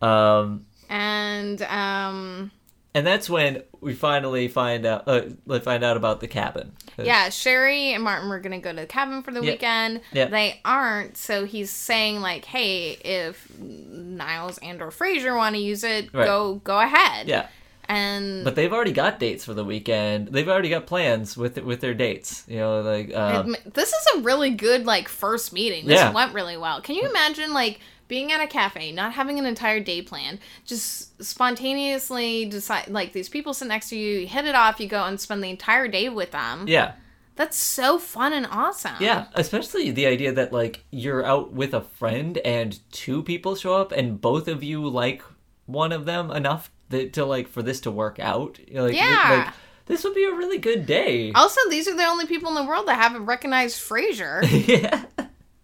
Um, 0.00 0.66
and 0.88 1.62
um 1.62 2.50
and 2.94 3.06
that's 3.06 3.28
when 3.30 3.62
we 3.80 3.94
finally 3.94 4.48
find 4.48 4.84
out. 4.86 5.04
Uh, 5.06 5.22
find 5.60 5.82
out 5.84 5.96
about 5.96 6.20
the 6.20 6.28
cabin. 6.28 6.72
Yeah, 6.98 7.28
Sherry 7.30 7.92
and 7.94 8.02
Martin 8.04 8.28
were 8.28 8.40
gonna 8.40 8.58
go 8.60 8.70
to 8.70 8.80
the 8.80 8.86
cabin 8.86 9.22
for 9.22 9.30
the 9.30 9.42
Yeah. 9.42 9.52
weekend. 9.52 10.00
Yeah. 10.12 10.26
They 10.26 10.60
aren't, 10.64 11.16
so 11.16 11.44
he's 11.46 11.70
saying 11.70 12.20
like, 12.20 12.44
"Hey, 12.44 12.92
if 13.04 13.48
Niles 13.58 14.58
and 14.58 14.80
or 14.82 14.90
Frasier 14.90 15.36
want 15.36 15.54
to 15.54 15.60
use 15.60 15.84
it, 15.84 16.12
Right. 16.12 16.26
go 16.26 16.54
go 16.64 16.78
ahead." 16.80 17.28
Yeah. 17.28 17.46
And 17.88 18.44
But 18.44 18.54
they've 18.54 18.72
already 18.72 18.92
got 18.92 19.18
dates 19.18 19.44
for 19.44 19.54
the 19.54 19.64
weekend. 19.64 20.28
They've 20.28 20.48
already 20.48 20.68
got 20.68 20.86
plans 20.86 21.36
with 21.36 21.58
with 21.58 21.80
their 21.80 21.94
dates. 21.94 22.44
You 22.46 22.58
know, 22.58 22.80
like 22.80 23.12
uh, 23.14 23.42
this 23.74 23.90
is 23.92 24.06
a 24.16 24.18
really 24.20 24.50
good 24.50 24.86
like 24.86 25.08
first 25.08 25.52
meeting. 25.52 25.86
This 25.86 25.98
Yeah. 25.98 26.12
went 26.12 26.32
really 26.32 26.56
well. 26.56 26.80
Can 26.80 26.94
you 26.94 27.08
imagine 27.08 27.52
like 27.52 27.80
being 28.12 28.30
at 28.30 28.42
a 28.42 28.46
cafe, 28.46 28.92
not 28.92 29.14
having 29.14 29.38
an 29.38 29.46
entire 29.46 29.80
day 29.80 30.02
plan, 30.02 30.38
just 30.66 31.24
spontaneously 31.24 32.44
decide 32.44 32.88
like 32.88 33.14
these 33.14 33.30
people 33.30 33.54
sit 33.54 33.68
next 33.68 33.88
to 33.88 33.96
you, 33.96 34.18
you 34.20 34.26
hit 34.26 34.44
it 34.44 34.54
off, 34.54 34.78
you 34.80 34.86
go 34.86 35.02
and 35.04 35.18
spend 35.18 35.42
the 35.42 35.48
entire 35.48 35.88
day 35.88 36.10
with 36.10 36.30
them. 36.30 36.66
yeah, 36.68 36.92
That's 37.36 37.56
so 37.56 37.98
fun 37.98 38.34
and 38.34 38.46
awesome. 38.50 38.96
yeah. 39.00 39.28
Especially 39.34 39.90
the 39.90 40.04
idea 40.06 40.30
that 40.32 40.52
like 40.52 40.84
you're 40.90 41.24
out 41.24 41.52
with 41.54 41.72
a 41.72 41.80
friend 41.80 42.36
and 42.44 42.78
two 42.92 43.22
people 43.22 43.56
show 43.56 43.72
up 43.74 43.92
and 43.92 44.20
both 44.20 44.46
of 44.46 44.62
you 44.62 44.86
like 44.86 45.22
one 45.64 45.90
of 45.92 46.04
them 46.04 46.30
enough 46.30 46.70
that, 46.90 47.14
to 47.14 47.24
like 47.24 47.48
for 47.48 47.62
this 47.62 47.80
to 47.80 47.90
work 47.90 48.18
out. 48.18 48.58
Like, 48.70 48.94
Yeah. 48.94 49.44
like, 49.46 49.54
this 49.86 50.04
would 50.04 50.14
be 50.14 50.24
a 50.24 50.32
really 50.34 50.58
good 50.58 50.84
day. 50.84 51.32
Also, 51.32 51.60
these 51.70 51.88
are 51.88 51.96
the 51.96 52.04
only 52.04 52.26
people 52.26 52.48
in 52.50 52.54
the 52.56 52.64
world 52.64 52.86
that 52.88 52.96
haven't 53.00 53.24
recognized 53.24 53.80
Frasier. 53.80 54.42
yeah. 54.68 55.04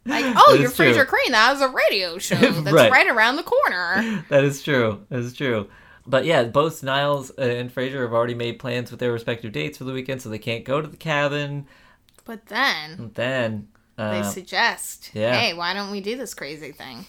Like, 0.05 0.25
oh, 0.37 0.55
you're 0.59 0.71
true. 0.71 0.93
Frasier 0.93 1.05
Crane. 1.05 1.31
That 1.31 1.51
was 1.51 1.61
a 1.61 1.69
radio 1.69 2.17
show 2.19 2.35
that's 2.35 2.71
Right. 2.73 2.91
right. 2.91 3.07
around 3.07 3.35
the 3.35 3.43
corner. 3.43 4.25
that 4.29 4.43
is 4.43 4.63
true. 4.63 5.05
That 5.09 5.19
is 5.19 5.33
true. 5.33 5.69
But 6.07 6.25
yeah, 6.25 6.43
both 6.45 6.81
Niles 6.81 7.31
uh, 7.37 7.41
and 7.41 7.73
Frasier 7.73 8.01
have 8.01 8.13
already 8.13 8.33
made 8.33 8.57
plans 8.59 8.89
with 8.89 8.99
their 8.99 9.11
respective 9.11 9.51
dates 9.51 9.77
for 9.77 9.83
the 9.83 9.93
weekend, 9.93 10.21
so 10.21 10.29
they 10.29 10.39
can't 10.39 10.65
go 10.65 10.81
to 10.81 10.87
the 10.87 10.97
cabin. 10.97 11.67
But 12.25 12.47
then 12.47 12.91
And 12.93 13.13
then 13.13 13.67
they 13.97 14.03
uh, 14.21 14.23
suggest, 14.23 15.11
yeah. 15.13 15.35
hey, 15.37 15.53
why 15.53 15.73
don't 15.73 15.91
we 15.91 16.01
do 16.01 16.15
this 16.17 16.33
crazy 16.33 16.71
thing? 16.71 17.05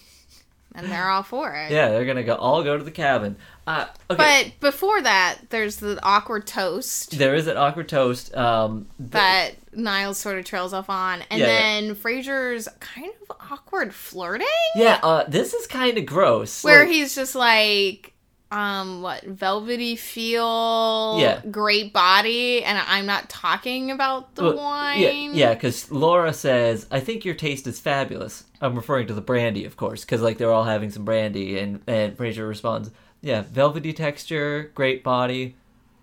And 0.74 0.90
they're 0.90 1.08
all 1.10 1.22
for 1.24 1.52
it. 1.54 1.70
yeah, 1.72 1.88
they're 1.90 2.04
gonna 2.04 2.22
go 2.22 2.34
all 2.36 2.62
go 2.62 2.76
to 2.78 2.84
the 2.84 2.90
cabin. 2.92 3.36
Uh, 3.66 3.86
okay. 4.10 4.52
But 4.60 4.60
before 4.60 5.02
that, 5.02 5.38
there's 5.50 5.76
the 5.76 5.98
awkward 6.02 6.46
toast 6.46 7.18
there 7.18 7.34
is 7.34 7.46
an 7.48 7.56
awkward 7.56 7.88
toast. 7.88 8.34
Um, 8.36 8.86
th- 8.98 9.10
that 9.10 9.50
Niles 9.72 10.18
sort 10.18 10.38
of 10.38 10.44
trails 10.44 10.72
off 10.72 10.88
on, 10.88 11.22
and 11.30 11.40
Yeah, 11.40 11.46
yeah. 11.46 11.52
then 11.80 11.94
Frasier's 11.96 12.68
kind 12.80 13.10
of 13.28 13.36
awkward 13.50 13.94
flirting, 13.94 14.46
yeah, 14.76 15.00
uh, 15.02 15.24
this 15.28 15.54
is 15.54 15.66
kind 15.66 15.98
of 15.98 16.06
gross. 16.06 16.62
where 16.64 16.80
Like, 16.84 16.88
he's 16.88 17.14
just 17.14 17.34
like, 17.34 18.09
um, 18.50 19.00
what 19.02 19.22
velvety 19.24 19.94
feel, 19.96 21.16
Yeah. 21.20 21.40
great 21.50 21.92
body, 21.92 22.64
and 22.64 22.78
I'm 22.78 23.06
not 23.06 23.28
talking 23.28 23.90
about 23.90 24.34
the 24.34 24.42
well, 24.44 24.56
wine. 24.56 25.00
Yeah, 25.00 25.10
yeah, 25.32 25.54
because 25.54 25.90
Laura 25.90 26.32
says, 26.32 26.86
"I 26.90 27.00
think 27.00 27.24
your 27.24 27.34
taste 27.34 27.66
is 27.66 27.78
fabulous." 27.80 28.44
I'm 28.60 28.74
referring 28.74 29.06
to 29.06 29.14
the 29.14 29.20
brandy, 29.20 29.64
of 29.64 29.76
course, 29.76 30.04
because 30.04 30.20
like 30.20 30.38
they're 30.38 30.52
all 30.52 30.64
having 30.64 30.90
some 30.90 31.04
brandy, 31.04 31.58
and 31.58 31.80
and 31.86 32.16
Frasier 32.16 32.48
responds, 32.48 32.90
"Yeah, 33.20 33.42
velvety 33.42 33.92
texture, 33.92 34.72
great 34.74 35.04
body. 35.04 35.56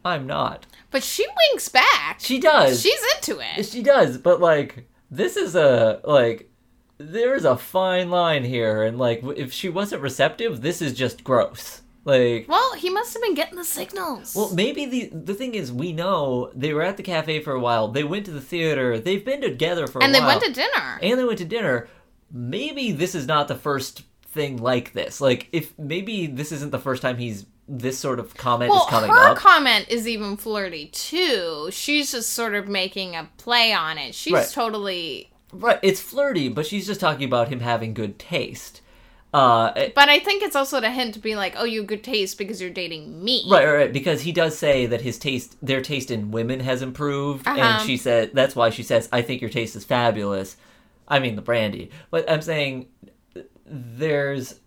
I'm 0.06 0.26
not." 0.26 0.66
But 0.90 1.04
she 1.04 1.26
winks 1.52 1.68
back. 1.68 2.20
She 2.20 2.40
does. 2.40 2.82
She's 2.82 3.02
into 3.16 3.42
it. 3.42 3.66
She 3.66 3.84
does, 3.84 4.18
but 4.18 4.40
like 4.40 4.88
this 5.12 5.36
is 5.36 5.54
a 5.56 6.00
like 6.06 6.50
there 6.98 7.36
is 7.36 7.46
a 7.46 7.58
fine 7.58 8.10
line 8.10 8.44
here, 8.46 8.84
and 8.84 8.98
like 8.98 9.22
if 9.36 9.52
she 9.52 9.68
wasn't 9.70 10.02
receptive, 10.02 10.62
this 10.62 10.82
is 10.82 10.94
just 10.94 11.24
gross. 11.26 11.82
Like, 12.08 12.46
Well, 12.48 12.74
he 12.76 12.90
must 12.90 13.14
have 13.14 13.22
been 13.22 13.34
getting 13.36 13.58
the 13.58 13.66
signals. 13.66 14.34
well, 14.34 14.50
maybe 14.54 14.86
the 14.86 15.10
the 15.14 15.34
thing 15.34 15.56
is 15.56 15.72
we 15.74 15.92
know 15.92 16.50
they 16.56 16.74
were 16.74 16.82
at 16.82 16.96
the 16.98 17.04
cafe 17.04 17.42
for 17.42 17.52
a 17.54 17.60
while. 17.60 17.90
They 17.90 18.06
went 18.06 18.26
to 18.26 18.32
the 18.32 18.42
theater. 18.42 18.98
They've 18.98 19.24
been 19.26 19.42
together 19.42 19.88
for 19.88 20.02
and 20.02 20.16
a 20.16 20.20
while. 20.20 20.30
And 20.32 20.42
they 20.42 20.46
went 20.48 20.56
to 20.56 20.62
dinner. 20.62 21.00
and 21.04 21.20
they 21.20 21.26
went 21.26 21.38
to 21.40 21.46
dinner. 21.46 21.90
Maybe 22.32 22.92
this 22.94 23.14
is 23.14 23.28
not 23.28 23.48
the 23.50 23.56
first 23.56 24.04
thing 24.28 24.58
like 24.58 24.94
this. 24.94 25.20
Like, 25.20 25.50
if 25.52 25.78
maybe 25.78 26.28
this 26.28 26.52
isn't 26.54 26.72
the 26.72 26.80
first 26.80 27.02
time 27.02 27.18
he's 27.18 27.46
this 27.68 28.00
sort 28.00 28.20
of 28.22 28.34
comment 28.36 28.72
well, 28.72 28.86
is 28.86 28.90
coming 28.90 29.10
her 29.10 29.30
up. 29.32 29.38
comment 29.38 29.88
is 29.90 30.08
even 30.08 30.38
flirty 30.38 30.88
too. 30.88 31.68
She's 31.72 32.14
just 32.14 32.32
sort 32.32 32.56
of 32.56 32.70
making 32.70 33.16
a 33.18 33.30
play 33.38 33.74
on 33.74 33.98
it. 33.98 34.16
She's 34.16 34.32
Right. 34.34 34.48
totally. 34.50 35.30
right, 35.52 35.80
it's 35.82 36.00
flirty, 36.00 36.48
but 36.48 36.66
she's 36.66 36.88
just 36.88 37.02
talking 37.02 37.26
about 37.26 37.50
him 37.50 37.60
having 37.60 37.94
good 37.94 38.18
taste. 38.18 38.82
Uh, 39.38 39.90
But 39.96 40.10
I 40.10 40.20
think 40.20 40.42
it's 40.44 40.56
also 40.56 40.80
a 40.80 40.90
hint 40.90 41.14
to 41.14 41.20
be 41.20 41.36
like, 41.36 41.54
oh, 41.58 41.64
you 41.66 41.82
have 41.82 41.88
good 41.88 42.04
taste 42.04 42.38
because 42.38 42.60
you're 42.62 42.70
dating 42.70 43.24
me. 43.24 43.46
Right, 43.50 43.66
right, 43.66 43.74
right. 43.76 43.94
Because 43.94 44.22
he 44.22 44.32
does 44.32 44.58
say 44.58 44.86
that 44.88 45.02
his 45.02 45.18
taste, 45.20 45.58
their 45.62 45.82
taste 45.82 46.10
in 46.12 46.32
women 46.32 46.60
has 46.62 46.82
improved, 46.82 47.48
Uh-huh. 47.48 47.60
and 47.60 47.86
she 47.86 47.98
said 47.98 48.32
that's 48.34 48.56
why 48.56 48.70
she 48.70 48.84
says, 48.84 49.08
"I 49.12 49.22
think 49.22 49.42
your 49.42 49.50
taste 49.50 49.76
is 49.76 49.84
fabulous." 49.86 50.58
I 51.08 51.20
mean 51.20 51.36
the 51.36 51.42
brandy, 51.42 51.90
but 52.12 52.30
I'm 52.30 52.42
saying 52.42 52.88
there's 53.66 54.60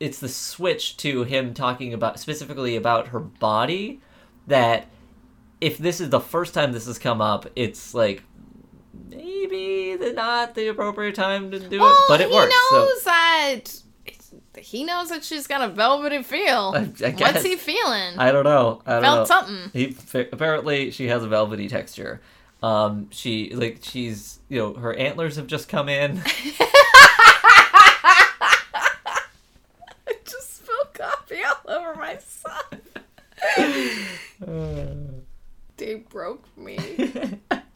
it's 0.00 0.18
the 0.18 0.28
switch 0.28 0.96
to 0.98 1.24
him 1.24 1.54
talking 1.54 1.94
about 1.94 2.18
specifically 2.18 2.74
about 2.76 3.08
her 3.08 3.20
body 3.20 4.00
that 4.46 4.86
if 5.60 5.78
this 5.78 6.00
is 6.00 6.10
the 6.10 6.20
first 6.20 6.54
time 6.54 6.72
this 6.72 6.86
has 6.86 6.98
come 6.98 7.20
up, 7.20 7.46
it's 7.54 7.94
like 7.94 8.22
maybe 9.08 9.96
the, 9.96 10.12
not 10.12 10.54
the 10.54 10.68
appropriate 10.68 11.14
time 11.14 11.50
to 11.50 11.58
do 11.58 11.80
Well, 11.80 11.92
it, 11.92 11.98
but 12.08 12.20
it 12.20 12.28
he 12.28 12.34
works. 12.34 12.54
so- 12.70 12.76
knows 12.76 13.02
that. 13.04 13.64
He 14.58 14.82
knows 14.82 15.08
that 15.10 15.22
she's 15.22 15.46
got 15.46 15.60
a 15.62 15.68
velvety 15.68 16.22
feel. 16.24 16.72
I- 16.74 16.90
I 17.06 17.10
What's 17.12 17.44
he 17.44 17.54
feeling? 17.56 18.18
I 18.18 18.32
don't 18.32 18.42
know. 18.44 18.82
I 18.86 18.94
don't 18.94 19.02
Felt 19.02 19.18
know. 19.18 19.24
something. 19.24 19.70
He 19.72 19.96
apparently 20.32 20.90
she 20.90 21.06
has 21.08 21.22
a 21.22 21.28
velvety 21.28 21.68
texture. 21.68 22.20
Um, 22.60 23.08
she 23.10 23.54
like 23.54 23.78
she's 23.82 24.40
you 24.48 24.58
know 24.58 24.74
her 24.74 24.92
antlers 24.94 25.36
have 25.36 25.46
just 25.46 25.68
come 25.68 25.88
in. 25.88 26.20
I 30.04 30.14
just 30.24 30.56
spilled 30.56 30.92
coffee 30.94 31.38
all 31.44 31.60
over 31.76 31.94
my 31.94 32.18
son. 32.18 32.80
Dave 35.76 36.08
broke 36.08 36.44
me. 36.58 37.38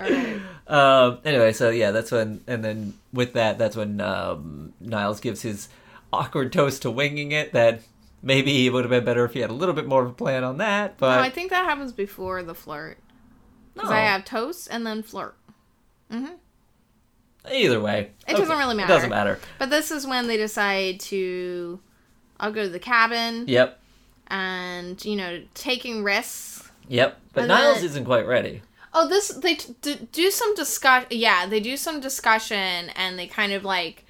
Right. 0.00 0.40
um, 0.66 1.18
anyway, 1.24 1.52
so 1.52 1.70
yeah, 1.70 1.90
that's 1.90 2.10
when 2.10 2.40
and 2.46 2.64
then 2.64 2.94
with 3.12 3.34
that, 3.34 3.58
that's 3.58 3.76
when 3.76 4.00
um, 4.00 4.72
Niles 4.80 5.20
gives 5.20 5.42
his 5.42 5.68
awkward 6.12 6.52
toast 6.52 6.82
to 6.82 6.90
winging 6.90 7.32
it. 7.32 7.52
That 7.52 7.80
maybe 8.22 8.66
it 8.66 8.72
would 8.72 8.84
have 8.84 8.90
been 8.90 9.04
better 9.04 9.24
if 9.24 9.32
he 9.34 9.40
had 9.40 9.50
a 9.50 9.54
little 9.54 9.74
bit 9.74 9.86
more 9.86 10.02
of 10.02 10.10
a 10.10 10.14
plan 10.14 10.44
on 10.44 10.58
that. 10.58 11.00
No, 11.00 11.08
I 11.08 11.30
think 11.30 11.50
that 11.50 11.64
happens 11.64 11.92
before 11.92 12.42
the 12.42 12.54
flirt. 12.54 12.98
Because 13.74 13.90
No. 13.90 13.96
I 13.96 14.00
have 14.00 14.24
toast 14.24 14.68
and 14.70 14.86
then 14.86 15.02
flirt. 15.02 15.36
Either 17.50 17.80
way, 17.80 18.10
It 18.28 18.36
doesn't 18.36 18.58
really 18.58 18.74
matter. 18.74 18.92
It 18.92 18.94
doesn't 18.96 19.10
matter. 19.10 19.38
But 19.58 19.70
this 19.70 19.90
is 19.90 20.06
when 20.06 20.26
they 20.26 20.36
decide 20.36 21.00
to. 21.00 21.80
I'll 22.38 22.52
go 22.52 22.62
to 22.64 22.68
the 22.68 22.78
cabin 22.78 23.44
Yep, 23.48 23.78
and 24.28 25.02
you 25.04 25.16
know 25.16 25.42
taking 25.54 26.02
risks. 26.02 26.70
yep. 26.88 27.18
But 27.32 27.42
And 27.42 27.48
Niles 27.48 27.76
then- 27.76 27.84
isn't 27.86 28.04
quite 28.04 28.26
ready. 28.26 28.62
Oh, 28.92 29.08
this 29.08 29.28
they 29.28 29.54
t- 29.54 30.08
do 30.12 30.30
some 30.30 30.54
discuss. 30.54 31.04
Yeah, 31.10 31.46
they 31.46 31.60
do 31.60 31.76
some 31.76 32.00
discussion 32.00 32.90
and 32.96 33.18
they 33.18 33.26
kind 33.26 33.52
of 33.52 33.64
like 33.64 34.04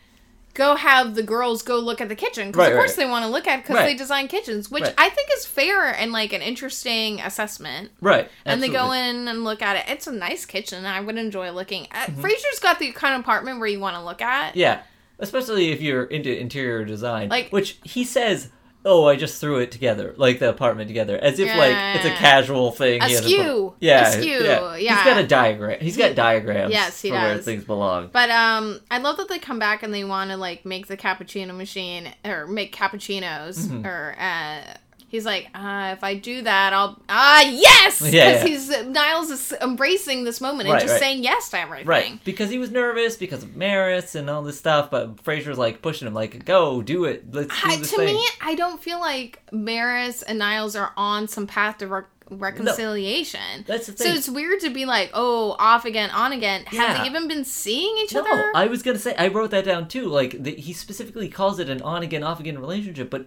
go 0.55 0.75
have 0.75 1.15
the 1.15 1.23
girls 1.23 1.63
go 1.63 1.79
look 1.79 2.01
at 2.01 2.09
the 2.09 2.15
kitchen 2.17 2.49
because 2.49 2.59
Right, 2.67 2.73
of 2.73 2.79
course 2.79 2.91
right. 2.97 3.05
they 3.05 3.11
want 3.11 3.25
to 3.25 3.31
look 3.31 3.47
at 3.47 3.63
because 3.63 3.77
Right. 3.77 3.85
they 3.87 3.95
design 3.95 4.27
kitchens, 4.27 4.71
which. 4.71 4.83
I 4.99 5.09
think 5.11 5.29
is 5.37 5.47
fair 5.47 5.87
and 5.95 6.13
like 6.13 6.33
an 6.33 6.43
interesting 6.43 7.21
assessment. 7.21 7.91
Right. 8.01 8.29
And 8.45 8.63
they 8.63 8.69
go 8.69 8.91
in 8.93 9.29
and 9.29 9.45
look 9.45 9.63
at 9.63 9.77
it. 9.77 9.85
It's 9.93 10.07
a 10.07 10.13
nice 10.13 10.45
kitchen. 10.47 10.87
I 10.87 11.01
would 11.01 11.17
enjoy 11.19 11.51
looking 11.53 11.87
at. 11.93 12.09
Mm-hmm. 12.11 12.21
Frasier's 12.23 12.59
got 12.61 12.79
the 12.79 12.91
kind 12.93 13.15
of 13.15 13.21
apartment 13.21 13.59
where 13.61 13.69
you 13.69 13.79
want 13.81 13.97
to 13.97 14.03
look 14.03 14.21
at. 14.23 14.57
Yeah, 14.57 14.83
especially 15.19 15.71
if 15.73 15.81
you're 15.81 16.05
into 16.05 16.37
interior 16.37 16.85
design, 16.85 17.29
Like- 17.29 17.51
which 17.51 17.79
he 17.85 18.03
says. 18.03 18.49
Oh, 18.83 19.07
I 19.07 19.17
just 19.17 19.41
threw 19.41 19.59
it 19.59 19.71
together, 19.71 20.15
like 20.17 20.39
the 20.39 20.49
apartment 20.49 20.89
together, 20.89 21.19
as 21.19 21.39
if 21.39 21.49
like 21.55 21.77
it's 21.97 22.05
a 22.07 22.11
casual 22.13 22.71
thing. 22.71 23.03
he 23.03 23.15
Askew. 23.15 23.75
yeah, 23.79 24.09
Askew, 24.09 24.31
yeah. 24.43 24.75
yeah. 24.77 24.97
He's 24.97 25.05
got 25.13 25.23
a 25.23 25.27
diagram. 25.27 25.81
He's 25.81 25.97
got 25.99 26.15
diagrams. 26.15 26.73
Yes, 26.73 27.01
he 27.03 27.11
for 27.11 27.17
where 27.17 27.39
things 27.39 27.65
belong. 27.65 28.09
But 28.11 28.31
um, 28.31 28.81
I 28.91 28.99
love 28.99 29.19
that 29.19 29.29
they 29.29 29.39
come 29.39 29.59
back 29.59 29.83
and 29.83 29.93
they 29.93 30.05
want 30.05 30.31
to 30.31 30.39
like 30.39 30.65
make 30.65 30.87
the 30.87 30.97
cappuccino 30.97 31.55
machine 31.55 32.13
or 32.25 32.47
make 32.47 32.75
cappuccinos 32.75 33.59
Mm-hmm. 33.67 33.87
or 33.87 34.17
uh, 34.19 34.75
he's 35.11 35.27
like, 35.27 35.49
uh, 35.55 35.91
if 35.97 36.03
I 36.03 36.15
do 36.15 36.41
that, 36.43 36.73
I'll 36.73 36.99
ah 37.09 37.43
yes, 37.43 37.99
because 37.99 38.15
Yeah, 38.15 38.31
yeah. 38.31 38.45
he's 38.47 38.69
Niles 38.87 39.31
is 39.31 39.53
embracing 39.61 40.25
this 40.25 40.41
moment 40.41 40.69
and 40.69 40.75
Right, 40.75 40.81
just 40.83 40.93
right. 40.93 41.01
saying 41.01 41.23
yes 41.23 41.51
to 41.51 41.59
everything. 41.61 41.87
Right, 41.87 42.25
because 42.25 42.49
he 42.49 42.57
was 42.57 42.71
nervous 42.71 43.17
because 43.17 43.43
of 43.43 43.55
Maris 43.57 44.15
and 44.15 44.31
all 44.31 44.43
this 44.43 44.59
stuff, 44.59 44.91
but 44.91 45.23
Frasier's 45.23 45.59
like 45.59 45.83
pushing 45.83 46.09
him, 46.09 46.15
like, 46.15 46.45
"Go, 46.47 46.81
do 46.81 47.05
it. 47.05 47.33
Let's 47.35 47.49
do 47.49 47.69
I, 47.69 47.77
this 47.77 47.91
to 47.91 47.97
thing." 47.97 48.15
me, 48.15 48.27
I 48.41 48.55
don't 48.55 48.83
feel 48.83 49.01
like 49.01 49.43
Maris 49.53 50.23
and 50.23 50.39
Niles 50.39 50.75
are 50.77 50.93
on 50.97 51.29
some 51.29 51.47
path 51.47 51.79
to 51.79 51.87
re- 51.87 52.03
reconciliation. 52.31 53.65
That's 53.67 53.87
the 53.87 53.93
thing. 53.93 54.07
So 54.07 54.15
it's 54.15 54.29
weird 54.29 54.61
to 54.61 54.71
be 54.71 54.87
like, 54.87 55.11
oh, 55.15 55.57
off 55.59 55.85
again, 55.85 56.11
on 56.11 56.33
again. 56.33 56.65
Have 56.67 56.99
they 56.99 57.07
even 57.07 57.29
been 57.29 57.45
seeing 57.45 57.97
each 57.99 58.15
no, 58.15 58.21
other? 58.21 58.53
I 58.55 58.67
was 58.67 58.83
gonna 58.83 58.99
say 58.99 59.15
I 59.17 59.29
wrote 59.29 59.51
that 59.51 59.65
down 59.65 59.89
too. 59.89 60.07
Like 60.07 60.43
the, 60.43 60.55
he 60.55 60.73
specifically 60.73 61.29
calls 61.29 61.59
it 61.59 61.69
an 61.69 61.83
on 61.83 62.03
again, 62.03 62.23
off 62.23 62.41
again 62.41 62.59
relationship, 62.59 63.11
but 63.11 63.27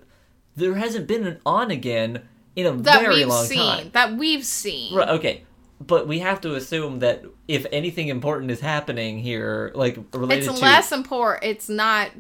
there 0.56 0.76
hasn't 0.76 1.08
been 1.08 1.26
an 1.26 1.40
on 1.46 1.72
again 1.72 2.22
in 2.56 2.66
a 2.66 2.72
that 2.84 3.02
very 3.02 3.26
long 3.26 3.46
seen. 3.46 3.58
time. 3.60 3.90
That 3.94 4.16
we've 4.16 4.46
seen. 4.46 4.96
Right, 4.96 5.10
okay, 5.10 5.44
but 5.80 6.08
we 6.08 6.20
have 6.20 6.40
to 6.42 6.56
assume 6.56 7.00
that 7.00 7.24
if 7.48 7.66
anything 7.72 8.08
important 8.10 8.52
is 8.52 8.60
happening 8.60 9.20
here, 9.20 9.72
like 9.76 9.98
related 10.14 10.46
it's 10.48 10.54
to 10.54 10.62
less 10.62 10.92
important. 10.92 11.44
It's 11.46 11.70
not. 11.70 12.12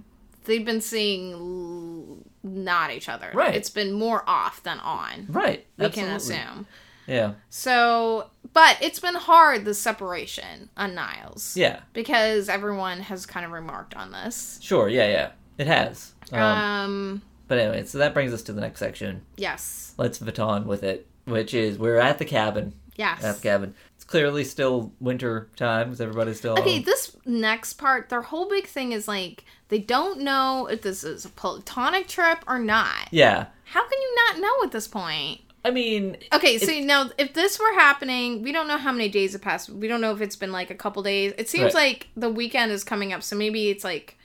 They've 0.46 0.66
been 0.66 0.82
seeing 0.82 1.32
l- 1.34 2.18
not 2.44 2.92
each 2.92 3.08
other. 3.08 3.30
Right. 3.34 3.56
It's 3.56 3.70
been 3.70 3.94
more 3.94 4.24
off 4.28 4.62
than 4.64 4.80
on. 4.80 5.28
right, 5.30 5.66
We 5.78 5.86
absolutely. 5.86 6.10
can 6.10 6.16
assume. 6.18 6.68
Yeah, 7.08 7.34
So, 7.50 8.30
but 8.54 8.78
it's 8.82 9.00
been 9.00 9.16
hard 9.16 9.64
the 9.66 9.74
separation 9.74 10.70
on 10.78 10.96
Niles. 10.96 11.56
yeah, 11.58 11.82
Because 11.94 12.48
everyone 12.50 13.00
has 13.02 13.26
kind 13.26 13.46
of 13.46 13.52
remarked 13.52 13.94
on 13.94 14.12
this. 14.14 14.58
sure, 14.62 14.88
yeah, 14.90 15.08
yeah, 15.10 15.32
it 15.58 15.68
has. 15.68 16.14
Um, 16.32 16.42
Um. 16.42 17.22
But 17.48 17.58
anyway, 17.58 17.86
so 17.86 17.98
that 18.00 18.14
brings 18.14 18.34
us 18.34 18.42
to 18.44 18.54
the 18.54 18.62
next 18.62 18.80
section. 18.80 19.22
Yes. 19.38 19.94
Let's 19.98 20.20
baton 20.20 20.66
with 20.68 20.84
it, 20.84 21.08
which 21.26 21.54
is 21.54 21.78
we're 21.78 21.98
at 22.00 22.18
the 22.18 22.26
cabin. 22.26 22.74
Yes. 22.96 23.24
At 23.24 23.36
the 23.38 23.42
cabin. 23.42 23.74
It's 23.96 24.04
clearly 24.04 24.44
still 24.44 24.92
winter 25.00 25.50
time 25.56 25.88
because 25.88 26.02
everybody's 26.02 26.38
still. 26.38 26.58
Okay, 26.60 26.80
this 26.80 27.16
next 27.26 27.74
part, 27.74 28.10
their 28.10 28.22
whole 28.22 28.48
big 28.50 28.68
thing 28.68 28.92
is 28.92 29.08
like 29.08 29.46
they 29.70 29.80
don't 29.80 30.20
know 30.20 30.68
if 30.68 30.82
this 30.82 31.04
is 31.04 31.26
a 31.26 31.30
platonic 31.30 32.08
trip 32.08 32.40
or 32.48 32.60
not. 32.60 33.08
Yeah, 33.12 33.48
How 33.66 33.82
can 33.88 34.00
you 34.02 34.16
not 34.28 34.40
know 34.40 34.64
at 34.64 34.72
this 34.72 34.88
point? 34.88 35.42
I 35.66 35.72
mean, 35.72 36.18
Okay, 36.34 36.58
so 36.58 36.72
now 36.82 37.10
if 37.18 37.34
this 37.34 37.58
were 37.58 37.74
happening, 37.74 38.42
we 38.44 38.52
don't 38.52 38.68
know 38.68 38.78
how 38.78 38.92
many 38.92 39.08
days 39.08 39.32
have 39.32 39.42
passed. 39.42 39.70
We 39.70 39.88
don't 39.88 40.02
know 40.02 40.12
if 40.12 40.20
it's 40.20 40.36
been 40.36 40.52
like 40.52 40.70
a 40.70 40.76
couple 40.76 41.02
days. 41.04 41.34
It 41.38 41.48
seems 41.50 41.74
Right. 41.74 41.76
like 41.76 42.08
the 42.18 42.30
weekend 42.30 42.72
is 42.74 42.84
coming 42.84 43.14
up, 43.14 43.24
so 43.24 43.36
maybe 43.38 43.70
it's 43.70 43.84
like 43.86 44.18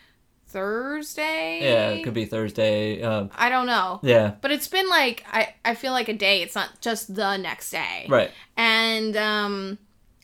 Thursday. 0.48 1.60
yeah, 1.62 1.90
it 1.90 2.02
could 2.04 2.14
be 2.14 2.24
Thursday. 2.24 3.02
Um, 3.02 3.30
I 3.36 3.48
don't 3.48 3.66
know. 3.66 4.00
yeah, 4.02 4.34
But 4.40 4.50
it's 4.50 4.68
been 4.68 4.88
like 4.88 5.24
I 5.30 5.54
I 5.64 5.74
feel 5.74 5.92
like 5.92 6.08
a 6.08 6.14
day. 6.14 6.42
It's 6.42 6.54
not 6.54 6.80
just 6.80 7.14
the 7.14 7.36
next 7.36 7.70
day. 7.70 8.06
right. 8.08 8.30
And 8.56 9.16
um 9.16 9.78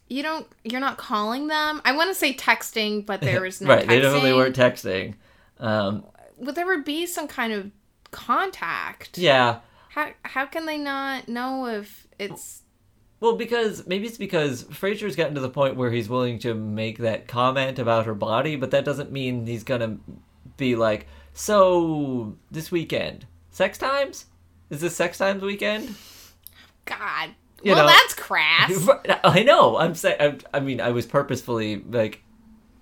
you 0.09 0.23
don't 0.23 0.47
you're 0.65 0.81
not 0.81 0.97
calling 0.99 1.47
them. 1.49 1.81
I 1.85 1.93
want 1.97 2.11
to 2.11 2.15
say 2.15 2.35
texting, 2.35 3.05
but 3.07 3.21
there 3.21 3.45
is 3.51 3.61
no 3.61 3.69
right, 3.69 3.85
texting. 3.85 3.89
they 3.89 4.01
definitely 4.01 4.33
weren't 4.35 4.57
texting. 4.57 5.15
Um, 5.61 6.05
Would 6.39 6.55
there 6.57 6.79
be 6.83 7.07
some 7.07 7.29
kind 7.29 7.53
of 7.53 7.71
contact? 8.11 9.19
yeah, 9.19 9.61
How 9.91 10.11
how 10.23 10.47
can 10.47 10.67
they 10.67 10.79
not 10.79 11.29
know 11.29 11.67
if 11.67 12.07
it's 12.19 12.63
well, 13.25 13.37
because 13.37 13.87
maybe 13.87 14.07
it's 14.07 14.19
because 14.19 14.65
Frasier's 14.65 15.17
gotten 15.17 15.35
to 15.35 15.41
the 15.41 15.49
point 15.49 15.77
where 15.77 15.91
he's 15.91 16.11
willing 16.11 16.39
to 16.41 16.53
make 16.53 16.99
that 16.99 17.27
comment 17.27 17.79
about 17.79 18.05
her 18.05 18.15
body, 18.15 18.55
but 18.57 18.71
that 18.73 18.85
doesn't 18.85 19.11
mean 19.11 19.47
he's 19.47 19.65
gonna 19.65 19.97
be 20.59 20.77
like, 20.77 21.07
so 21.33 22.37
this 22.51 22.71
weekend, 22.71 23.27
sex 23.51 23.79
times? 23.79 24.27
Is 24.69 24.83
this 24.83 24.95
sex 24.95 25.17
times 25.17 25.43
weekend? 25.43 25.95
God? 26.85 27.31
You 27.63 27.73
well, 27.73 27.87
know- 27.87 27.93
that's 27.93 28.13
crass. 28.13 28.89
I 29.25 29.43
know. 29.43 29.79
I'm 29.79 29.95
saying. 29.95 30.43
I, 30.53 30.61
mean, 30.61 30.83
I 30.83 30.91
was 30.91 31.07
purposefully 31.07 31.83
like 31.91 32.21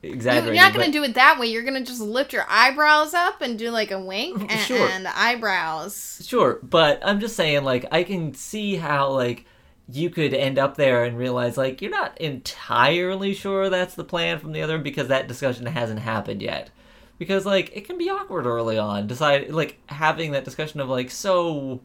exaggerating. 0.03 0.57
You're 0.57 0.65
not 0.65 0.73
gonna 0.73 0.87
but- 0.87 0.93
do 0.93 1.05
it 1.05 1.15
that 1.15 1.39
way. 1.39 1.47
You're 1.47 1.63
gonna 1.63 1.85
just 1.85 2.01
lift 2.01 2.33
your 2.33 2.47
eyebrows 2.49 3.15
up 3.15 3.43
and 3.43 3.57
do 3.57 3.71
like 3.71 3.93
a 3.93 4.01
wink 4.01 4.41
and, 4.51 4.61
Sure. 4.67 4.89
and 4.89 5.07
eyebrows. 5.07 6.21
Sure, 6.27 6.59
but 6.65 6.99
I'm 7.05 7.21
just 7.21 7.37
saying, 7.37 7.63
like, 7.63 7.87
I 7.93 8.03
can 8.03 8.35
see 8.35 8.75
how, 8.75 9.11
like, 9.13 9.45
you 9.93 10.11
could 10.11 10.33
end 10.35 10.59
up 10.59 10.77
there 10.77 11.05
and 11.05 11.17
realize, 11.19 11.57
like, 11.57 11.83
you're 11.83 11.91
not 11.91 12.19
entirely 12.21 13.35
sure 13.35 13.69
that's 13.69 13.95
the 13.95 14.05
plan 14.05 14.39
from 14.39 14.53
the 14.53 14.63
other 14.63 14.79
because 14.79 15.09
that 15.09 15.29
discussion 15.29 15.67
hasn't 15.67 16.01
happened 16.01 16.43
yet. 16.43 16.71
Because, 17.19 17.45
like, 17.47 17.71
it 17.77 17.85
can 17.87 17.99
be 17.99 18.09
awkward 18.11 18.47
early 18.47 18.79
on. 18.79 19.07
Decide, 19.07 19.51
like, 19.51 19.79
having 19.87 20.33
that 20.33 20.45
discussion 20.45 20.81
of, 20.81 20.89
like, 20.89 21.11
so 21.11 21.81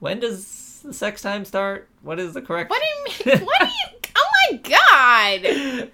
when 0.00 0.20
does 0.20 0.82
the 0.84 0.92
sex 0.92 1.22
time 1.22 1.44
start? 1.44 1.88
What 2.02 2.18
is 2.20 2.34
the 2.34 2.42
correct? 2.42 2.70
What 2.70 2.82
do 2.82 2.86
you 3.30 3.36
mean? 3.36 3.46
What 3.46 3.60
do 3.60 3.66
you? 3.66 3.98
Oh 4.16 4.50
my 4.50 4.58
god! 4.58 5.46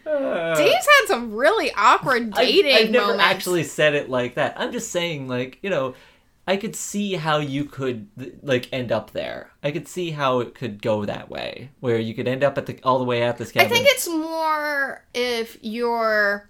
Uh, 0.07 0.55
Dave's 0.57 0.86
had 0.86 1.07
some 1.09 1.34
really 1.34 1.70
awkward 1.76 2.32
I- 2.34 2.45
dating 2.45 2.74
I've 2.74 2.90
never 2.90 3.07
moments. 3.09 3.24
actually 3.24 3.64
said 3.64 3.95
it 3.95 4.09
like 4.09 4.34
that. 4.36 4.55
I'm 4.59 4.72
just 4.72 4.90
saying, 4.92 5.28
like, 5.28 5.59
you 5.62 5.70
know, 5.70 5.95
I 6.47 6.57
could 6.59 6.76
see 6.76 7.14
how 7.14 7.38
you 7.38 7.64
could 7.64 8.09
like 8.42 8.68
end 8.72 8.92
up 8.92 9.12
there. 9.12 9.51
I 9.62 9.70
could 9.70 9.88
see 9.88 10.11
how 10.11 10.40
it 10.40 10.55
could 10.55 10.82
go 10.82 11.05
that 11.07 11.30
way, 11.30 11.70
where 11.80 11.99
you 11.99 12.14
could 12.14 12.28
end 12.28 12.45
up 12.45 12.59
at 12.59 12.66
the 12.66 12.78
all 12.82 12.99
the 12.99 13.05
way 13.05 13.22
at 13.22 13.38
this 13.38 13.51
I 13.51 13.53
cabin. 13.53 13.70
think 13.70 13.86
it's 13.88 14.07
more 14.09 15.05
if 15.14 15.57
you're 15.62 16.49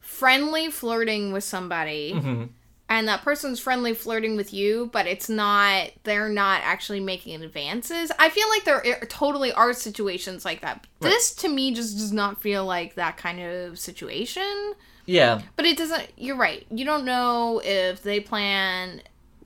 friendly 0.00 0.70
flirting 0.70 1.32
with 1.32 1.44
somebody 1.44 2.12
Mhm. 2.14 2.50
and 2.88 3.08
that 3.08 3.22
person's 3.22 3.58
friendly 3.58 3.94
flirting 3.94 4.36
with 4.36 4.52
you, 4.52 4.90
but 4.92 5.06
it's 5.06 5.28
not, 5.28 5.90
they're 6.02 6.28
not 6.28 6.60
actually 6.64 7.00
making 7.00 7.42
advances. 7.42 8.12
I 8.18 8.28
feel 8.28 8.48
like 8.50 8.64
there 8.64 8.84
are- 8.86 9.06
totally 9.06 9.52
are 9.52 9.72
situations 9.72 10.44
like 10.44 10.60
that. 10.60 10.86
This 11.00 11.32
to 11.36 11.48
me 11.48 11.72
just 11.72 11.96
does 11.96 12.12
not 12.12 12.42
feel 12.42 12.66
like 12.66 12.96
that 12.96 13.16
kind 13.16 13.40
of 13.40 13.78
situation. 13.78 14.74
yeah, 15.06 15.40
But 15.56 15.64
it 15.66 15.76
doesn't, 15.78 16.08
you're 16.16 16.36
right. 16.36 16.66
You 16.70 16.84
don't 16.84 17.04
know 17.04 17.60
if 17.64 18.02
they 18.02 18.20
plan 18.20 19.02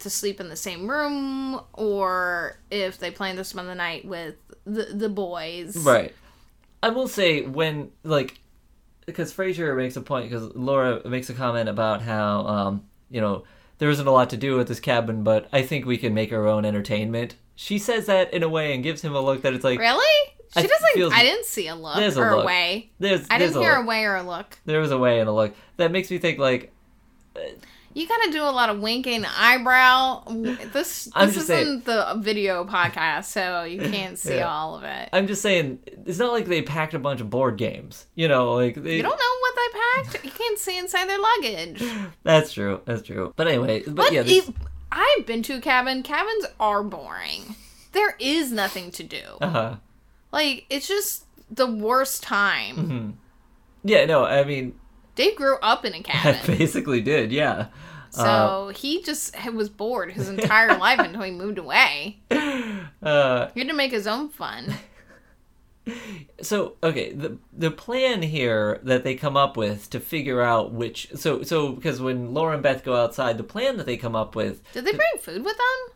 to 0.07 0.11
sleep 0.11 0.41
in 0.41 0.49
the 0.49 0.57
same 0.57 0.89
room 0.89 1.61
or 1.75 2.59
if 2.71 2.99
they 2.99 3.11
plan 3.11 3.37
to 3.37 3.45
spend 3.45 3.69
the 3.69 3.75
night 3.75 4.05
with 4.05 4.37
the, 4.65 4.85
the 4.85 5.09
boys. 5.09 5.77
right. 5.79 6.15
I 6.83 6.91
will 6.91 7.09
say 7.09 7.43
when 7.43 7.91
like 8.05 8.39
because 9.07 9.33
Frasier 9.33 9.77
makes 9.77 9.97
a 9.97 10.01
point 10.01 10.31
because 10.31 10.55
Laura 10.55 11.07
makes 11.09 11.29
a 11.31 11.35
comment 11.35 11.69
about 11.69 12.03
how 12.03 12.47
um 12.47 12.85
you 13.11 13.21
know 13.21 13.45
there 13.79 13.91
isn't 13.91 14.07
a 14.07 14.11
lot 14.11 14.31
to 14.31 14.37
do 14.37 14.59
at 14.61 14.67
this 14.69 14.81
cabin, 14.81 15.23
but 15.25 15.49
I 15.53 15.63
think 15.63 15.85
we 15.85 15.97
can 15.99 16.15
make 16.15 16.33
our 16.33 16.47
own 16.47 16.65
entertainment. 16.65 17.35
She 17.57 17.79
says 17.79 18.07
that 18.07 18.33
in 18.33 18.43
a 18.43 18.49
way 18.49 18.73
and 18.75 18.83
gives 18.83 19.03
him 19.03 19.15
a 19.15 19.21
look 19.21 19.43
that 19.43 19.53
it's 19.55 19.65
like 19.65 19.79
Really? 19.79 20.33
She 20.53 20.61
I 20.61 20.67
doesn't. 20.67 20.95
feels- 20.95 21.13
I 21.13 21.23
didn't 21.23 21.45
see 21.47 21.67
a 21.69 21.75
look 21.75 21.97
There's 21.97 22.17
a 22.17 22.21
or 22.23 22.31
a 22.31 22.37
look. 22.37 22.47
way. 22.47 22.91
there's 23.01 23.27
I 23.31 23.39
there's 23.39 23.51
didn't 23.53 23.63
a 23.63 23.67
hear 23.67 23.77
look. 23.77 23.85
a 23.85 23.89
way 23.89 24.05
or 24.05 24.17
a 24.17 24.23
look. 24.23 24.59
there 24.65 24.81
was 24.81 24.91
a 24.93 24.99
way 24.99 25.19
and 25.21 25.29
a 25.29 25.33
look 25.33 25.55
that 25.77 25.91
makes 25.93 26.11
me 26.11 26.19
think 26.19 26.39
like 26.39 26.73
You 27.97 28.07
gotta 28.07 28.31
do 28.31 28.43
a 28.43 28.53
lot 28.53 28.69
of 28.69 28.81
winking, 28.81 29.25
eyebrow. 29.25 30.23
This 30.73 31.09
I'm 31.15 31.29
this 31.29 31.39
isn't 31.49 31.87
the 31.87 32.15
video 32.19 32.65
podcast, 32.67 33.25
so 33.25 33.63
you 33.63 33.81
can't 33.81 34.19
see 34.25 34.37
Yeah. 34.37 34.51
all 34.53 34.77
of 34.77 34.85
it. 34.85 35.09
I'm 35.15 35.27
just 35.27 35.41
saying, 35.41 35.79
it's 36.05 36.19
not 36.19 36.31
like 36.33 36.45
they 36.45 36.61
packed 36.61 36.93
a 36.93 36.99
bunch 36.99 37.23
of 37.23 37.31
board 37.31 37.57
games. 37.57 38.07
You 38.15 38.29
know, 38.29 38.53
like 38.53 38.75
they. 38.75 38.97
You 38.97 39.03
don't 39.03 39.19
know 39.19 39.41
what 39.41 39.55
they 39.57 40.13
packed. 40.13 40.25
You 40.27 40.31
can't 40.31 40.59
see 40.59 40.77
inside 40.77 41.09
their 41.09 41.19
luggage. 41.19 41.83
That's 42.23 42.53
true. 42.53 42.83
That's 42.85 43.01
true. 43.01 43.33
But 43.35 43.49
anyway, 43.49 43.83
but, 43.87 43.95
But 43.97 44.13
yeah, 44.13 44.23
this, 44.23 44.51
I've 44.93 45.25
been 45.25 45.43
to 45.45 45.55
a 45.55 45.61
cabin. 45.63 46.03
Cabins 46.03 46.45
are 46.61 46.83
boring. 46.83 47.57
There 47.93 48.15
is 48.21 48.53
nothing 48.53 48.91
to 48.91 49.05
do. 49.05 49.23
uh-huh. 49.41 49.77
Like 50.33 50.67
it's 50.69 50.87
just 50.87 51.25
the 51.51 51.67
worst 51.67 52.23
time. 52.23 52.77
Mm-hmm. 52.77 53.11
Yeah, 53.85 54.05
no, 54.05 54.27
I 54.27 54.45
mean, 54.45 54.75
Dave 55.17 55.35
grew 55.35 55.57
up 55.59 55.85
in 55.85 55.95
a 55.95 56.03
cabin. 56.05 56.41
basically 56.59 57.01
did. 57.01 57.33
Yeah. 57.33 57.67
So 58.11 58.23
Uh, 58.23 58.69
he 58.69 59.03
just 59.03 59.35
was 59.53 59.69
bored 59.69 60.13
his 60.13 60.29
entire 60.29 60.79
life 60.79 61.01
until 61.01 61.23
he 61.23 61.33
moved 61.33 61.59
away. 61.59 62.19
uh, 63.03 63.49
He 63.53 63.61
had 63.61 63.69
to 63.69 63.75
make 63.75 63.91
his 63.91 64.07
own 64.07 64.29
fun. 64.29 64.75
so 66.43 66.77
okay, 66.83 67.13
the 67.13 67.39
the 67.53 67.71
plan 67.71 68.23
here 68.23 68.81
that 68.83 69.05
they 69.05 69.15
come 69.15 69.37
up 69.37 69.57
with 69.57 69.89
to 69.91 70.01
figure 70.01 70.43
out 70.43 70.73
which 70.73 71.09
so 71.15 71.43
so 71.43 71.73
because 71.73 72.01
when 72.01 72.35
Laura 72.35 72.55
and 72.55 72.63
Beth 72.63 72.85
go 72.85 72.97
outside, 72.97 73.39
the 73.39 73.45
plan 73.45 73.77
that 73.77 73.87
they 73.87 73.97
come 73.97 74.17
up 74.17 74.35
with 74.35 74.63
Did 74.73 74.85
they 74.85 74.93
bring 74.93 75.09
food 75.21 75.45
with 75.45 75.57
them? 75.57 75.95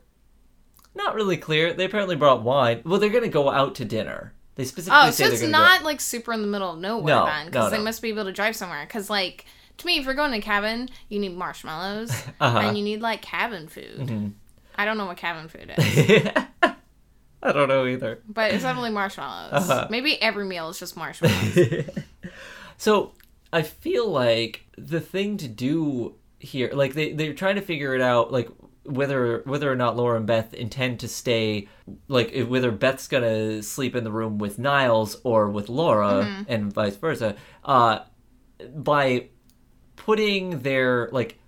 not 0.94 1.14
really 1.14 1.36
clear. 1.36 1.72
They 1.72 1.84
apparently 1.84 2.16
brought 2.16 2.42
wine. 2.42 2.82
Well, 2.84 2.98
they're 3.00 3.10
gonna 3.10 3.28
go 3.28 3.50
out 3.50 3.74
to 3.76 3.84
dinner. 3.84 4.32
They 4.60 4.66
specifically 4.66 5.08
Oh, 5.08 5.10
say 5.10 5.24
so 5.24 5.32
it's 5.32 5.42
not 5.42 5.82
like 5.84 6.00
super 6.00 6.32
in 6.32 6.42
the 6.42 6.46
middle 6.48 6.70
of 6.72 6.78
nowhere 6.78 7.14
No, 7.14 7.24
then, 7.26 7.46
because 7.46 7.70
no, 7.72 7.76
they 7.78 7.82
must 7.82 8.02
be 8.02 8.10
able 8.10 8.24
to 8.24 8.32
drive 8.32 8.54
somewhere. 8.54 8.84
Because 8.86 9.08
like 9.08 9.46
to 9.78 9.86
me, 9.86 9.98
if 9.98 10.04
you're 10.04 10.12
going 10.14 10.30
to 10.32 10.38
a 10.38 10.42
cabin, 10.42 10.88
you 11.08 11.18
need 11.18 11.34
marshmallows 11.36 12.10
Uh-huh. 12.40 12.58
Mm-hmm. 12.58 12.68
and 12.68 12.78
you 12.78 12.84
need 12.84 13.00
like 13.00 13.22
cabin 13.22 13.68
food. 13.68 14.34
I 14.76 14.84
don't 14.84 14.98
know 14.98 15.06
what 15.06 15.16
cabin 15.16 15.48
food 15.48 15.72
is. 15.76 16.26
I 17.42 17.52
don't 17.52 17.68
know 17.68 17.86
either. 17.86 18.20
but 18.28 18.52
it's 18.52 18.62
definitely 18.62 18.90
marshmallows. 18.90 19.70
Uh-huh. 19.70 19.86
Maybe 19.90 20.20
every 20.20 20.44
meal 20.44 20.68
is 20.68 20.78
just 20.78 20.94
marshmallows. 20.96 21.88
so 22.76 23.12
I 23.52 23.62
feel 23.62 24.08
like 24.10 24.66
the 24.76 25.00
thing 25.00 25.38
to 25.38 25.48
do 25.48 26.16
here, 26.38 26.70
like 26.72 26.92
they 26.94 27.12
they're 27.12 27.32
trying 27.34 27.56
to 27.56 27.62
figure 27.62 27.94
it 27.94 28.02
out, 28.02 28.30
like 28.30 28.48
whether 28.94 29.42
whether 29.44 29.70
or 29.70 29.76
not 29.76 29.96
Laura 29.96 30.16
and 30.16 30.26
Beth 30.26 30.52
intend 30.54 31.00
to 31.00 31.08
stay, 31.08 31.68
like 32.08 32.32
if, 32.32 32.48
whether 32.48 32.70
Beth's 32.70 33.08
gonna 33.08 33.62
sleep 33.62 33.94
in 33.96 34.04
the 34.04 34.12
room 34.12 34.38
with 34.38 34.58
Niles 34.58 35.16
or 35.24 35.48
with 35.48 35.68
Laura, 35.68 36.44
and 36.48 36.72
vice 36.72 36.96
versa. 36.96 37.36
Uh, 37.64 38.00
by 38.74 39.28
putting 39.96 40.60
their 40.60 41.08
like 41.12 41.38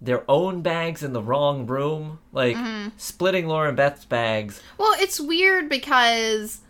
their 0.00 0.24
own 0.28 0.62
bags 0.62 1.02
in 1.02 1.12
the 1.12 1.22
wrong 1.22 1.66
room, 1.66 2.18
like 2.32 2.56
splitting 2.96 3.46
Laura 3.46 3.68
and 3.68 3.76
Beth's 3.76 4.04
bags. 4.04 4.60
well, 4.78 4.94
it's 4.98 5.20
weird 5.20 5.68
because 5.68 6.60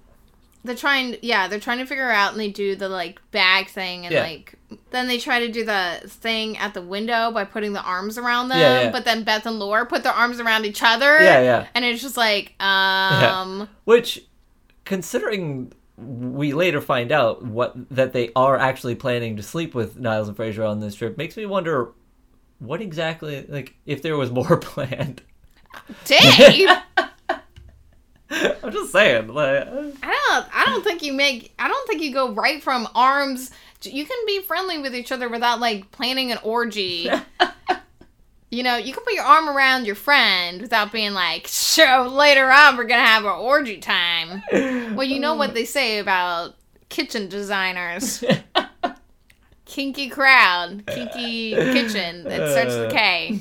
they're 0.64 0.76
trying. 0.76 1.16
Yeah, 1.22 1.48
they're 1.48 1.58
trying 1.60 1.78
to 1.78 1.86
figure 1.86 2.10
out, 2.10 2.32
and 2.32 2.40
they 2.40 2.50
do 2.50 2.76
the 2.76 2.88
like 2.88 3.20
bag 3.30 3.68
thing, 3.68 4.04
and 4.06 4.12
Yeah. 4.12 4.22
like 4.22 4.54
then 4.92 5.08
they 5.08 5.18
try 5.18 5.40
to 5.40 5.50
do 5.50 5.64
the 5.64 6.00
thing 6.06 6.56
at 6.58 6.74
the 6.74 6.82
window 6.82 7.30
by 7.32 7.44
putting 7.44 7.72
the 7.72 7.82
arms 7.82 8.18
around 8.18 8.48
them. 8.48 8.58
Yeah, 8.58 8.82
yeah. 8.82 8.90
But 8.90 9.04
then 9.04 9.24
Beth 9.24 9.46
and 9.46 9.58
Laura 9.58 9.86
put 9.86 10.02
their 10.02 10.12
arms 10.12 10.40
around 10.40 10.64
each 10.64 10.82
other. 10.82 11.20
Yeah, 11.22 11.40
yeah. 11.40 11.66
And 11.74 11.84
it's 11.84 12.02
just 12.02 12.16
like, 12.16 12.54
um, 12.62 13.68
Which, 13.84 14.24
considering 14.84 15.72
we 15.96 16.52
later 16.52 16.80
find 16.80 17.12
out 17.12 17.44
what 17.44 17.74
that 17.90 18.12
they 18.12 18.30
are 18.34 18.56
actually 18.56 18.94
planning 18.94 19.36
to 19.36 19.42
sleep 19.42 19.74
with 19.74 19.98
Niles 19.98 20.28
and 20.28 20.36
Fraser 20.36 20.64
on 20.64 20.80
this 20.80 20.94
trip, 20.94 21.16
makes 21.16 21.36
me 21.36 21.46
wonder 21.46 21.92
what 22.58 22.80
exactly 22.80 23.44
like 23.48 23.74
if 23.86 24.02
there 24.02 24.16
was 24.16 24.30
more 24.30 24.56
planned. 24.58 25.22
Dave. 26.04 26.68
I'm 28.30 28.72
just 28.72 28.92
saying, 28.92 29.28
like, 29.28 29.66
uh, 29.66 29.90
I 30.02 30.26
don't. 30.28 30.46
I 30.56 30.64
don't 30.64 30.82
think 30.82 31.02
you 31.02 31.12
make. 31.12 31.52
I 31.58 31.68
don't 31.68 31.86
think 31.86 32.00
you 32.02 32.12
go 32.14 32.32
right 32.32 32.62
from 32.62 32.88
arms. 32.94 33.50
You 33.84 34.04
can 34.04 34.26
be 34.26 34.40
friendly 34.40 34.78
with 34.78 34.94
each 34.94 35.12
other 35.12 35.28
without 35.28 35.60
like 35.60 35.90
planning 35.90 36.32
an 36.32 36.38
orgy. 36.42 37.10
you 38.50 38.62
know, 38.62 38.76
you 38.76 38.92
can 38.92 39.02
put 39.04 39.14
your 39.14 39.24
arm 39.24 39.48
around 39.48 39.86
your 39.86 39.94
friend 39.94 40.60
without 40.60 40.92
being 40.92 41.14
like, 41.14 41.48
"So 41.48 42.08
later 42.12 42.50
on, 42.50 42.76
we're 42.76 42.84
gonna 42.84 43.04
have 43.04 43.24
an 43.24 43.30
orgy 43.30 43.78
time." 43.78 44.42
Well, 44.52 45.04
you 45.04 45.18
know 45.18 45.34
what 45.34 45.54
they 45.54 45.64
say 45.64 45.98
about 45.98 46.54
kitchen 46.88 47.28
designers. 47.28 48.22
Kinky 49.64 50.10
crowd, 50.10 50.84
kinky 50.86 51.54
kitchen 51.54 52.24
that 52.24 52.50
starts 52.50 52.76
with 52.76 52.92
K. 52.92 53.40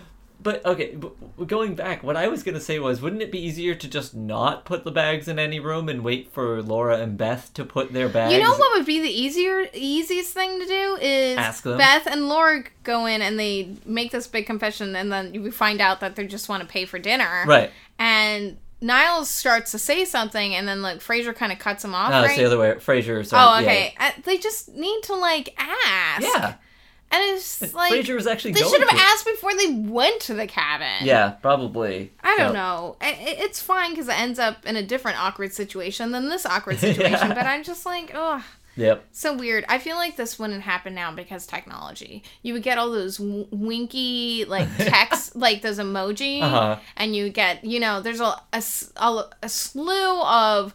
But 0.46 0.64
okay, 0.64 0.94
but 0.94 1.48
going 1.48 1.74
back, 1.74 2.04
what 2.04 2.16
I 2.16 2.28
was 2.28 2.44
gonna 2.44 2.60
say 2.60 2.78
was, 2.78 3.02
wouldn't 3.02 3.20
it 3.20 3.32
be 3.32 3.40
easier 3.40 3.74
to 3.74 3.88
just 3.88 4.14
not 4.14 4.64
put 4.64 4.84
the 4.84 4.92
bags 4.92 5.26
in 5.26 5.40
any 5.40 5.58
room 5.58 5.88
and 5.88 6.04
wait 6.04 6.30
for 6.30 6.62
Laura 6.62 6.98
and 6.98 7.18
Beth 7.18 7.52
to 7.54 7.64
put 7.64 7.92
their 7.92 8.08
bags? 8.08 8.32
You 8.32 8.38
know 8.38 8.52
what 8.52 8.78
would 8.78 8.86
be 8.86 9.02
the 9.02 9.08
easier, 9.08 9.66
easiest 9.74 10.32
thing 10.34 10.60
to 10.60 10.64
do 10.64 10.98
is 11.02 11.36
Ask 11.36 11.64
them. 11.64 11.78
Beth 11.78 12.06
and 12.06 12.28
Laura 12.28 12.62
go 12.84 13.06
in 13.06 13.22
and 13.22 13.40
they 13.40 13.74
make 13.84 14.12
this 14.12 14.28
big 14.28 14.46
confession, 14.46 14.94
and 14.94 15.10
then 15.10 15.32
we 15.42 15.50
find 15.50 15.80
out 15.80 15.98
that 15.98 16.14
they 16.14 16.28
just 16.28 16.48
want 16.48 16.62
to 16.62 16.68
pay 16.68 16.84
for 16.84 17.00
dinner. 17.00 17.42
Right. 17.44 17.72
And 17.98 18.56
Niles 18.80 19.28
starts 19.28 19.72
to 19.72 19.80
say 19.80 20.04
something, 20.04 20.54
and 20.54 20.68
then 20.68 20.80
like 20.80 21.00
Frasier 21.00 21.34
kind 21.34 21.50
of 21.50 21.58
cuts 21.58 21.84
him 21.84 21.92
off. 21.92 22.12
No, 22.12 22.20
right? 22.20 22.26
it's 22.26 22.38
the 22.38 22.44
other 22.44 22.58
way. 22.58 22.70
Frasier. 22.74 23.18
oh, 23.18 23.22
Sorry. 23.22 23.64
okay. 23.64 23.94
Uh, 23.98 24.12
they 24.22 24.38
just 24.38 24.72
need 24.72 25.02
to 25.02 25.16
like 25.16 25.52
ask. 25.58 26.22
Yeah. 26.22 26.54
And 27.10 27.22
it's 27.36 27.72
like 27.74 27.92
Frasier 27.92 28.14
was 28.16 28.26
actually 28.26 28.52
they 28.52 28.60
should 28.62 28.80
have 28.80 28.98
asked 28.98 29.24
before 29.24 29.54
they 29.54 29.70
went 29.72 30.20
to 30.22 30.34
the 30.34 30.46
cabin. 30.46 31.06
Yeah, 31.06 31.30
probably. 31.30 32.12
I 32.22 32.36
don't 32.36 32.52
know. 32.52 32.96
I- 33.00 33.06
I- 33.10 33.36
It's 33.38 33.60
fine 33.62 33.90
because 33.90 34.08
it 34.08 34.18
ends 34.18 34.38
up 34.38 34.66
in 34.66 34.76
a 34.76 34.82
different 34.82 35.18
awkward 35.22 35.52
situation 35.52 36.10
than 36.12 36.28
this 36.28 36.44
awkward 36.44 36.78
situation. 36.78 37.12
Yeah. 37.28 37.34
But 37.34 37.46
I'm 37.46 37.62
just 37.62 37.86
like, 37.86 38.10
oh, 38.14 38.44
Yep. 38.78 39.04
so 39.12 39.34
weird. 39.34 39.64
I 39.70 39.78
feel 39.78 39.96
like 39.96 40.16
this 40.16 40.38
wouldn't 40.38 40.60
happen 40.62 40.94
now 40.94 41.10
because 41.10 41.46
technology. 41.46 42.22
You 42.42 42.52
would 42.52 42.62
get 42.62 42.76
all 42.76 42.90
those 42.90 43.16
w- 43.16 43.46
winky 43.50 44.44
like 44.44 44.68
text, 44.78 45.34
like 45.34 45.62
those 45.62 45.78
emoji, 45.78 46.42
Uh-huh. 46.42 46.76
and 46.96 47.16
you 47.16 47.30
get, 47.30 47.64
you 47.64 47.80
know, 47.80 48.02
there's 48.02 48.20
a, 48.20 48.34
a, 48.52 49.24
a 49.42 49.48
slew 49.48 50.20
of 50.22 50.74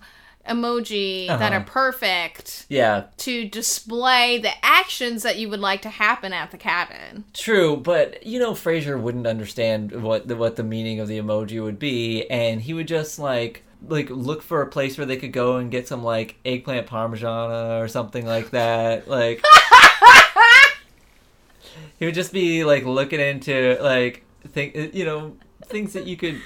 emoji 0.50 1.28
that 1.28 1.42
Uh-huh. 1.42 1.56
are 1.56 1.64
perfect 1.64 2.66
Yeah, 2.70 3.04
to 3.18 3.48
display 3.48 4.38
the 4.40 4.52
actions 4.64 5.24
that 5.24 5.38
you 5.38 5.50
would 5.50 5.60
like 5.60 5.82
to 5.84 5.90
happen 5.90 6.34
at 6.34 6.52
the 6.52 6.58
cabin. 6.58 7.26
true, 7.34 7.78
but 7.78 8.26
you 8.26 8.40
know 8.40 8.54
Frasier 8.54 9.00
wouldn't 9.00 9.28
understand 9.28 9.92
what 10.04 10.28
the 10.28 10.36
what 10.36 10.56
the 10.56 10.64
meaning 10.64 11.00
of 11.00 11.08
the 11.08 11.20
emoji 11.20 11.62
would 11.64 11.80
be, 11.80 12.28
and 12.30 12.62
he 12.62 12.74
would 12.74 12.88
just 12.88 13.20
like 13.20 13.64
like 13.88 14.10
look 14.10 14.42
for 14.44 14.62
a 14.62 14.68
place 14.68 14.98
where 14.98 15.08
they 15.08 15.18
could 15.18 15.32
go 15.34 15.58
and 15.58 15.72
get 15.72 15.88
some 15.88 16.04
like 16.04 16.36
eggplant 16.46 16.86
parmesan 16.88 17.52
or 17.82 17.88
something 17.88 18.26
like 18.26 18.52
that. 18.52 19.08
Like 19.08 19.44
he 22.00 22.06
would 22.06 22.16
just 22.16 22.34
be 22.34 22.64
like 22.64 22.86
looking 22.86 23.20
into 23.20 23.78
like 23.82 24.24
think 24.48 24.76
you 24.94 25.06
know 25.06 25.36
things 25.66 25.94
that 25.94 26.06
you 26.08 26.18
could 26.18 26.34
you 26.36 26.42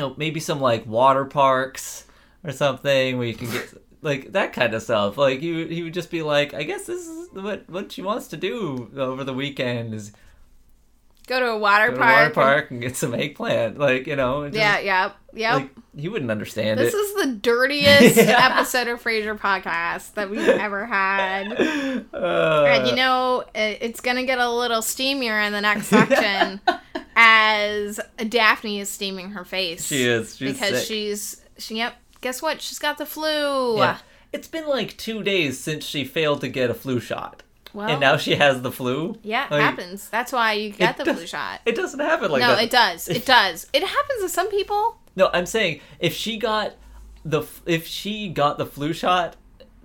know 0.00 0.14
maybe 0.16 0.40
some 0.40 0.60
like 0.60 0.86
water 0.86 1.24
parks 1.24 2.04
or 2.44 2.52
something 2.52 3.18
where 3.18 3.26
you 3.26 3.34
can 3.34 3.50
get 3.50 3.72
like 4.02 4.32
that 4.32 4.52
kind 4.52 4.72
of 4.74 4.82
stuff. 4.82 5.16
Like 5.18 5.40
he 5.40 5.52
would- 5.52 5.70
he 5.70 5.82
would 5.82 5.94
just 5.94 6.10
be 6.10 6.22
like, 6.22 6.54
I 6.54 6.62
guess 6.62 6.86
this 6.86 7.06
is 7.06 7.28
what 7.32 7.68
what 7.68 7.92
she 7.92 8.02
wants 8.02 8.28
to 8.28 8.36
do 8.36 8.90
over 8.96 9.24
the 9.24 9.34
weekend 9.34 9.94
is 9.94 10.12
Go 11.26 11.38
to 11.38 11.46
a 11.50 11.58
water 11.58 11.88
go 11.90 11.94
to 11.94 12.00
park. 12.00 12.16
water 12.16 12.30
park 12.34 12.70
and 12.72 12.80
get 12.80 12.96
some 12.96 13.14
eggplant. 13.14 13.78
Like 13.78 14.08
you 14.08 14.16
know, 14.16 14.46
just, 14.48 14.56
Yeah, 14.58 14.78
yeah, 14.80 15.12
yep. 15.32 15.54
Like 15.54 15.70
he 15.96 16.08
wouldn't 16.08 16.30
understand 16.30 16.80
This 16.80 16.92
it. 16.92 16.96
is 16.96 17.14
the 17.24 17.32
dirtiest 17.34 18.16
Yeah. 18.16 18.48
episode 18.50 18.88
of 18.88 19.00
Frasier 19.00 19.38
podcast 19.38 20.14
that 20.14 20.28
we've 20.28 20.40
ever 20.48 20.86
had. 20.86 21.52
Uh, 22.12 22.64
and 22.66 22.88
you 22.88 22.96
know, 22.96 23.44
it- 23.54 23.78
it's 23.80 24.00
gonna 24.00 24.24
get 24.24 24.38
a 24.40 24.50
little 24.50 24.80
steamier 24.80 25.46
in 25.46 25.52
the 25.52 25.60
next 25.60 25.86
section 25.86 26.60
as 27.16 28.00
Daphne 28.28 28.80
is 28.80 28.88
steaming 28.88 29.30
her 29.32 29.44
face. 29.44 29.86
she 29.86 30.04
is 30.04 30.36
she's 30.36 30.52
because 30.54 30.78
sick. 30.80 30.88
she's 30.88 31.40
she. 31.58 31.76
Yep. 31.76 31.94
Guess 32.20 32.42
what? 32.42 32.60
She's 32.60 32.78
got 32.78 32.98
the 32.98 33.06
flu. 33.06 33.78
Yeah. 33.78 33.98
It's 34.32 34.48
been 34.48 34.66
like 34.68 34.96
two 34.96 35.22
days 35.22 35.58
since 35.58 35.84
she 35.84 36.04
failed 36.04 36.40
to 36.42 36.48
get 36.48 36.70
a 36.70 36.74
flu 36.74 37.00
shot, 37.00 37.42
Well, 37.72 37.88
and 37.88 38.00
now 38.00 38.16
she 38.16 38.36
has 38.36 38.62
the 38.62 38.70
flu. 38.70 39.18
yeah, 39.22 39.46
it 39.46 39.50
Like, 39.50 39.60
happens. 39.62 40.08
That's 40.08 40.30
why 40.32 40.52
you 40.52 40.70
get 40.70 40.96
the 40.98 41.04
does- 41.04 41.16
flu 41.16 41.26
shot. 41.26 41.60
It 41.66 41.74
doesn't 41.74 41.98
happen 42.00 42.30
like 42.30 42.40
no, 42.40 42.48
that. 42.50 42.56
No, 42.56 42.62
it 42.62 42.70
does. 42.70 43.08
It 43.08 43.26
does. 43.26 43.66
It 43.72 43.82
happens 43.82 44.22
to 44.22 44.28
some 44.28 44.48
people. 44.50 44.98
No, 45.16 45.30
I'm 45.32 45.46
saying 45.46 45.80
if 45.98 46.14
she 46.14 46.36
got 46.36 46.74
the 47.24 47.42
if 47.66 47.86
she 47.86 48.28
got 48.28 48.56
the 48.58 48.66
flu 48.66 48.92
shot, 48.92 49.36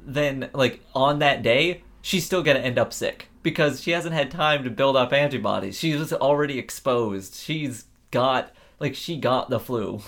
then 0.06 0.50
like 0.54 0.82
on 0.94 1.20
that 1.20 1.42
day, 1.42 1.82
she's 2.02 2.26
still 2.26 2.44
gonna 2.44 2.60
end 2.60 2.78
up 2.78 2.94
sick 2.94 3.30
because 3.42 3.82
she 3.82 3.92
hasn't 3.92 4.14
had 4.14 4.30
time 4.30 4.64
to 4.64 4.70
build 4.70 4.96
up 4.96 5.12
antibodies. 5.12 5.78
She 5.80 5.96
was 5.96 6.14
already 6.14 6.60
exposed. 6.60 7.34
She's 7.36 7.86
got 8.12 8.52
like 8.80 8.94
she 8.94 9.18
got 9.18 9.50
the 9.50 9.60
flu. 9.60 10.02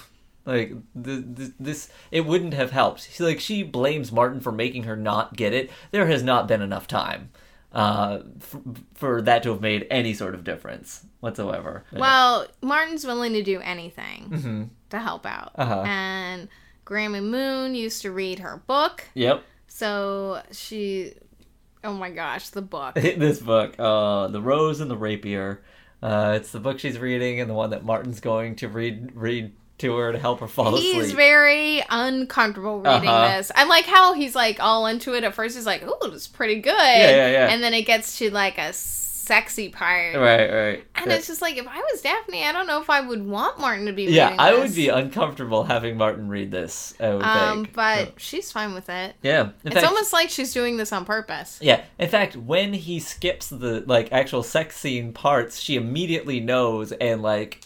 Like 0.48 0.72
th- 1.04 1.26
th- 1.36 1.52
this, 1.60 1.90
it 2.10 2.22
wouldn't 2.22 2.54
have 2.54 2.72
helped. 2.72 3.10
She, 3.12 3.22
like 3.22 3.42
she 3.42 3.64
blames 3.64 4.14
Martin 4.14 4.40
for 4.40 4.54
making 4.54 4.84
her 4.84 4.96
not 4.96 5.36
get 5.36 5.54
it. 5.54 5.70
There 5.92 6.08
has 6.08 6.24
not 6.24 6.48
been 6.48 6.62
enough 6.62 6.88
time 6.88 7.32
uh, 7.74 8.20
for, 8.40 8.62
for 8.94 9.22
that 9.22 9.44
to 9.44 9.50
have 9.50 9.60
made 9.60 9.86
any 9.92 10.14
sort 10.14 10.34
of 10.34 10.46
difference 10.46 11.06
whatsoever. 11.20 11.84
Well, 11.92 12.48
Martin's 12.62 13.06
willing 13.06 13.34
to 13.34 13.44
do 13.44 13.60
anything 13.60 14.24
hmm 14.24 14.64
to 14.90 15.00
help 15.00 15.26
out. 15.26 15.52
Uh-huh. 15.56 15.84
And 15.86 16.48
Grammy 16.86 17.22
Moon 17.22 17.76
used 17.76 18.02
to 18.04 18.12
read 18.14 18.40
her 18.40 18.64
book. 18.68 19.04
Yep. 19.16 19.44
So 19.68 20.42
she, 20.54 21.12
oh 21.84 21.92
my 21.92 22.10
gosh, 22.10 22.48
the 22.48 22.62
book. 22.62 22.96
this 22.96 23.40
book, 23.42 23.76
uh, 23.78 24.28
The 24.28 24.42
Rose 24.42 24.80
and 24.80 24.90
the 24.90 24.96
Rapier. 24.96 25.62
Uh, 26.02 26.36
it's 26.38 26.54
the 26.54 26.62
book 26.62 26.80
she's 26.80 26.98
reading 27.00 27.42
and 27.42 27.50
the 27.50 27.54
one 27.54 27.72
that 27.72 27.84
Martin's 27.84 28.22
going 28.22 28.56
to 28.56 28.70
read 28.70 29.12
read 29.14 29.52
to 29.80 29.96
her 29.96 30.12
to 30.12 30.18
help 30.20 30.40
her 30.40 30.48
fall 30.48 30.76
He's 30.78 30.98
asleep. 31.06 31.16
very 31.16 31.84
uncomfortable 31.90 32.80
reading 32.80 33.10
Uh-huh. 33.10 33.38
this. 33.38 33.52
I 33.56 33.66
like 33.66 33.86
how 33.86 34.14
he's 34.14 34.36
like 34.36 34.60
all 34.60 34.88
into 34.88 35.14
it 35.14 35.24
at 35.24 35.34
first. 35.36 35.56
He's 35.56 35.66
like, 35.66 35.84
"Ooh, 35.84 35.96
it's 36.12 36.28
pretty 36.28 36.56
good." 36.62 36.74
Yeah, 36.74 37.10
yeah, 37.10 37.32
yeah. 37.32 37.50
And 37.52 37.62
then 37.64 37.74
it 37.74 37.84
gets 37.84 38.18
to 38.20 38.32
like 38.32 38.58
a 38.58 38.74
sexy 38.74 39.68
part. 39.70 40.16
right, 40.16 40.50
right. 40.52 40.84
And 40.96 41.12
it's 41.12 41.28
just 41.28 41.42
like 41.42 41.58
if 41.58 41.68
I 41.68 41.78
was 41.92 42.02
Daphne, 42.02 42.44
I 42.46 42.54
don't 42.54 42.66
know 42.66 42.82
if 42.82 42.90
I 42.90 43.02
would 43.02 43.26
want 43.28 43.60
Martin 43.60 43.86
to 43.88 43.92
be 43.94 44.04
yeah, 44.06 44.34
I 44.40 44.52
this. 44.52 44.60
would 44.62 44.76
be 44.76 44.88
uncomfortable 44.88 45.64
having 45.66 45.98
Martin 45.98 46.30
read 46.30 46.50
this. 46.50 46.94
I 47.00 47.14
would 47.14 47.24
Um, 47.24 47.64
think. 47.66 47.76
but 47.76 48.14
she's 48.22 48.52
fine 48.54 48.74
with 48.74 48.90
it. 48.90 49.16
yeah, 49.22 49.42
in 49.42 49.54
It's 49.66 49.76
fact, 49.76 49.86
almost 49.88 50.14
like 50.14 50.30
she's 50.30 50.54
doing 50.54 50.78
this 50.78 50.94
on 50.94 51.04
purpose. 51.06 51.60
Yeah, 51.62 51.82
in 52.00 52.08
fact, 52.10 52.36
when 52.38 52.74
he 52.74 53.00
skips 53.02 53.50
the 53.50 53.84
like 53.86 54.12
actual 54.14 54.44
sex 54.44 54.78
scene 54.78 55.12
parts, 55.14 55.60
she 55.60 55.76
immediately 55.76 56.40
knows 56.40 56.94
and 56.94 57.22
like 57.22 57.62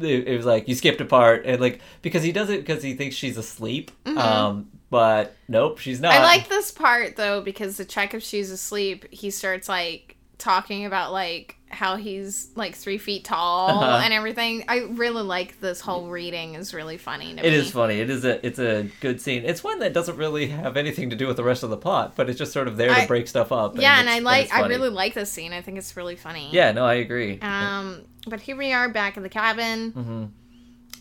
it 0.00 0.28
it 0.28 0.36
was 0.36 0.46
like 0.46 0.68
you 0.68 0.74
skipped 0.74 1.00
a 1.00 1.04
part 1.04 1.46
and 1.46 1.60
like 1.60 1.80
because 2.02 2.22
he 2.22 2.32
does 2.32 2.50
it 2.50 2.60
because 2.60 2.82
he 2.82 2.94
thinks 2.94 3.16
she's 3.16 3.36
asleep. 3.36 3.90
Um, 4.06 4.70
but 4.90 5.36
nope, 5.48 5.78
she's 5.78 6.00
not. 6.00 6.12
Mm-hmm. 6.12 6.22
I 6.22 6.26
like 6.26 6.48
this 6.48 6.70
part 6.70 7.16
though 7.16 7.40
because 7.40 7.76
to 7.76 7.84
check 7.84 8.14
if 8.14 8.22
she's 8.22 8.50
asleep, 8.50 9.06
he 9.10 9.30
starts 9.30 9.68
like 9.68 10.16
talking 10.38 10.84
about 10.84 11.12
like 11.12 11.56
how 11.72 11.94
he's 11.96 12.50
like 12.56 12.74
three 12.74 12.98
feet 12.98 13.24
tall 13.24 13.70
Uh-huh. 13.84 14.00
and 14.04 14.12
everything. 14.12 14.64
I 14.68 14.80
really 14.80 15.22
like 15.22 15.60
this 15.60 15.80
whole 15.80 16.08
reading 16.08 16.54
is 16.56 16.74
really 16.74 16.98
funny 16.98 17.30
It 17.30 17.36
me. 17.42 17.48
is 17.48 17.70
funny. 17.70 18.00
It 18.00 18.10
is 18.10 18.24
a 18.24 18.44
it's 18.44 18.58
a 18.58 18.88
good 19.00 19.20
scene. 19.20 19.44
It's 19.44 19.62
one 19.62 19.78
that 19.78 19.92
doesn't 19.92 20.16
really 20.16 20.48
have 20.48 20.76
anything 20.76 21.10
to 21.10 21.16
do 21.16 21.26
with 21.28 21.36
the 21.36 21.44
rest 21.44 21.62
of 21.62 21.70
the 21.70 21.76
plot, 21.76 22.14
but 22.16 22.28
it's 22.28 22.38
just 22.38 22.52
sort 22.52 22.66
of 22.68 22.76
there 22.76 22.92
to 22.94 23.06
break 23.06 23.28
stuff 23.28 23.52
up. 23.52 23.76
Yeah, 23.78 23.98
and 24.00 24.08
it's- 24.08 24.16
I 24.20 24.24
like 24.24 24.44
it's 24.46 24.52
I 24.52 24.66
really 24.66 24.90
like 24.90 25.14
this 25.14 25.30
scene. 25.30 25.52
I 25.52 25.62
think 25.62 25.78
it's 25.78 25.96
really 25.96 26.16
funny. 26.16 26.48
Yeah, 26.52 26.72
no, 26.72 26.84
I 26.84 26.94
agree. 26.94 27.38
Um, 27.40 28.02
but 28.26 28.40
here 28.40 28.56
we 28.56 28.72
are 28.72 28.88
back 28.88 29.16
in 29.16 29.22
the 29.22 29.28
cabin. 29.28 29.90
hmm 29.92 30.24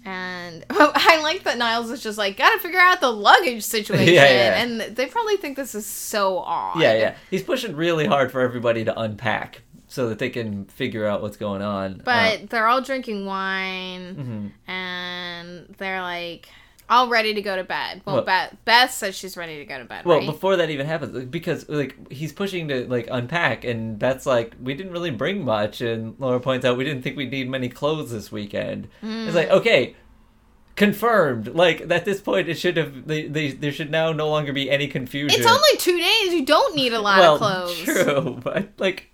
And 0.05 0.65
I 0.69 1.19
like 1.23 1.43
that 1.43 1.57
Niles 1.57 1.89
is 1.91 2.01
just 2.01 2.17
like, 2.17 2.37
gotta 2.37 2.59
figure 2.59 2.79
out 2.79 3.01
the 3.01 3.11
luggage 3.11 3.63
situation. 3.75 4.13
Yeah, 4.13 4.29
yeah. 4.29 4.61
And 4.63 4.81
they 4.95 5.07
probably 5.07 5.37
think 5.37 5.57
this 5.57 5.75
is 5.75 5.85
so 5.85 6.37
odd. 6.39 6.79
Yeah, 6.79 6.93
yeah. 6.93 7.15
He's 7.29 7.43
pushing 7.43 7.75
really 7.75 8.05
hard 8.05 8.31
for 8.31 8.39
everybody 8.41 8.85
to 8.85 8.97
unpack 8.99 9.63
so 9.89 10.07
that 10.07 10.19
they 10.19 10.29
can 10.29 10.65
figure 10.65 11.05
out 11.05 11.21
what's 11.21 11.35
going 11.35 11.61
on. 11.61 12.01
But 12.05 12.49
they're 12.49 12.67
all 12.67 12.81
drinking 12.81 13.25
wine 13.25 14.15
hmm 14.15 14.71
and 14.71 15.75
they're 15.77 16.01
like 16.01 16.47
all 16.91 17.07
ready 17.07 17.33
to 17.35 17.41
go 17.41 17.55
to 17.55 17.63
bed. 17.63 18.01
Well, 18.05 18.15
Well- 18.15 18.25
Beth, 18.25 18.55
Beth 18.65 18.91
says 18.91 19.15
she's 19.15 19.35
ready 19.37 19.57
to 19.59 19.65
go 19.65 19.77
to 19.77 19.85
bed, 19.85 20.05
Well, 20.05 20.17
right? 20.19 20.25
before 20.25 20.55
that 20.55 20.69
even 20.71 20.87
happens, 20.87 21.25
because 21.25 21.67
like 21.69 22.11
he's 22.11 22.31
pushing 22.33 22.67
to 22.69 22.87
like 22.87 23.07
unpack, 23.11 23.63
and 23.63 23.99
Beth's 23.99 24.25
like, 24.25 24.55
"We 24.61 24.73
didn't 24.73 24.91
really 24.93 25.11
bring 25.11 25.43
much," 25.45 25.81
and 25.81 26.15
Laura 26.17 26.39
points 26.39 26.65
out, 26.65 26.77
"We 26.77 26.83
didn't 26.85 27.03
think 27.03 27.15
we'd 27.15 27.29
need 27.31 27.47
many 27.49 27.69
clothes 27.69 28.11
this 28.11 28.31
weekend." 28.31 28.87
It's 29.03 29.31
Mm. 29.31 29.35
like, 29.35 29.49
okay, 29.51 29.95
confirmed. 30.75 31.49
Like 31.49 31.81
at 31.91 32.05
this 32.05 32.21
point, 32.21 32.49
it 32.49 32.55
should 32.55 32.77
have. 32.77 33.07
They, 33.07 33.27
they, 33.27 33.51
there 33.51 33.71
should 33.71 33.91
now 33.91 34.11
no 34.11 34.29
longer 34.29 34.53
be 34.53 34.69
any 34.71 34.87
confusion. 34.87 35.39
it's 35.39 35.47
only 35.49 35.77
two 35.77 35.97
days. 35.99 36.33
You 36.33 36.45
don't 36.45 36.75
need 36.75 36.93
a 36.93 37.01
lot 37.01 37.19
well, 37.19 37.33
of 37.35 37.39
clothes. 37.39 37.83
true, 37.83 38.39
but 38.43 38.69
like 38.77 39.11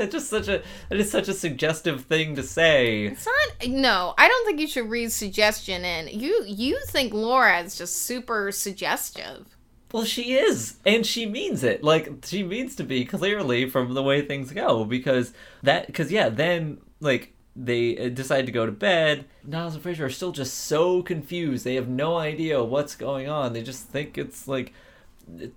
that's 0.00 0.12
just 0.12 0.30
such 0.30 0.48
a 0.48 0.62
that 0.88 0.98
is 0.98 1.10
such 1.10 1.28
a 1.28 1.34
suggestive 1.34 2.04
thing 2.06 2.34
to 2.36 2.42
say. 2.42 3.04
It's 3.06 3.26
not. 3.26 3.68
No, 3.68 4.14
I 4.18 4.26
don't 4.26 4.46
think 4.46 4.58
you 4.58 4.66
should 4.66 4.88
read 4.88 5.12
suggestion 5.12 5.84
in. 5.84 6.08
You 6.08 6.44
you 6.46 6.80
think 6.88 7.12
Laura 7.12 7.60
is 7.60 7.76
just 7.76 7.96
super 7.96 8.50
suggestive. 8.50 9.56
Well, 9.92 10.04
she 10.04 10.34
is, 10.34 10.76
and 10.86 11.04
she 11.04 11.26
means 11.26 11.64
it. 11.64 11.82
Like 11.82 12.24
she 12.24 12.42
means 12.42 12.76
to 12.76 12.84
be 12.84 13.04
clearly 13.04 13.68
from 13.68 13.92
the 13.94 14.02
way 14.02 14.22
things 14.22 14.52
go, 14.52 14.84
because 14.84 15.32
that, 15.62 15.86
because 15.88 16.10
yeah, 16.12 16.28
then 16.28 16.78
like 17.00 17.34
they 17.56 17.98
uh, 17.98 18.08
decide 18.08 18.46
to 18.46 18.52
go 18.52 18.64
to 18.64 18.72
bed. 18.72 19.26
Niles 19.44 19.74
and 19.74 19.82
Fraser 19.82 20.06
are 20.06 20.10
still 20.10 20.32
just 20.32 20.54
so 20.54 21.02
confused. 21.02 21.64
They 21.64 21.74
have 21.74 21.88
no 21.88 22.16
idea 22.16 22.62
what's 22.62 22.94
going 22.94 23.28
on. 23.28 23.52
They 23.52 23.62
just 23.62 23.88
think 23.88 24.16
it's 24.16 24.46
like 24.46 24.72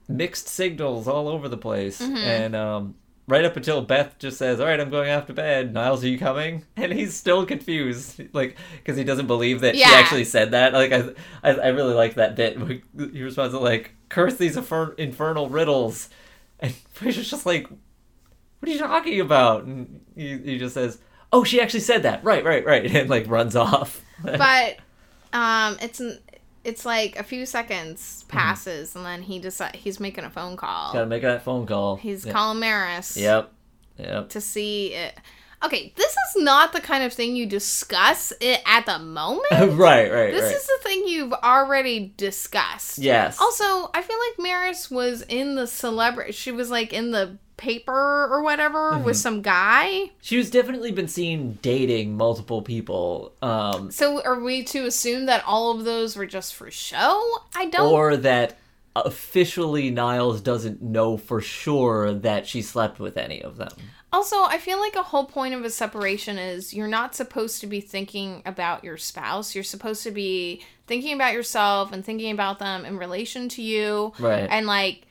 mixed 0.08 0.48
signals 0.48 1.08
all 1.08 1.28
over 1.28 1.48
the 1.48 1.58
place, 1.58 2.02
and 2.02 2.56
um. 2.56 2.96
Right 3.26 3.46
up 3.46 3.56
until 3.56 3.82
Beth 3.82 4.20
just 4.20 4.38
says, 4.38 4.60
"All 4.60 4.66
right, 4.66 4.80
I'm 4.80 4.90
going 4.90 5.10
off 5.10 5.28
to 5.28 5.34
bed." 5.34 5.74
Niles, 5.74 6.04
are 6.04 6.10
you 6.10 6.18
coming? 6.20 6.66
And 6.76 6.92
he's 6.92 7.14
still 7.16 7.46
confused, 7.46 8.22
like 8.34 8.58
because 8.78 8.98
he 8.98 9.06
doesn't 9.06 9.28
believe 9.28 9.62
that 9.62 9.76
Yeah. 9.76 9.88
she 9.88 9.94
actually 9.96 10.26
said 10.26 10.52
that. 10.52 10.74
Like 10.74 10.92
I, 10.92 11.10
I, 11.42 11.52
I 11.52 11.68
really 11.70 11.94
like 11.94 12.16
that 12.16 12.36
bit. 12.36 12.60
where 12.60 12.80
He 13.12 13.24
responds 13.24 13.54
to 13.54 13.60
like, 13.60 13.92
"Curse 14.10 14.36
these 14.36 14.58
infer- 14.58 14.94
infernal 14.96 15.48
riddles," 15.48 16.10
and 16.60 16.74
Fraser's 16.92 17.30
just 17.30 17.46
like, 17.46 17.68
"What 17.70 18.70
are 18.70 18.72
you 18.74 18.80
talking 18.80 19.22
about?" 19.22 19.64
And 19.64 20.02
he, 20.16 20.38
he 20.40 20.58
just 20.60 20.74
says, 20.74 21.00
"Oh, 21.32 21.46
she 21.46 21.62
actually 21.62 21.80
said 21.80 22.04
that. 22.04 22.26
Right, 22.26 22.44
right, 22.44 22.66
right," 22.66 22.86
and 22.94 23.10
like 23.10 23.30
runs 23.30 23.56
off. 23.56 24.02
But 24.22 24.78
um, 25.32 25.78
it's 25.82 26.02
it's 26.64 26.86
like 26.86 27.18
a 27.20 27.24
few 27.24 27.46
seconds 27.46 28.24
Mm-hmm. 28.28 28.38
passes, 28.38 28.96
and 28.96 29.06
then 29.06 29.22
he 29.22 29.40
decide 29.40 29.76
he's 29.76 30.00
making 30.00 30.24
a 30.24 30.30
phone 30.30 30.56
call. 30.58 30.94
Gotta 30.94 31.06
make 31.06 31.22
that 31.24 31.44
phone 31.44 31.66
call. 31.66 31.96
He's 31.98 32.26
Yep. 32.26 32.34
calling 32.36 32.60
Maris. 32.60 33.18
Yep. 33.18 33.52
Yep. 33.98 34.30
to 34.30 34.42
see 34.42 34.94
it. 34.94 35.16
Okay, 35.64 35.94
this 35.96 36.12
is 36.12 36.44
not 36.44 36.74
the 36.74 36.82
kind 36.82 37.04
of 37.06 37.14
thing 37.14 37.38
you 37.38 37.46
discuss 37.46 38.34
it 38.42 38.62
at 38.66 38.86
the 38.86 39.00
moment. 39.00 39.46
right, 39.52 40.12
right, 40.12 40.32
This 40.32 40.44
right. 40.44 40.56
is 40.56 40.66
the 40.66 40.78
thing 40.82 41.04
you've 41.08 41.32
already 41.32 42.14
discussed. 42.18 42.98
yes. 42.98 43.40
Also, 43.40 43.90
I 43.94 44.02
feel 44.02 44.18
like 44.18 44.40
Maris 44.40 44.92
was 44.92 45.22
in 45.30 45.56
the 45.56 45.66
celebrity. 45.68 46.34
She 46.34 46.52
was 46.52 46.70
like 46.70 46.92
in 46.92 47.12
the 47.12 47.38
paper 47.58 48.28
or 48.32 48.42
whatever 48.44 48.92
Mm-hmm. 48.94 49.04
with 49.06 49.18
some 49.18 49.42
guy. 49.42 50.12
she 50.22 50.38
was 50.38 50.50
definitely 50.50 50.92
been 50.92 51.08
seen 51.08 51.58
dating 51.62 52.18
multiple 52.18 52.62
people. 52.62 53.34
Um, 53.42 53.92
So 53.92 54.22
are 54.24 54.40
we 54.40 54.64
to 54.66 54.86
assume 54.86 55.26
that 55.28 55.44
all 55.46 55.72
of 55.78 55.86
those 55.86 56.16
were 56.16 56.26
just 56.26 56.56
for 56.56 56.70
show? 56.72 57.22
I 57.56 57.66
don't. 57.68 57.92
or 57.94 58.18
that 58.18 58.58
officially 58.96 59.90
Niles 59.90 60.42
doesn't 60.42 60.82
know 60.82 61.18
for 61.18 61.42
sure 61.42 62.14
that 62.14 62.48
she 62.48 62.62
slept 62.62 63.00
with 63.00 63.18
any 63.18 63.42
of 63.42 63.58
them. 63.58 63.72
Also, 64.12 64.36
I 64.44 64.60
feel 64.60 64.80
like 64.80 64.96
a 64.96 65.02
whole 65.02 65.26
point 65.26 65.56
of 65.56 65.64
a 65.66 65.70
separation 65.72 66.38
is 66.38 66.74
you're 66.74 66.88
not 66.88 67.16
supposed 67.16 67.60
to 67.62 67.68
be 67.68 67.82
thinking 67.82 68.44
about 68.46 68.84
your 68.84 68.98
spouse. 68.98 69.56
You're 69.56 69.64
supposed 69.64 70.04
to 70.04 70.12
be 70.12 70.62
thinking 70.86 71.14
about 71.16 71.34
yourself 71.34 71.92
and 71.92 72.06
thinking 72.06 72.32
about 72.32 72.60
them 72.60 72.86
in 72.86 72.98
relation 73.00 73.50
to 73.50 73.64
you. 73.64 74.14
Right. 74.20 74.48
And 74.50 74.68
like, 74.68 75.08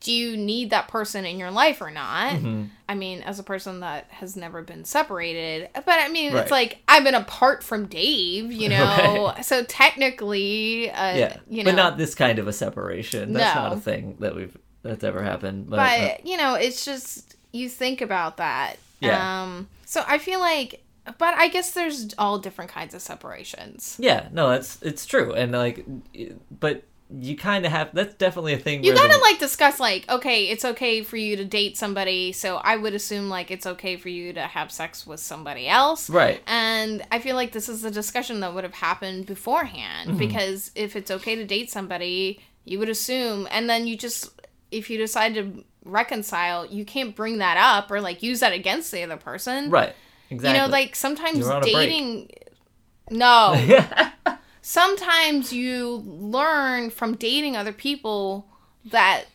do 0.00 0.12
you 0.12 0.36
need 0.36 0.70
that 0.70 0.88
person 0.88 1.24
in 1.24 1.38
your 1.38 1.50
life 1.50 1.80
or 1.80 1.90
not? 1.90 2.34
Mm-hmm. 2.34 2.64
I 2.88 2.94
mean, 2.94 3.22
as 3.22 3.38
a 3.38 3.42
person 3.42 3.80
that 3.80 4.06
has 4.10 4.36
never 4.36 4.62
been 4.62 4.84
separated, 4.84 5.68
but 5.74 5.84
I 5.88 6.08
mean, 6.08 6.32
Right. 6.34 6.42
it's 6.42 6.50
like 6.50 6.78
I've 6.86 7.02
been 7.02 7.14
apart 7.14 7.64
from 7.64 7.86
Dave, 7.86 8.52
you 8.52 8.68
know. 8.76 9.32
Right. 9.34 9.44
So 9.44 9.64
technically, 9.64 10.90
uh, 10.90 11.14
yeah, 11.16 11.36
you 11.48 11.64
know, 11.64 11.70
but 11.72 11.76
not 11.76 11.98
this 11.98 12.14
kind 12.14 12.38
of 12.38 12.46
a 12.46 12.52
separation. 12.52 13.32
That's 13.32 13.54
No. 13.54 13.62
not 13.62 13.72
a 13.72 13.80
thing 13.80 14.16
that 14.20 14.34
we've 14.36 14.56
that's 14.82 15.02
ever 15.02 15.22
happened. 15.22 15.68
But, 15.68 15.76
but 15.78 16.00
uh, 16.00 16.14
you 16.24 16.36
know 16.36 16.54
it's 16.54 16.84
just 16.84 17.34
you 17.52 17.68
think 17.68 18.00
about 18.00 18.36
that 18.36 18.76
Yeah. 19.00 19.42
um 19.42 19.68
so 19.84 20.04
i 20.06 20.18
feel 20.18 20.38
like 20.38 20.84
but 21.18 21.34
i 21.34 21.48
guess 21.48 21.72
there's 21.72 22.14
all 22.18 22.38
different 22.38 22.70
kinds 22.70 22.94
of 22.94 23.00
separations 23.02 23.96
yeah, 23.98 24.28
no, 24.30 24.48
that's 24.50 24.80
it's 24.82 25.04
true, 25.06 25.32
and 25.32 25.50
like, 25.52 25.84
but 26.60 26.84
you 27.08 27.36
kind 27.36 27.64
of 27.64 27.70
have 27.70 27.90
that's 27.94 28.14
definitely 28.16 28.52
a 28.52 28.58
thing. 28.58 28.82
you 28.82 28.92
gotta 28.92 29.12
the- 29.14 29.18
like 29.20 29.38
discuss 29.38 29.78
like 29.78 30.08
okay 30.10 30.46
it's 30.48 30.64
okay 30.64 31.02
for 31.02 31.16
you 31.16 31.36
to 31.36 31.44
date 31.44 31.76
somebody 31.76 32.32
so 32.32 32.56
i 32.56 32.76
would 32.76 32.94
assume 32.94 33.28
like 33.28 33.50
it's 33.52 33.64
okay 33.64 33.96
for 33.96 34.08
you 34.08 34.32
to 34.32 34.40
have 34.42 34.72
sex 34.72 35.06
with 35.06 35.20
somebody 35.20 35.68
else 35.68 36.10
right. 36.10 36.42
and 36.48 37.04
i 37.12 37.18
feel 37.20 37.36
like 37.36 37.52
this 37.52 37.68
is 37.68 37.84
a 37.84 37.90
discussion 37.92 38.40
that 38.40 38.52
would 38.54 38.64
have 38.64 38.74
happened 38.74 39.24
beforehand 39.26 40.08
Mm-hmm. 40.10 40.18
because 40.18 40.72
if 40.74 40.96
it's 40.96 41.10
okay 41.12 41.36
to 41.36 41.44
date 41.44 41.70
somebody 41.70 42.40
you 42.64 42.78
would 42.80 42.88
assume 42.88 43.46
and 43.52 43.70
then 43.70 43.86
you 43.86 43.96
just 43.96 44.30
if 44.72 44.90
you 44.90 44.98
decide 44.98 45.34
to 45.34 45.62
reconcile 45.84 46.66
you 46.66 46.84
can't 46.84 47.14
bring 47.14 47.38
that 47.38 47.56
up 47.56 47.88
or 47.92 48.00
like 48.00 48.20
use 48.22 48.40
that 48.40 48.52
against 48.52 48.90
the 48.90 49.02
other 49.04 49.16
person 49.16 49.70
Right. 49.70 49.94
Exactly. 50.28 50.58
You 50.60 50.66
know, 50.66 50.72
like 50.72 50.96
sometimes 50.96 51.38
You're 51.38 51.52
on 51.52 51.58
a 51.58 51.60
break. 51.60 51.72
dating. 51.72 52.30
No. 53.12 53.54
sometimes 54.66 55.52
you 55.52 56.02
learn 56.04 56.90
from 56.90 57.14
dating 57.14 57.56
other 57.56 57.72
people 57.72 58.48
that 58.86 59.26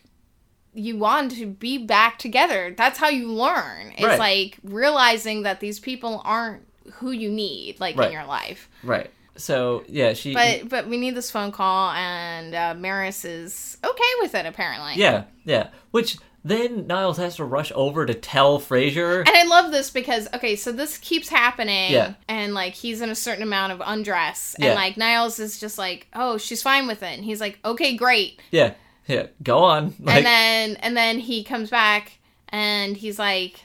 you 0.74 0.98
want 0.98 1.32
to 1.32 1.46
be 1.46 1.78
back 1.78 2.18
together. 2.18 2.74
That's 2.76 2.98
how 2.98 3.08
you 3.08 3.32
learn. 3.32 3.92
It's 3.96 4.02
Right. 4.04 4.18
like 4.18 4.58
realizing 4.62 5.42
that 5.44 5.60
these 5.60 5.80
people 5.80 6.20
aren't 6.26 6.62
who 6.96 7.12
you 7.12 7.30
need, 7.30 7.80
like 7.80 7.96
Right. 7.96 8.08
in 8.08 8.12
your 8.12 8.26
life. 8.26 8.68
right. 8.82 9.10
So 9.34 9.84
yeah, 9.88 10.12
she. 10.12 10.34
But 10.34 10.68
but 10.68 10.86
we 10.88 10.98
need 10.98 11.14
this 11.14 11.30
phone 11.30 11.52
call, 11.52 11.92
and 11.92 12.54
uh, 12.54 12.74
Maris 12.76 13.24
is 13.24 13.78
okay 13.82 14.12
with 14.20 14.34
it 14.34 14.44
apparently. 14.44 14.96
yeah, 14.96 15.24
yeah. 15.46 15.68
Which 15.92 16.18
then 16.44 16.86
Niles 16.86 17.18
has 17.18 17.36
to 17.36 17.44
rush 17.44 17.70
over 17.74 18.04
to 18.04 18.14
tell 18.14 18.58
Frasier. 18.60 19.20
And 19.20 19.28
I 19.36 19.44
love 19.44 19.70
this 19.70 19.90
because 19.90 20.28
okay, 20.34 20.56
so 20.56 20.72
this 20.72 20.98
keeps 20.98 21.28
happening, 21.28 21.92
Yeah. 21.92 22.14
and 22.28 22.52
like 22.54 22.74
he's 22.74 23.00
in 23.00 23.10
a 23.10 23.14
certain 23.14 23.42
amount 23.42 23.72
of 23.72 23.82
undress, 23.84 24.56
Yeah. 24.58 24.68
and 24.68 24.74
like 24.74 24.96
Niles 24.96 25.38
is 25.38 25.58
just 25.60 25.78
like, 25.78 26.08
oh, 26.14 26.38
she's 26.38 26.62
fine 26.62 26.86
with 26.86 27.02
it, 27.02 27.14
and 27.16 27.24
he's 27.24 27.40
like, 27.40 27.58
okay, 27.64 27.94
great, 27.96 28.40
Yeah, 28.50 28.74
yeah. 29.06 29.26
Go 29.42 29.58
on. 29.58 29.94
Like, 30.00 30.16
and 30.16 30.26
then 30.26 30.76
and 30.76 30.96
then 30.96 31.18
he 31.18 31.44
comes 31.44 31.70
back 31.70 32.18
and 32.48 32.96
he's 32.96 33.18
like, 33.18 33.64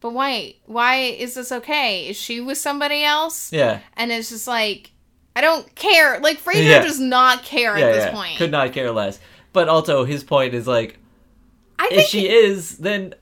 but 0.00 0.12
why, 0.12 0.54
why 0.66 0.96
is 0.96 1.34
this 1.34 1.50
okay? 1.50 2.08
Is 2.08 2.16
she 2.16 2.40
with 2.40 2.58
somebody 2.58 3.02
else? 3.04 3.52
yeah, 3.52 3.80
And 3.96 4.12
it's 4.12 4.28
just 4.28 4.46
like, 4.46 4.92
I 5.34 5.40
don't 5.40 5.72
care. 5.74 6.18
Like 6.20 6.40
Frasier 6.42 6.64
Yeah. 6.68 6.82
does 6.82 7.00
not 7.00 7.42
care 7.44 7.74
at 7.76 7.92
this 7.92 8.12
point. 8.14 8.38
Could 8.38 8.50
not 8.52 8.72
care 8.72 8.90
less. 8.92 9.18
But 9.52 9.68
also, 9.68 10.04
his 10.04 10.22
point 10.24 10.54
is 10.54 10.66
like, 10.68 10.98
I 11.78 11.88
if 11.92 12.06
she 12.06 12.28
is, 12.28 12.78
then 12.78 13.14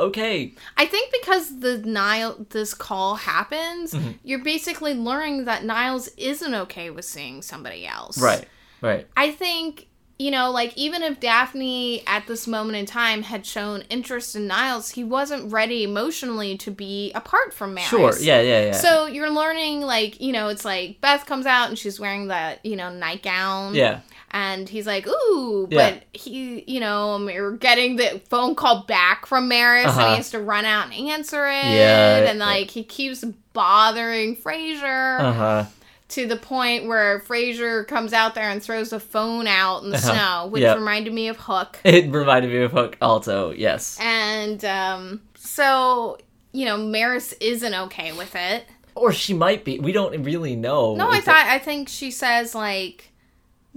okay. 0.00 0.54
I 0.76 0.86
think 0.86 1.12
because 1.12 1.60
the 1.60 1.78
Nile 1.78 2.46
this 2.50 2.74
call 2.74 3.16
happens, 3.16 3.92
Mm-hmm. 3.94 4.12
you're 4.24 4.44
basically 4.44 4.94
learning 4.94 5.44
that 5.46 5.64
Niles 5.64 6.08
isn't 6.16 6.54
okay 6.54 6.90
with 6.90 7.04
seeing 7.04 7.42
somebody 7.42 7.86
else. 7.86 8.18
Right. 8.20 8.46
Right. 8.80 9.06
I 9.16 9.30
think 9.32 9.86
you 10.20 10.32
know, 10.32 10.50
like 10.50 10.76
even 10.76 11.04
if 11.04 11.20
Daphne 11.20 12.02
at 12.04 12.26
this 12.26 12.48
moment 12.48 12.76
in 12.76 12.86
time 12.86 13.22
had 13.22 13.46
shown 13.46 13.82
interest 13.82 14.34
in 14.34 14.48
Niles, 14.48 14.90
he 14.90 15.04
wasn't 15.04 15.52
ready 15.52 15.84
emotionally 15.84 16.56
to 16.58 16.72
be 16.72 17.12
apart 17.12 17.54
from 17.54 17.74
Maris. 17.74 17.88
Sure. 17.88 18.18
Yeah. 18.18 18.40
Yeah. 18.40 18.64
Yeah. 18.66 18.72
So 18.72 19.06
you're 19.06 19.30
learning, 19.30 19.82
like, 19.82 20.20
you 20.20 20.32
know, 20.32 20.48
it's 20.48 20.64
like 20.64 21.00
Beth 21.00 21.24
comes 21.24 21.46
out 21.46 21.68
and 21.68 21.78
she's 21.78 22.00
wearing 22.00 22.26
that, 22.28 22.66
you 22.66 22.74
know, 22.74 22.92
nightgown. 22.92 23.76
yeah. 23.76 24.00
And 24.30 24.68
he's 24.68 24.86
like, 24.86 25.06
ooh, 25.06 25.66
Yeah. 25.70 25.90
but 25.92 26.04
he, 26.12 26.62
you 26.66 26.80
know, 26.80 27.16
we're 27.24 27.52
getting 27.52 27.96
the 27.96 28.20
phone 28.28 28.54
call 28.54 28.82
back 28.82 29.24
from 29.26 29.48
Maris 29.48 29.84
and 29.86 29.90
Uh-huh. 29.92 30.10
he 30.10 30.16
has 30.16 30.30
to 30.32 30.38
run 30.40 30.64
out 30.66 30.84
and 30.86 30.94
answer 31.10 31.46
it. 31.46 31.64
Yeah. 31.64 32.18
And 32.30 32.38
like 32.38 32.70
he 32.70 32.84
keeps 32.84 33.24
bothering 33.54 34.36
Frasier 34.36 35.20
Uh 35.20 35.32
huh. 35.32 35.64
to 36.10 36.26
the 36.26 36.36
point 36.36 36.86
where 36.86 37.20
Frasier 37.20 37.86
comes 37.88 38.12
out 38.12 38.34
there 38.34 38.50
and 38.50 38.62
throws 38.62 38.90
the 38.90 39.00
phone 39.00 39.46
out 39.46 39.82
in 39.82 39.90
the 39.90 39.96
Uh-huh. 39.96 40.12
snow, 40.12 40.46
which 40.50 40.62
Yep. 40.62 40.76
reminded 40.78 41.12
me 41.14 41.28
of 41.28 41.36
Hook. 41.38 41.78
It 41.84 42.10
reminded 42.12 42.50
me 42.50 42.58
of 42.62 42.72
Hook. 42.72 42.96
Also, 43.00 43.50
yes. 43.52 43.96
And 44.00 44.62
um, 44.64 45.22
so, 45.36 46.18
you 46.52 46.64
know, 46.66 46.76
Maris 46.76 47.32
isn't 47.40 47.74
okay 47.74 48.12
with 48.12 48.34
it. 48.34 48.64
Or 48.94 49.12
she 49.12 49.32
might 49.32 49.64
be. 49.64 49.78
We 49.78 49.92
don't 49.92 50.22
really 50.24 50.56
know. 50.56 50.96
No, 50.96 51.08
I 51.08 51.20
thought 51.20 51.46
I 51.46 51.58
think 51.60 51.88
she 51.88 52.10
says 52.10 52.52
like 52.54 53.07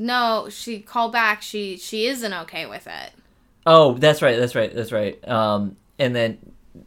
no, 0.01 0.47
she 0.49 0.79
called 0.79 1.11
back. 1.11 1.41
She 1.41 1.77
she 1.77 2.07
isn't 2.07 2.33
okay 2.33 2.65
with 2.65 2.87
it. 2.87 3.11
Oh, 3.65 3.93
that's 3.93 4.21
right. 4.21 4.37
That's 4.39 4.55
right. 4.55 4.73
That's 4.73 4.91
right. 4.91 5.25
Um, 5.27 5.75
and 5.99 6.15
then 6.15 6.37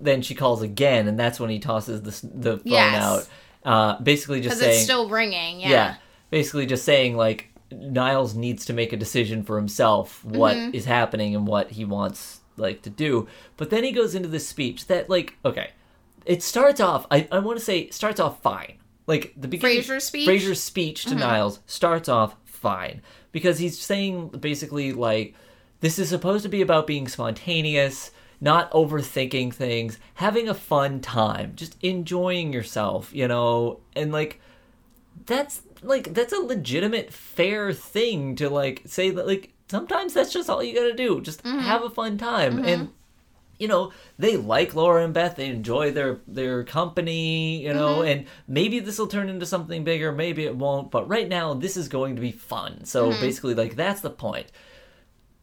then 0.01 0.23
she 0.23 0.35
calls 0.35 0.63
again, 0.63 1.07
and 1.09 1.19
that's 1.19 1.39
when 1.39 1.51
he 1.51 1.59
tosses 1.61 2.03
the 2.03 2.29
the 2.29 2.57
phone 2.59 2.63
Yes. 2.73 3.03
out. 3.03 3.29
Uh, 3.65 4.01
basically 4.03 4.41
just 4.41 4.59
saying, 4.59 4.73
it's 4.75 4.83
still 4.83 5.09
ringing. 5.09 5.61
Yeah. 5.61 5.69
yeah. 5.69 5.95
basically 6.31 6.67
just 6.67 6.85
saying 6.85 7.17
like 7.17 7.51
Niles 7.71 8.35
needs 8.35 8.67
to 8.67 8.73
make 8.73 8.93
a 8.93 8.97
decision 8.97 9.43
for 9.43 9.57
himself 9.57 10.23
what 10.25 10.57
Mm-hmm. 10.57 10.75
is 10.75 10.85
happening 10.85 11.35
and 11.35 11.47
what 11.47 11.71
he 11.71 11.85
wants 11.85 12.41
like 12.57 12.83
to 12.83 12.91
do. 12.91 13.27
But 13.57 13.71
then 13.71 13.85
he 13.85 13.93
goes 13.93 14.15
into 14.15 14.29
this 14.29 14.47
speech 14.49 14.87
that 14.89 15.09
like 15.09 15.35
okay, 15.45 15.71
it 16.27 16.43
starts 16.43 16.81
off. 16.81 17.07
I 17.11 17.29
I 17.31 17.39
want 17.39 17.59
to 17.59 17.65
say 17.65 17.89
starts 17.91 18.19
off 18.21 18.43
fine. 18.43 18.75
Like 19.07 19.35
the 19.37 19.49
beginning. 19.49 19.83
Frasier's 19.83 20.05
speech? 20.05 20.29
Mm-hmm. 20.29 20.47
Frasier's 20.49 20.61
speech 20.63 21.05
to 21.07 21.15
Niles 21.15 21.61
starts 21.67 22.09
off 22.09 22.37
fine. 22.65 23.03
Because 23.31 23.59
he's 23.59 23.79
saying 23.79 24.29
basically 24.41 24.93
like 24.93 25.35
this 25.81 25.99
is 25.99 26.09
supposed 26.09 26.43
to 26.45 26.49
be 26.49 26.63
about 26.63 26.87
being 26.87 27.07
spontaneous, 27.07 28.11
not 28.41 28.71
overthinking 28.73 29.53
things, 29.53 29.99
having 30.15 30.49
a 30.49 30.55
fun 30.55 31.01
time, 31.01 31.53
just 31.55 31.77
enjoying 31.83 32.55
yourself, 32.55 33.15
you 33.15 33.29
know, 33.29 33.81
and 33.95 34.11
like 34.11 34.41
that's 35.27 35.63
like 35.83 36.15
that's 36.15 36.33
a 36.33 36.39
legitimate 36.39 37.13
fair 37.13 37.73
thing 37.73 38.35
to 38.37 38.49
like 38.49 38.83
say 38.87 39.11
that 39.11 39.27
like 39.27 39.53
sometimes 39.69 40.15
that's 40.15 40.33
just 40.33 40.49
all 40.49 40.63
you 40.63 40.75
gotta 40.75 40.95
do 40.95 41.21
just 41.21 41.43
mm-hmm. 41.45 41.59
have 41.59 41.83
a 41.83 41.91
fun 41.91 42.17
time. 42.17 42.57
Mm-hmm. 42.57 42.65
And 42.65 42.91
you 43.65 43.69
know 43.69 43.91
they 44.19 44.37
like 44.37 44.75
laura 44.75 45.03
and 45.03 45.15
beth 45.15 45.37
they 45.37 45.47
enjoy 45.47 45.91
their 45.91 46.21
their 46.29 46.65
company 46.65 47.63
you 47.63 47.73
know 47.73 48.01
mm-hmm. 48.01 48.09
and 48.09 48.27
maybe 48.47 48.79
this 48.79 48.99
will 48.99 49.07
turn 49.07 49.31
into 49.31 49.47
something 49.47 49.85
bigger 49.85 50.13
maybe 50.13 50.45
it 50.45 50.55
won't 50.55 50.91
but 50.91 51.09
right 51.09 51.31
now 51.31 51.55
this 51.55 51.79
is 51.79 51.89
going 51.89 52.15
to 52.15 52.21
be 52.21 52.31
fun 52.31 52.85
so 52.85 53.09
mm-hmm. 53.09 53.21
basically 53.23 53.55
like 53.55 53.75
that's 53.75 54.03
the 54.03 54.11
point 54.11 54.53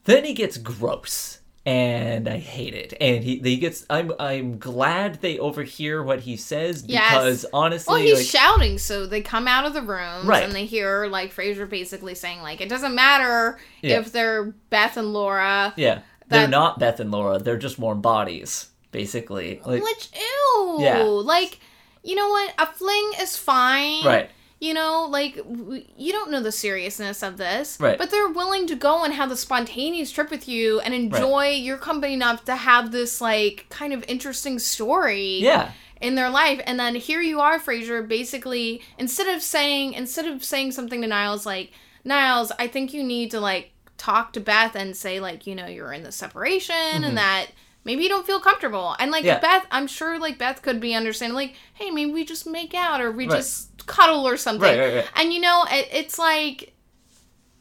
then 0.03 0.23
he 0.23 0.35
gets 0.35 0.57
gross 0.57 1.39
and 1.65 2.27
I 2.27 2.37
hate 2.37 2.73
it. 2.73 2.93
And 2.99 3.23
he, 3.23 3.37
he 3.37 3.57
gets. 3.57 3.85
I'm 3.89 4.11
I'm 4.19 4.57
glad 4.57 5.21
they 5.21 5.37
overhear 5.37 6.01
what 6.01 6.21
he 6.21 6.35
says 6.35 6.83
Yes. 6.87 7.11
because 7.11 7.45
honestly, 7.53 7.93
Well, 7.93 8.01
he's 8.01 8.17
like, 8.17 8.25
shouting, 8.25 8.77
so 8.77 9.05
they 9.05 9.21
come 9.21 9.47
out 9.47 9.65
of 9.65 9.73
the 9.73 9.81
room 9.81 10.25
Right. 10.25 10.43
and 10.43 10.53
they 10.53 10.65
hear 10.65 11.05
like 11.05 11.33
Frasier 11.33 11.69
basically 11.69 12.15
saying 12.15 12.41
like 12.41 12.61
it 12.61 12.69
doesn't 12.69 12.95
matter 12.95 13.59
Yeah. 13.81 13.99
if 13.99 14.11
they're 14.11 14.45
Beth 14.69 14.97
and 14.97 15.13
Laura. 15.13 15.73
Yeah. 15.77 16.01
They're 16.31 16.47
not 16.47 16.79
Beth 16.79 16.99
and 16.99 17.11
Laura. 17.11 17.37
They're 17.39 17.57
just 17.57 17.77
warm 17.79 18.01
bodies, 18.01 18.69
basically. 18.91 19.61
Like, 19.65 19.83
Which 19.83 20.09
ew. 20.15 20.77
Yeah. 20.79 21.03
Like, 21.03 21.59
you 22.03 22.15
know 22.15 22.29
what? 22.29 22.53
A 22.57 22.65
fling 22.65 23.11
is 23.19 23.37
fine. 23.37 24.03
right. 24.05 24.29
You 24.59 24.75
know, 24.75 25.07
like 25.09 25.37
w- 25.37 25.83
you 25.97 26.11
don't 26.11 26.29
know 26.29 26.39
the 26.39 26.51
seriousness 26.51 27.23
of 27.23 27.37
this, 27.37 27.79
Right. 27.79 27.97
But 27.97 28.11
they're 28.11 28.29
willing 28.29 28.67
to 28.67 28.75
go 28.75 29.03
and 29.03 29.11
have 29.11 29.29
the 29.29 29.35
spontaneous 29.35 30.11
trip 30.11 30.29
with 30.29 30.47
you 30.47 30.79
and 30.81 30.93
enjoy 30.93 31.49
your 31.49 31.77
company 31.77 32.13
enough 32.13 32.45
to 32.45 32.55
have 32.55 32.91
this 32.91 33.19
like 33.21 33.65
kind 33.69 33.91
of 33.91 34.05
interesting 34.07 34.59
story 34.59 35.39
Yeah. 35.39 35.71
in 35.99 36.13
their 36.13 36.29
life. 36.29 36.61
And 36.67 36.79
then 36.79 36.93
here 36.93 37.21
you 37.21 37.39
are, 37.39 37.57
Frasier 37.59 38.07
basically 38.07 38.83
instead 38.99 39.27
of 39.35 39.41
saying 39.41 39.93
instead 39.93 40.27
of 40.27 40.43
saying 40.43 40.73
something 40.73 41.01
to 41.01 41.07
Niles 41.07 41.43
like 41.43 41.71
Niles, 42.05 42.51
I 42.59 42.67
think 42.67 42.93
you 42.93 43.03
need 43.03 43.31
to 43.31 43.39
like 43.39 43.71
talk 44.01 44.33
to 44.33 44.39
Beth 44.39 44.75
and 44.75 44.95
say 44.97 45.19
like 45.19 45.45
you 45.47 45.53
know 45.55 45.67
you're 45.67 45.93
in 45.93 46.03
the 46.03 46.11
separation 46.11 47.03
and 47.03 47.17
that. 47.17 47.47
Maybe 47.83 48.03
you 48.03 48.09
don't 48.09 48.27
feel 48.27 48.39
comfortable. 48.39 48.95
And 48.99 49.09
like 49.09 49.21
Mm-hmm. 49.23 49.27
Yeah. 49.43 49.59
Beth, 49.59 49.65
I'm 49.71 49.87
sure 49.87 50.19
like 50.19 50.37
Beth 50.37 50.61
could 50.61 50.79
be 50.79 50.93
understanding 50.93 51.33
like, 51.35 51.55
hey, 51.73 51.89
maybe 51.89 52.11
we 52.11 52.23
just 52.23 52.45
make 52.45 52.75
out 52.75 53.01
or 53.01 53.11
we 53.11 53.25
Right. 53.27 53.37
just 53.37 53.87
cuddle 53.87 54.27
or 54.27 54.37
something. 54.37 54.61
Right, 54.79 54.93
right. 54.97 55.05
And 55.15 55.33
you 55.33 55.39
know, 55.41 55.65
it, 55.67 55.87
it's 55.91 56.19
like 56.19 56.75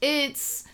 it's 0.03 0.64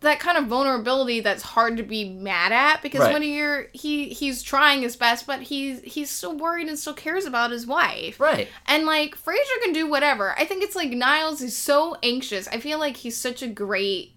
that 0.00 0.20
kind 0.20 0.36
of 0.36 0.44
vulnerability 0.46 1.20
that's 1.20 1.42
hard 1.42 1.78
to 1.78 1.82
be 1.82 2.04
mad 2.10 2.52
at 2.52 2.82
because 2.82 3.00
Right. 3.00 3.14
when 3.14 3.22
you're 3.22 3.68
he 3.72 4.10
he's 4.10 4.42
trying 4.42 4.82
his 4.82 4.96
best, 4.96 5.26
but 5.26 5.40
he's 5.40 5.80
he's 5.80 6.10
still 6.10 6.36
worried 6.36 6.68
and 6.68 6.78
still 6.78 6.92
cares 6.92 7.24
about 7.24 7.50
his 7.50 7.66
wife. 7.66 8.20
Right. 8.20 8.48
And 8.66 8.84
like 8.84 9.16
Frasier 9.16 9.62
can 9.64 9.72
do 9.72 9.86
whatever. 9.88 10.34
I 10.38 10.44
think 10.44 10.62
it's 10.62 10.76
like 10.76 10.90
Niles 10.90 11.40
is 11.40 11.56
so 11.56 11.96
anxious. 12.02 12.46
I 12.48 12.60
feel 12.60 12.78
like 12.78 12.98
he's 12.98 13.16
such 13.16 13.40
a 13.42 13.48
great 13.48 14.12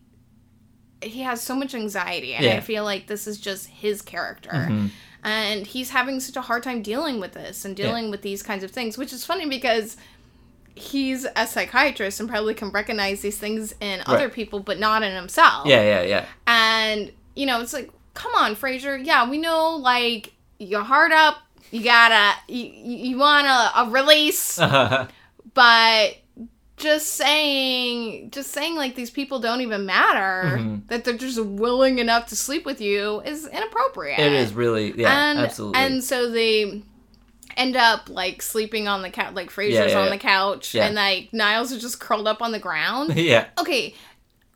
he 1.01 1.21
has 1.21 1.41
so 1.41 1.55
much 1.55 1.73
anxiety 1.73 2.33
and 2.33 2.45
Yeah. 2.45 2.57
I 2.57 2.59
feel 2.61 2.83
like 2.83 3.07
this 3.07 3.27
is 3.27 3.37
just 3.39 3.67
his 3.67 4.01
character. 4.01 4.51
Mm-hmm. 4.51 4.87
And 5.23 5.67
he's 5.67 5.89
having 5.89 6.19
such 6.19 6.37
a 6.37 6.41
hard 6.41 6.63
time 6.63 6.81
dealing 6.81 7.19
with 7.19 7.33
this 7.33 7.65
and 7.65 7.75
dealing 7.75 8.09
with 8.09 8.21
these 8.21 8.41
kinds 8.41 8.63
of 8.63 8.71
things, 8.71 8.97
which 8.97 9.11
is 9.11 9.25
funny 9.25 9.47
because 9.47 9.97
he's 10.75 11.27
a 11.35 11.45
psychiatrist 11.45 12.19
and 12.21 12.29
probably 12.29 12.53
can 12.53 12.69
recognize 12.69 13.21
these 13.21 13.37
things 13.37 13.73
in 13.81 14.01
other 14.05 14.29
people 14.29 14.61
but 14.61 14.79
not 14.79 15.03
in 15.03 15.13
himself. 15.13 15.67
Yeah, 15.67 15.81
yeah, 15.81 16.01
yeah. 16.03 16.25
And 16.47 17.11
you 17.35 17.45
know, 17.45 17.61
it's 17.61 17.73
like, 17.73 17.91
come 18.13 18.31
on, 18.35 18.55
Frasier. 18.55 19.03
Yeah, 19.03 19.29
we 19.29 19.37
know 19.37 19.75
like 19.75 20.33
you're 20.57 20.83
hard 20.83 21.11
up. 21.11 21.37
You 21.71 21.83
gotta 21.83 22.37
you, 22.47 22.65
you 22.65 23.17
want 23.17 23.45
a, 23.45 23.49
a 23.49 23.83
uh, 23.83 23.89
release, 23.89 24.57
but 25.53 26.17
just 26.79 27.13
saying 27.15 28.31
just 28.31 28.51
saying 28.51 28.75
like 28.75 28.95
these 28.95 29.09
people 29.11 29.39
don't 29.39 29.61
even 29.61 29.85
matter 29.85 30.57
Mhm. 30.57 30.87
that 30.87 31.03
they're 31.03 31.13
just 31.17 31.39
willing 31.43 31.99
enough 31.99 32.27
to 32.27 32.35
sleep 32.35 32.65
with 32.65 32.81
you 32.81 33.21
is 33.25 33.45
inappropriate 33.47 34.19
it 34.19 34.33
is 34.33 34.53
really, 34.53 34.93
yeah, 34.99 35.29
and 35.31 35.39
absolutely. 35.39 35.79
and 35.79 36.03
so 36.03 36.29
they 36.31 36.81
end 37.57 37.75
up 37.75 38.09
like 38.09 38.41
sleeping 38.41 38.87
on 38.87 39.01
the 39.01 39.09
couch 39.09 39.33
like 39.33 39.49
Frasier's 39.51 39.91
yeah, 39.91 39.99
on 39.99 40.05
yeah. 40.05 40.09
the 40.11 40.17
couch 40.17 40.73
Yeah. 40.73 40.85
and 40.85 40.95
like 40.95 41.29
Niles 41.33 41.71
is 41.71 41.81
just 41.81 41.99
curled 41.99 42.27
up 42.27 42.41
on 42.41 42.51
the 42.51 42.59
ground 42.59 43.15
yeah. 43.17 43.45
okay 43.59 43.93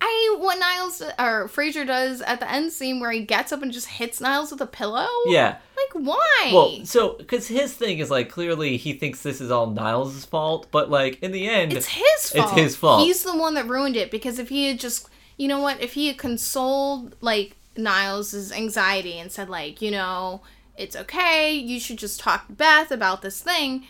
I 0.06 0.36
what 0.38 0.60
Niles 0.60 1.02
or 1.02 1.48
Frasier 1.48 1.88
does 1.88 2.22
at 2.22 2.42
the 2.42 2.52
end 2.52 2.74
scene 2.74 3.00
where 3.00 3.12
he 3.12 3.22
gets 3.22 3.54
up 3.54 3.62
and 3.62 3.72
just 3.72 3.88
hits 3.88 4.20
Niles 4.20 4.52
with 4.52 4.60
a 4.60 4.68
pillow 4.68 5.08
Yeah. 5.28 5.58
like 5.78 6.04
why 6.06 6.52
Well, 6.54 6.86
so 6.86 7.14
because 7.14 7.48
his 7.48 7.74
thing 7.74 8.00
is 8.00 8.12
like 8.12 8.30
clearly 8.30 8.76
he 8.76 8.94
thinks 8.94 9.22
this 9.24 9.40
is 9.40 9.50
all 9.50 9.68
Niles' 9.68 10.26
fault, 10.26 10.68
but 10.72 10.90
like 10.90 11.20
in 11.24 11.32
the 11.32 11.48
end, 11.48 11.72
It's 11.72 11.88
his 11.88 12.32
fault. 12.32 12.52
It's 12.52 12.60
his 12.60 12.76
fault. 12.76 13.06
He's 13.06 13.24
the 13.24 13.38
one 13.38 13.54
that 13.54 13.68
ruined 13.68 13.96
it 13.96 14.12
because 14.12 14.40
if 14.40 14.50
he 14.50 14.68
had 14.68 14.80
just, 14.80 15.08
you 15.38 15.48
know 15.48 15.62
what, 15.62 15.82
if 15.82 15.94
he 15.94 16.08
had 16.08 16.18
consoled 16.18 17.16
like 17.22 17.56
Niles' 17.78 18.52
anxiety 18.52 19.18
and 19.18 19.32
said 19.32 19.50
like, 19.50 19.82
you 19.82 19.90
know, 19.92 20.42
it's 20.78 20.96
okay, 20.98 21.54
you 21.54 21.80
should 21.80 21.98
just 21.98 22.20
talk 22.20 22.48
to 22.48 22.54
Beth 22.54 22.92
about 22.92 23.22
this 23.22 23.42
thing, 23.42 23.86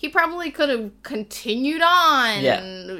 he 0.00 0.08
probably 0.08 0.50
could 0.50 0.70
have 0.70 0.90
continued 1.02 1.82
on. 1.82 2.40
Yeah, 2.42 2.54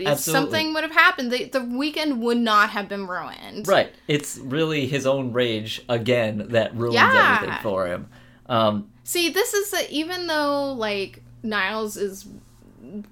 absolutely. 0.04 0.16
Something 0.16 0.74
would 0.74 0.82
have 0.82 0.92
happened. 0.92 1.32
The, 1.32 1.44
the 1.46 1.62
weekend 1.64 2.20
would 2.20 2.36
not 2.36 2.68
have 2.70 2.90
been 2.90 3.06
ruined. 3.06 3.66
right? 3.66 3.90
It's 4.06 4.36
really 4.36 4.86
his 4.86 5.06
own 5.06 5.32
rage 5.32 5.80
again 5.88 6.48
that 6.50 6.76
ruins 6.76 6.96
Yeah. 6.96 7.36
everything 7.40 7.62
for 7.62 7.86
him. 7.86 8.08
Um, 8.50 8.90
See, 9.02 9.30
this 9.30 9.54
is 9.54 9.70
the, 9.70 9.90
even 9.90 10.26
though 10.26 10.74
like 10.74 11.22
Niles 11.42 11.96
is 11.96 12.26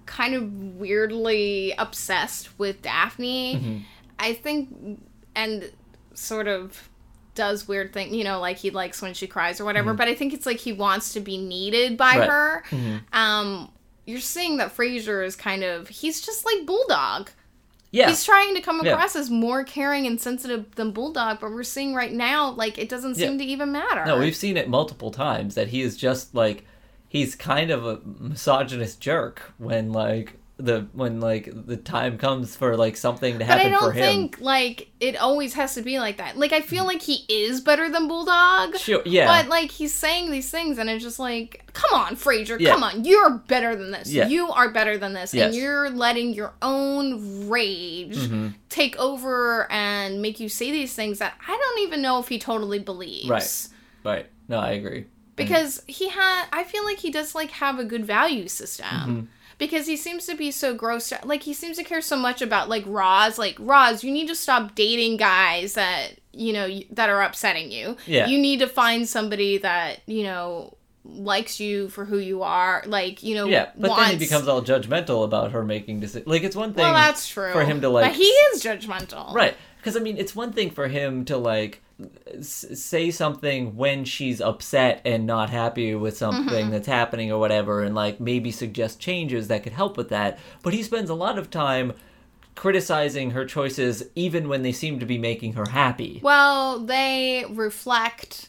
kind 0.04 0.34
of 0.34 0.52
weirdly 0.76 1.72
obsessed 1.78 2.58
with 2.58 2.82
Daphne, 2.82 3.54
Mm-hmm. 3.56 3.78
I 4.18 4.34
think 4.34 5.00
and 5.34 5.72
sort 6.12 6.46
of 6.48 6.90
does 7.34 7.66
weird 7.68 7.92
thing, 7.94 8.12
you 8.12 8.24
know, 8.24 8.38
like 8.40 8.58
he 8.58 8.70
likes 8.70 9.00
when 9.00 9.14
she 9.14 9.26
cries 9.28 9.60
or 9.60 9.64
whatever, 9.64 9.94
but 9.94 10.08
I 10.08 10.14
think 10.14 10.34
it's 10.34 10.44
like 10.44 10.58
he 10.58 10.72
wants 10.72 11.12
to 11.14 11.20
be 11.20 11.38
needed 11.38 11.96
by 11.96 12.10
Mm-hmm. 12.14 12.20
Right. 12.20 12.28
her. 12.28 12.64
Mm-hmm. 12.70 12.96
Um 13.16 13.70
you're 14.08 14.20
seeing 14.20 14.56
that 14.56 14.74
Frasier 14.74 15.24
is 15.24 15.36
kind 15.36 15.62
of 15.62 15.88
he's 15.88 16.20
just 16.20 16.44
like 16.46 16.64
Bulldog. 16.66 17.30
Yeah. 17.90 18.08
He's 18.08 18.24
trying 18.24 18.54
to 18.54 18.60
come 18.60 18.80
Yeah. 18.84 18.92
across 18.92 19.14
as 19.16 19.30
more 19.30 19.64
caring 19.64 20.06
and 20.06 20.20
sensitive 20.20 20.74
than 20.74 20.90
Bulldog, 20.92 21.40
but 21.40 21.50
we're 21.52 21.62
seeing 21.62 21.94
right 21.94 22.12
now 22.12 22.50
like 22.50 22.78
it 22.78 22.88
doesn't 22.88 23.16
seem 23.16 23.32
Yeah. 23.32 23.38
to 23.38 23.44
even 23.44 23.72
matter. 23.72 24.04
No, 24.06 24.18
we've 24.18 24.36
seen 24.36 24.56
it 24.56 24.68
multiple 24.68 25.10
times 25.10 25.54
that 25.54 25.68
he 25.68 25.82
is 25.82 25.96
just 25.96 26.34
like 26.34 26.64
he's 27.08 27.34
kind 27.34 27.70
of 27.70 27.86
a 27.86 28.00
misogynist 28.04 29.00
jerk 29.00 29.52
when 29.58 29.92
like 29.92 30.37
the 30.60 30.88
when 30.92 31.20
like 31.20 31.48
the 31.66 31.76
time 31.76 32.18
comes 32.18 32.56
for 32.56 32.76
like 32.76 32.96
something 32.96 33.38
to 33.38 33.44
happen 33.44 33.58
but 33.62 33.66
I 33.66 33.70
happen 33.70 33.78
for 33.88 33.94
don't 33.94 34.02
him. 34.02 34.04
think 34.30 34.40
like 34.40 34.90
it 34.98 35.16
always 35.16 35.54
has 35.54 35.74
to 35.76 35.82
be 35.82 36.00
like 36.00 36.16
that. 36.16 36.36
Like 36.36 36.52
I 36.52 36.60
feel 36.62 36.84
like 36.84 37.00
he 37.00 37.24
is 37.28 37.60
better 37.60 37.88
than 37.88 38.08
Bulldog. 38.08 38.76
Sure, 38.76 39.00
yeah. 39.06 39.26
But 39.26 39.48
like 39.48 39.70
he's 39.70 39.94
saying 39.94 40.32
these 40.32 40.50
things 40.50 40.78
and 40.78 40.90
it's 40.90 41.04
just 41.04 41.20
like, 41.20 41.64
come 41.74 41.98
on, 41.98 42.16
Frasier, 42.16 42.58
Yeah. 42.58 42.72
come 42.72 42.82
on. 42.82 43.04
You're 43.04 43.30
better 43.38 43.76
than 43.76 43.92
this. 43.92 44.10
Yeah. 44.12 44.26
You 44.26 44.50
are 44.50 44.68
better 44.70 44.98
than 44.98 45.12
this. 45.12 45.32
Yes. 45.32 45.46
And 45.46 45.54
you're 45.54 45.90
letting 45.90 46.32
your 46.34 46.52
own 46.60 47.48
rage 47.48 48.16
Mm-hmm. 48.16 48.48
take 48.68 48.96
over 48.98 49.70
and 49.70 50.20
make 50.20 50.40
you 50.40 50.48
say 50.48 50.72
these 50.72 50.92
things 50.92 51.20
that 51.20 51.34
I 51.46 51.56
don't 51.56 51.82
even 51.86 52.02
know 52.02 52.18
if 52.18 52.28
he 52.28 52.38
totally 52.40 52.80
believes. 52.80 53.28
Right. 53.28 53.68
Right. 54.04 54.26
No, 54.48 54.58
I 54.58 54.70
agree. 54.72 55.06
Because 55.36 55.82
he 55.86 56.08
had 56.08 56.46
I 56.52 56.64
feel 56.64 56.84
like 56.84 56.98
he 56.98 57.12
does 57.12 57.36
like 57.36 57.52
have 57.52 57.78
a 57.78 57.84
good 57.84 58.04
value 58.04 58.48
system. 58.48 58.86
Mm-hmm. 58.86 59.20
Because 59.58 59.86
he 59.88 59.96
seems 59.96 60.24
to 60.26 60.36
be 60.36 60.50
so 60.52 60.76
grossed 60.76 61.12
out. 61.12 61.26
Like, 61.26 61.42
he 61.42 61.52
seems 61.52 61.76
to 61.78 61.84
care 61.84 62.00
so 62.00 62.16
much 62.16 62.40
about, 62.40 62.68
like, 62.68 62.84
Roz. 62.86 63.38
Like, 63.38 63.56
Roz, 63.58 64.04
you 64.04 64.12
need 64.12 64.28
to 64.28 64.34
stop 64.36 64.76
dating 64.76 65.16
guys 65.16 65.74
that, 65.74 66.12
you 66.32 66.52
know, 66.52 66.66
y- 66.66 66.86
that 66.92 67.10
are 67.10 67.20
upsetting 67.22 67.72
you. 67.72 67.96
Yeah. 68.06 68.26
You 68.28 68.38
need 68.38 68.60
to 68.60 68.68
find 68.68 69.08
somebody 69.08 69.58
that, 69.58 70.00
you 70.06 70.22
know, 70.22 70.74
likes 71.04 71.58
you 71.58 71.88
for 71.88 72.04
who 72.04 72.18
you 72.18 72.42
are. 72.44 72.84
Like, 72.86 73.22
you 73.24 73.34
know, 73.34 73.46
Yeah, 73.46 73.70
but 73.76 73.90
wants... 73.90 74.04
then 74.04 74.12
he 74.12 74.18
becomes 74.24 74.46
all 74.46 74.62
judgmental 74.62 75.24
about 75.24 75.50
her 75.52 75.64
making 75.64 76.00
decisions. 76.00 76.28
Like 76.28 76.42
it's 76.42 76.54
one 76.54 76.74
thing 76.74 76.84
Well, 76.84 76.92
that's 76.92 77.26
true. 77.26 77.50
for 77.52 77.64
him 77.64 77.80
to 77.80 77.88
like 77.88 78.04
But 78.06 78.14
he 78.16 78.24
is 78.24 78.62
judgmental. 78.62 79.32
Right. 79.34 79.56
Because, 79.78 79.96
I 79.96 80.00
mean, 80.00 80.18
it's 80.18 80.36
one 80.36 80.52
thing 80.52 80.70
for 80.70 80.86
him 80.88 81.24
to, 81.26 81.36
like, 81.36 81.82
say 82.40 83.10
something 83.10 83.74
when 83.76 84.04
she's 84.04 84.40
upset 84.40 85.00
and 85.04 85.26
not 85.26 85.50
happy 85.50 85.94
with 85.94 86.16
something 86.16 86.44
Mm-hmm. 86.48 86.70
that's 86.70 86.86
happening 86.86 87.32
or 87.32 87.38
whatever, 87.38 87.82
and, 87.82 87.94
like, 87.94 88.20
maybe 88.20 88.50
suggest 88.50 89.00
changes 89.00 89.48
that 89.48 89.62
could 89.64 89.72
help 89.72 89.96
with 89.96 90.08
that. 90.10 90.38
But 90.62 90.74
he 90.74 90.82
spends 90.82 91.10
a 91.10 91.14
lot 91.14 91.38
of 91.38 91.50
time 91.50 91.92
criticizing 92.54 93.30
her 93.32 93.44
choices 93.44 94.04
even 94.14 94.48
when 94.48 94.62
they 94.62 94.72
seem 94.72 94.98
to 95.00 95.06
be 95.06 95.18
making 95.18 95.52
her 95.54 95.66
happy. 95.70 96.20
Well, 96.22 96.80
they 96.80 97.44
reflect. 97.48 98.48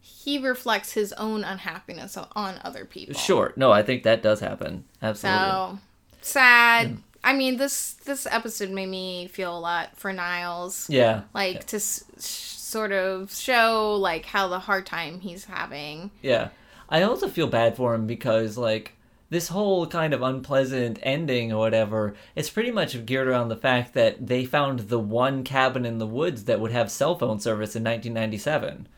He 0.00 0.38
reflects 0.38 0.92
his 0.92 1.12
own 1.14 1.44
unhappiness 1.44 2.16
on 2.16 2.60
other 2.64 2.84
people. 2.84 3.14
Sure. 3.14 3.52
No, 3.56 3.70
I 3.72 3.82
think 3.82 4.02
that 4.02 4.22
does 4.22 4.40
happen. 4.40 4.84
Absolutely. 5.00 5.40
So 5.40 5.78
sad. 6.20 6.98
I 7.24 7.32
mean, 7.32 7.56
this 7.56 7.94
this 8.04 8.26
episode 8.30 8.70
made 8.70 8.88
me 8.88 9.26
feel 9.28 9.56
a 9.56 9.58
lot 9.58 9.96
for 9.96 10.12
Niles. 10.12 10.88
yeah. 10.90 11.22
Like 11.32 11.64
to 11.68 11.78
sh- 11.80 12.02
sort 12.76 12.92
of 12.92 13.32
show 13.34 13.94
like 13.94 14.26
how 14.26 14.48
the 14.48 14.58
hard 14.58 14.84
time 14.84 15.20
he's 15.20 15.44
having. 15.46 16.10
Yeah. 16.20 16.48
I 16.90 17.02
also 17.02 17.26
feel 17.28 17.46
bad 17.46 17.74
for 17.76 17.94
him 17.94 18.06
because, 18.06 18.56
like, 18.58 18.92
this 19.30 19.48
whole 19.48 19.86
kind 19.86 20.12
of 20.14 20.22
unpleasant 20.22 20.98
ending 21.02 21.52
or 21.52 21.58
whatever, 21.58 22.14
it's 22.36 22.50
pretty 22.50 22.70
much 22.70 23.04
geared 23.06 23.26
around 23.28 23.48
the 23.48 23.56
fact 23.56 23.94
that 23.94 24.26
they 24.26 24.44
found 24.44 24.80
the 24.80 24.98
one 25.00 25.42
cabin 25.42 25.84
in 25.86 25.98
the 25.98 26.06
woods 26.06 26.44
that 26.44 26.60
would 26.60 26.70
have 26.72 26.90
cell 26.90 27.18
phone 27.18 27.40
service 27.40 27.74
in 27.74 27.82
1997. 27.82 28.86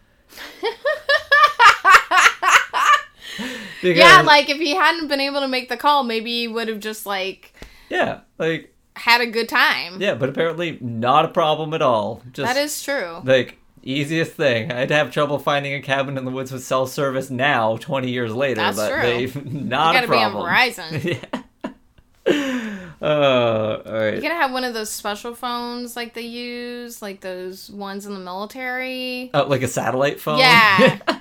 Because- 3.81 3.97
Yeah, 3.97 4.23
like 4.23 4.51
if 4.51 4.59
he 4.59 4.75
hadn't 4.75 5.07
been 5.09 5.21
able 5.21 5.41
to 5.41 5.49
make 5.49 5.69
the 5.69 5.77
call, 5.77 6.03
maybe 6.03 6.41
he 6.41 6.49
would 6.49 6.67
have 6.69 6.81
just 6.81 7.07
like 7.07 7.53
yeah, 7.89 8.21
like 8.37 8.75
had 8.97 9.21
a 9.21 9.27
good 9.27 9.49
time. 9.49 10.01
yeah, 10.03 10.15
but 10.15 10.29
apparently 10.29 10.79
not 10.81 11.25
a 11.25 11.29
problem 11.29 11.73
at 11.73 11.81
all. 11.83 12.21
Just 12.33 12.53
That 12.53 12.61
is 12.61 12.83
true. 12.83 13.21
like 13.25 13.58
easiest 13.83 14.33
thing. 14.33 14.71
I'd 14.73 14.91
have 14.91 15.11
trouble 15.13 15.39
finding 15.39 15.75
a 15.75 15.81
cabin 15.83 16.17
in 16.19 16.25
the 16.25 16.31
woods 16.31 16.51
with 16.53 16.63
cell 16.65 16.87
service 16.87 17.31
now, 17.31 17.77
20 17.77 18.11
years 18.11 18.35
later, 18.35 18.57
That's 18.61 18.77
but 18.77 18.91
true. 18.91 19.03
they 19.03 19.27
not 19.51 19.95
You 19.95 19.99
a 19.99 20.07
gotta 20.07 20.09
be 20.09 20.17
on. 20.17 20.33
Verizon. 20.35 21.05
yeah. 21.65 21.73
Uh, 23.01 23.83
all 23.87 23.93
right. 23.93 24.15
You 24.17 24.21
gotta 24.23 24.35
have 24.35 24.51
one 24.53 24.65
of 24.65 24.75
those 24.75 24.91
special 24.91 25.35
phones 25.35 25.95
like 25.97 26.15
they 26.15 26.23
use, 26.23 27.01
like 27.01 27.21
those 27.21 27.71
ones 27.71 28.07
in 28.07 28.15
the 28.15 28.21
military. 28.21 29.31
Oh, 29.33 29.45
like 29.47 29.63
a 29.63 29.69
satellite 29.69 30.21
phone? 30.21 30.39
Yeah. 30.39 30.99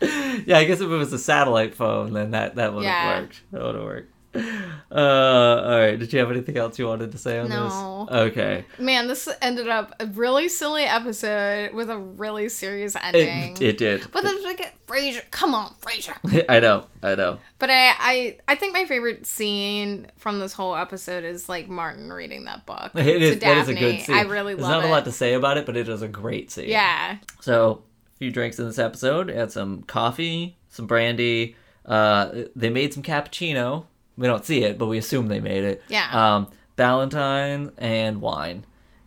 yeah, 0.00 0.58
I 0.58 0.64
guess 0.64 0.80
if 0.80 0.82
it 0.82 0.86
was 0.96 1.12
a 1.12 1.18
satellite 1.18 1.74
phone, 1.74 2.12
then 2.12 2.32
that, 2.32 2.56
that 2.56 2.74
would 2.74 2.84
have 2.84 2.92
Yeah. 2.92 3.20
worked. 3.20 3.40
That 3.52 3.62
would 3.62 3.74
have 3.76 3.84
worked. 3.84 4.12
Uh, 4.34 4.42
all 4.90 5.78
right. 5.78 5.98
Did 5.98 6.12
you 6.12 6.18
have 6.18 6.30
anything 6.30 6.56
else 6.56 6.78
you 6.78 6.86
wanted 6.86 7.12
to 7.12 7.18
say 7.18 7.38
on 7.38 7.48
this? 7.48 7.56
No. 7.58 8.06
this? 8.08 8.16
Okay. 8.30 8.64
Man, 8.78 9.06
this 9.08 9.28
ended 9.42 9.68
up 9.68 9.94
a 10.00 10.06
really 10.06 10.48
silly 10.48 10.84
episode 10.84 11.74
with 11.74 11.90
a 11.90 11.98
really 11.98 12.48
serious 12.48 12.96
ending. 13.02 13.52
It, 13.52 13.62
it 13.62 13.78
did. 13.78 14.06
but 14.12 14.22
then 14.22 14.42
like 14.44 14.74
Frasier, 14.86 15.22
come 15.30 15.54
on, 15.54 15.74
Frasier. 15.80 16.44
I 16.48 16.60
know. 16.60 16.86
I 17.02 17.14
know. 17.14 17.38
But 17.58 17.70
I, 17.70 17.94
I, 17.98 18.36
I 18.48 18.54
think 18.54 18.72
my 18.72 18.84
favorite 18.86 19.26
scene 19.26 20.06
from 20.16 20.38
this 20.38 20.52
whole 20.52 20.74
episode 20.76 21.24
is 21.24 21.48
like 21.48 21.68
Martin 21.68 22.12
reading 22.12 22.44
that 22.44 22.64
book. 22.66 22.92
It 22.94 23.04
to 23.04 23.20
is. 23.20 23.38
That 23.40 23.58
is 23.58 23.68
a 23.68 23.74
good 23.74 23.80
Daphne. 23.98 24.04
scene. 24.04 24.14
I 24.16 24.22
really 24.22 24.54
There's 24.54 24.66
love 24.66 24.82
not 24.82 24.88
a 24.88 24.92
lot 24.92 25.04
to 25.04 25.12
say 25.12 25.34
about 25.34 25.58
it, 25.58 25.66
but 25.66 25.76
it 25.76 25.88
is 25.88 26.02
a 26.02 26.08
great 26.08 26.50
scene. 26.50 26.68
Yeah, 26.68 27.18
So, 27.40 27.82
a 28.14 28.18
few 28.18 28.30
drinks 28.30 28.58
in 28.58 28.66
this 28.66 28.78
episode. 28.78 29.28
Had 29.28 29.52
some 29.52 29.82
coffee, 29.82 30.56
some 30.68 30.86
brandy. 30.86 31.56
Uh, 31.84 32.44
they 32.56 32.68
made 32.70 32.92
some 32.94 33.02
cappuccino. 33.02 33.84
We 34.18 34.26
don't 34.26 34.44
see 34.44 34.64
it, 34.64 34.76
but 34.76 34.86
we 34.86 34.98
assume 34.98 35.28
they 35.28 35.40
made 35.40 35.64
it. 35.64 35.82
Yeah. 35.88 36.08
Um, 36.36 36.48
Valentine 36.76 37.70
and 37.78 38.20
wine. 38.20 38.66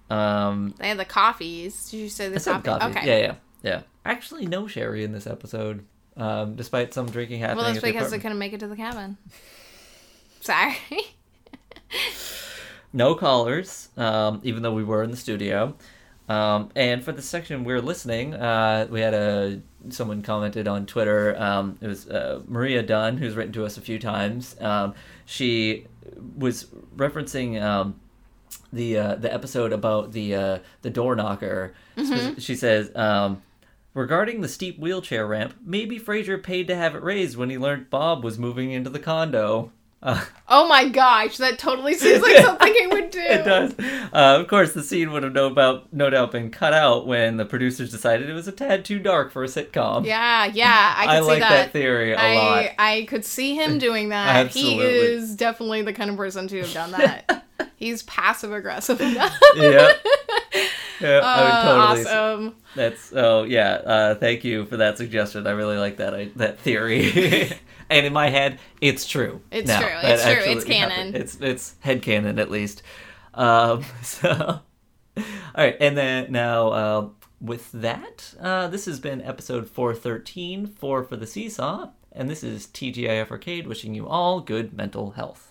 Um, 0.09 0.73
they 0.77 0.87
had 0.89 0.97
the 0.97 1.05
coffees. 1.05 1.89
Did 1.89 1.97
you 1.97 2.09
say 2.09 2.29
the 2.29 2.39
coffee? 2.39 2.63
coffee. 2.63 2.85
Okay. 2.97 3.07
Yeah, 3.07 3.27
yeah, 3.27 3.35
yeah. 3.61 3.81
Actually, 4.05 4.45
no 4.47 4.67
sherry 4.67 5.03
in 5.03 5.11
this 5.11 5.27
episode. 5.27 5.85
Um, 6.17 6.55
despite 6.55 6.93
some 6.93 7.05
drinking 7.09 7.39
happening. 7.39 7.57
Well, 7.63 7.73
that's 7.73 7.83
because 7.83 8.11
they 8.11 8.19
couldn't 8.19 8.37
make 8.39 8.51
it 8.53 8.59
to 8.61 8.67
the 8.67 8.75
cabin. 8.75 9.17
Sorry. 10.41 10.75
no 12.93 13.15
callers, 13.15 13.89
um, 13.95 14.41
even 14.43 14.63
though 14.63 14.73
we 14.73 14.83
were 14.83 15.03
in 15.03 15.11
the 15.11 15.17
studio. 15.17 15.75
Um, 16.31 16.69
and 16.77 17.03
for 17.03 17.11
the 17.11 17.21
section 17.21 17.65
we're 17.65 17.81
listening, 17.81 18.33
uh, 18.33 18.87
we 18.89 19.01
had 19.01 19.13
a 19.13 19.61
someone 19.89 20.21
commented 20.21 20.65
on 20.65 20.85
Twitter. 20.85 21.35
Um, 21.37 21.77
it 21.81 21.87
was 21.87 22.07
uh, 22.07 22.41
Maria 22.47 22.83
Dunn, 22.83 23.17
who's 23.17 23.35
written 23.35 23.51
to 23.53 23.65
us 23.65 23.77
a 23.77 23.81
few 23.81 23.99
times. 23.99 24.55
Um, 24.61 24.93
she 25.25 25.87
was 26.37 26.67
referencing 26.95 27.61
um, 27.61 27.99
the 28.71 28.97
uh, 28.97 29.15
the 29.15 29.33
episode 29.33 29.73
about 29.73 30.13
the 30.13 30.35
uh, 30.35 30.59
the 30.83 30.89
door 30.89 31.15
knocker. 31.15 31.73
She 32.39 32.55
says. 32.55 32.91
Um, 32.95 33.41
Regarding 33.93 34.39
the 34.39 34.47
steep 34.47 34.79
wheelchair 34.79 35.27
ramp, 35.27 35.53
maybe 35.65 35.99
Frasier 35.99 36.41
paid 36.41 36.65
to 36.67 36.75
have 36.77 36.95
it 36.95 37.03
raised 37.03 37.35
when 37.35 37.49
he 37.49 37.57
learned 37.57 37.89
Bob 37.89 38.23
was 38.23 38.39
moving 38.39 38.71
into 38.71 38.89
the 38.89 38.99
condo. 38.99 39.73
Uh, 40.03 40.23
oh 40.47 40.67
my 40.67 40.89
gosh, 40.89 41.37
that 41.37 41.59
totally 41.59 41.93
seems 41.93 42.23
like 42.23 42.37
something 42.37 42.73
he 42.73 42.87
would 42.87 43.09
do. 43.11 43.19
It 43.19 43.45
does. 43.45 43.75
Uh, 44.11 44.39
of 44.39 44.47
course, 44.47 44.73
the 44.73 44.81
scene 44.81 45.11
would 45.11 45.21
have 45.21 45.33
no, 45.33 45.45
about, 45.45 45.93
no 45.93 46.09
doubt 46.09 46.31
been 46.31 46.49
cut 46.49 46.73
out 46.73 47.05
when 47.05 47.37
the 47.37 47.45
producers 47.45 47.91
decided 47.91 48.27
it 48.29 48.33
was 48.33 48.47
a 48.47 48.51
tad 48.51 48.83
too 48.83 48.97
dark 48.97 49.31
for 49.31 49.43
a 49.43 49.47
sitcom. 49.47 50.05
Yeah, 50.05 50.45
yeah, 50.45 50.93
I 50.97 51.05
could 51.05 51.09
I 51.11 51.19
see 51.19 51.25
like 51.27 51.39
that. 51.41 51.49
that 51.49 51.71
theory 51.71 52.13
a 52.13 52.17
I, 52.17 52.35
lot. 52.35 52.65
I 52.79 53.05
could 53.07 53.25
see 53.25 53.55
him 53.55 53.77
doing 53.77 54.09
that. 54.09 54.47
He 54.47 54.79
is 54.79 55.35
definitely 55.35 55.83
the 55.83 55.93
kind 55.93 56.09
of 56.09 56.17
person 56.17 56.47
to 56.47 56.57
have 56.61 56.73
done 56.73 56.91
that. 56.91 57.45
He's 57.75 58.01
passive 58.03 58.53
aggressive 58.53 58.99
enough. 59.01 59.37
yeah. 59.55 59.93
Yeah, 61.01 61.19
I 61.23 61.41
Uh, 61.41 61.43
would 61.95 62.05
totally. 62.05 62.05
awesome. 62.05 62.55
That's 62.75 63.13
oh 63.15 63.43
yeah. 63.43 63.73
Uh, 63.73 64.15
thank 64.15 64.43
you 64.43 64.65
for 64.65 64.77
that 64.77 64.97
suggestion. 64.97 65.47
I 65.47 65.51
really 65.51 65.77
like 65.77 65.97
that 65.97 66.13
I, 66.13 66.31
that 66.37 66.59
theory. 66.59 67.11
and 67.89 68.05
in 68.05 68.13
my 68.13 68.29
head, 68.29 68.59
it's 68.79 69.05
true. 69.07 69.41
It's 69.51 69.67
now. 69.67 69.79
true. 69.81 69.89
That 70.01 70.11
It's 70.13 70.23
true. 70.23 70.51
It's 70.53 70.63
canon. 70.65 70.89
happened. 70.91 71.15
It's 71.15 71.35
it's 71.41 71.75
head 71.81 72.01
canon 72.01 72.39
at 72.39 72.49
least. 72.51 72.83
Um, 73.33 73.83
so, 74.01 74.29
all 75.17 75.23
right, 75.57 75.75
and 75.79 75.97
then 75.97 76.31
now 76.31 76.67
uh, 76.69 77.09
with 77.39 77.71
that, 77.73 78.33
uh, 78.39 78.67
this 78.67 78.85
has 78.85 78.99
been 78.99 79.21
episode 79.21 79.69
four 79.69 79.93
thirteen, 79.95 80.67
four 80.67 81.03
for 81.03 81.15
the 81.15 81.27
seesaw, 81.27 81.89
and 82.11 82.29
this 82.29 82.43
is 82.43 82.67
TGIF 82.67 83.31
Arcade 83.31 83.67
wishing 83.67 83.95
you 83.95 84.07
all 84.07 84.41
good 84.41 84.73
mental 84.73 85.11
health. 85.11 85.50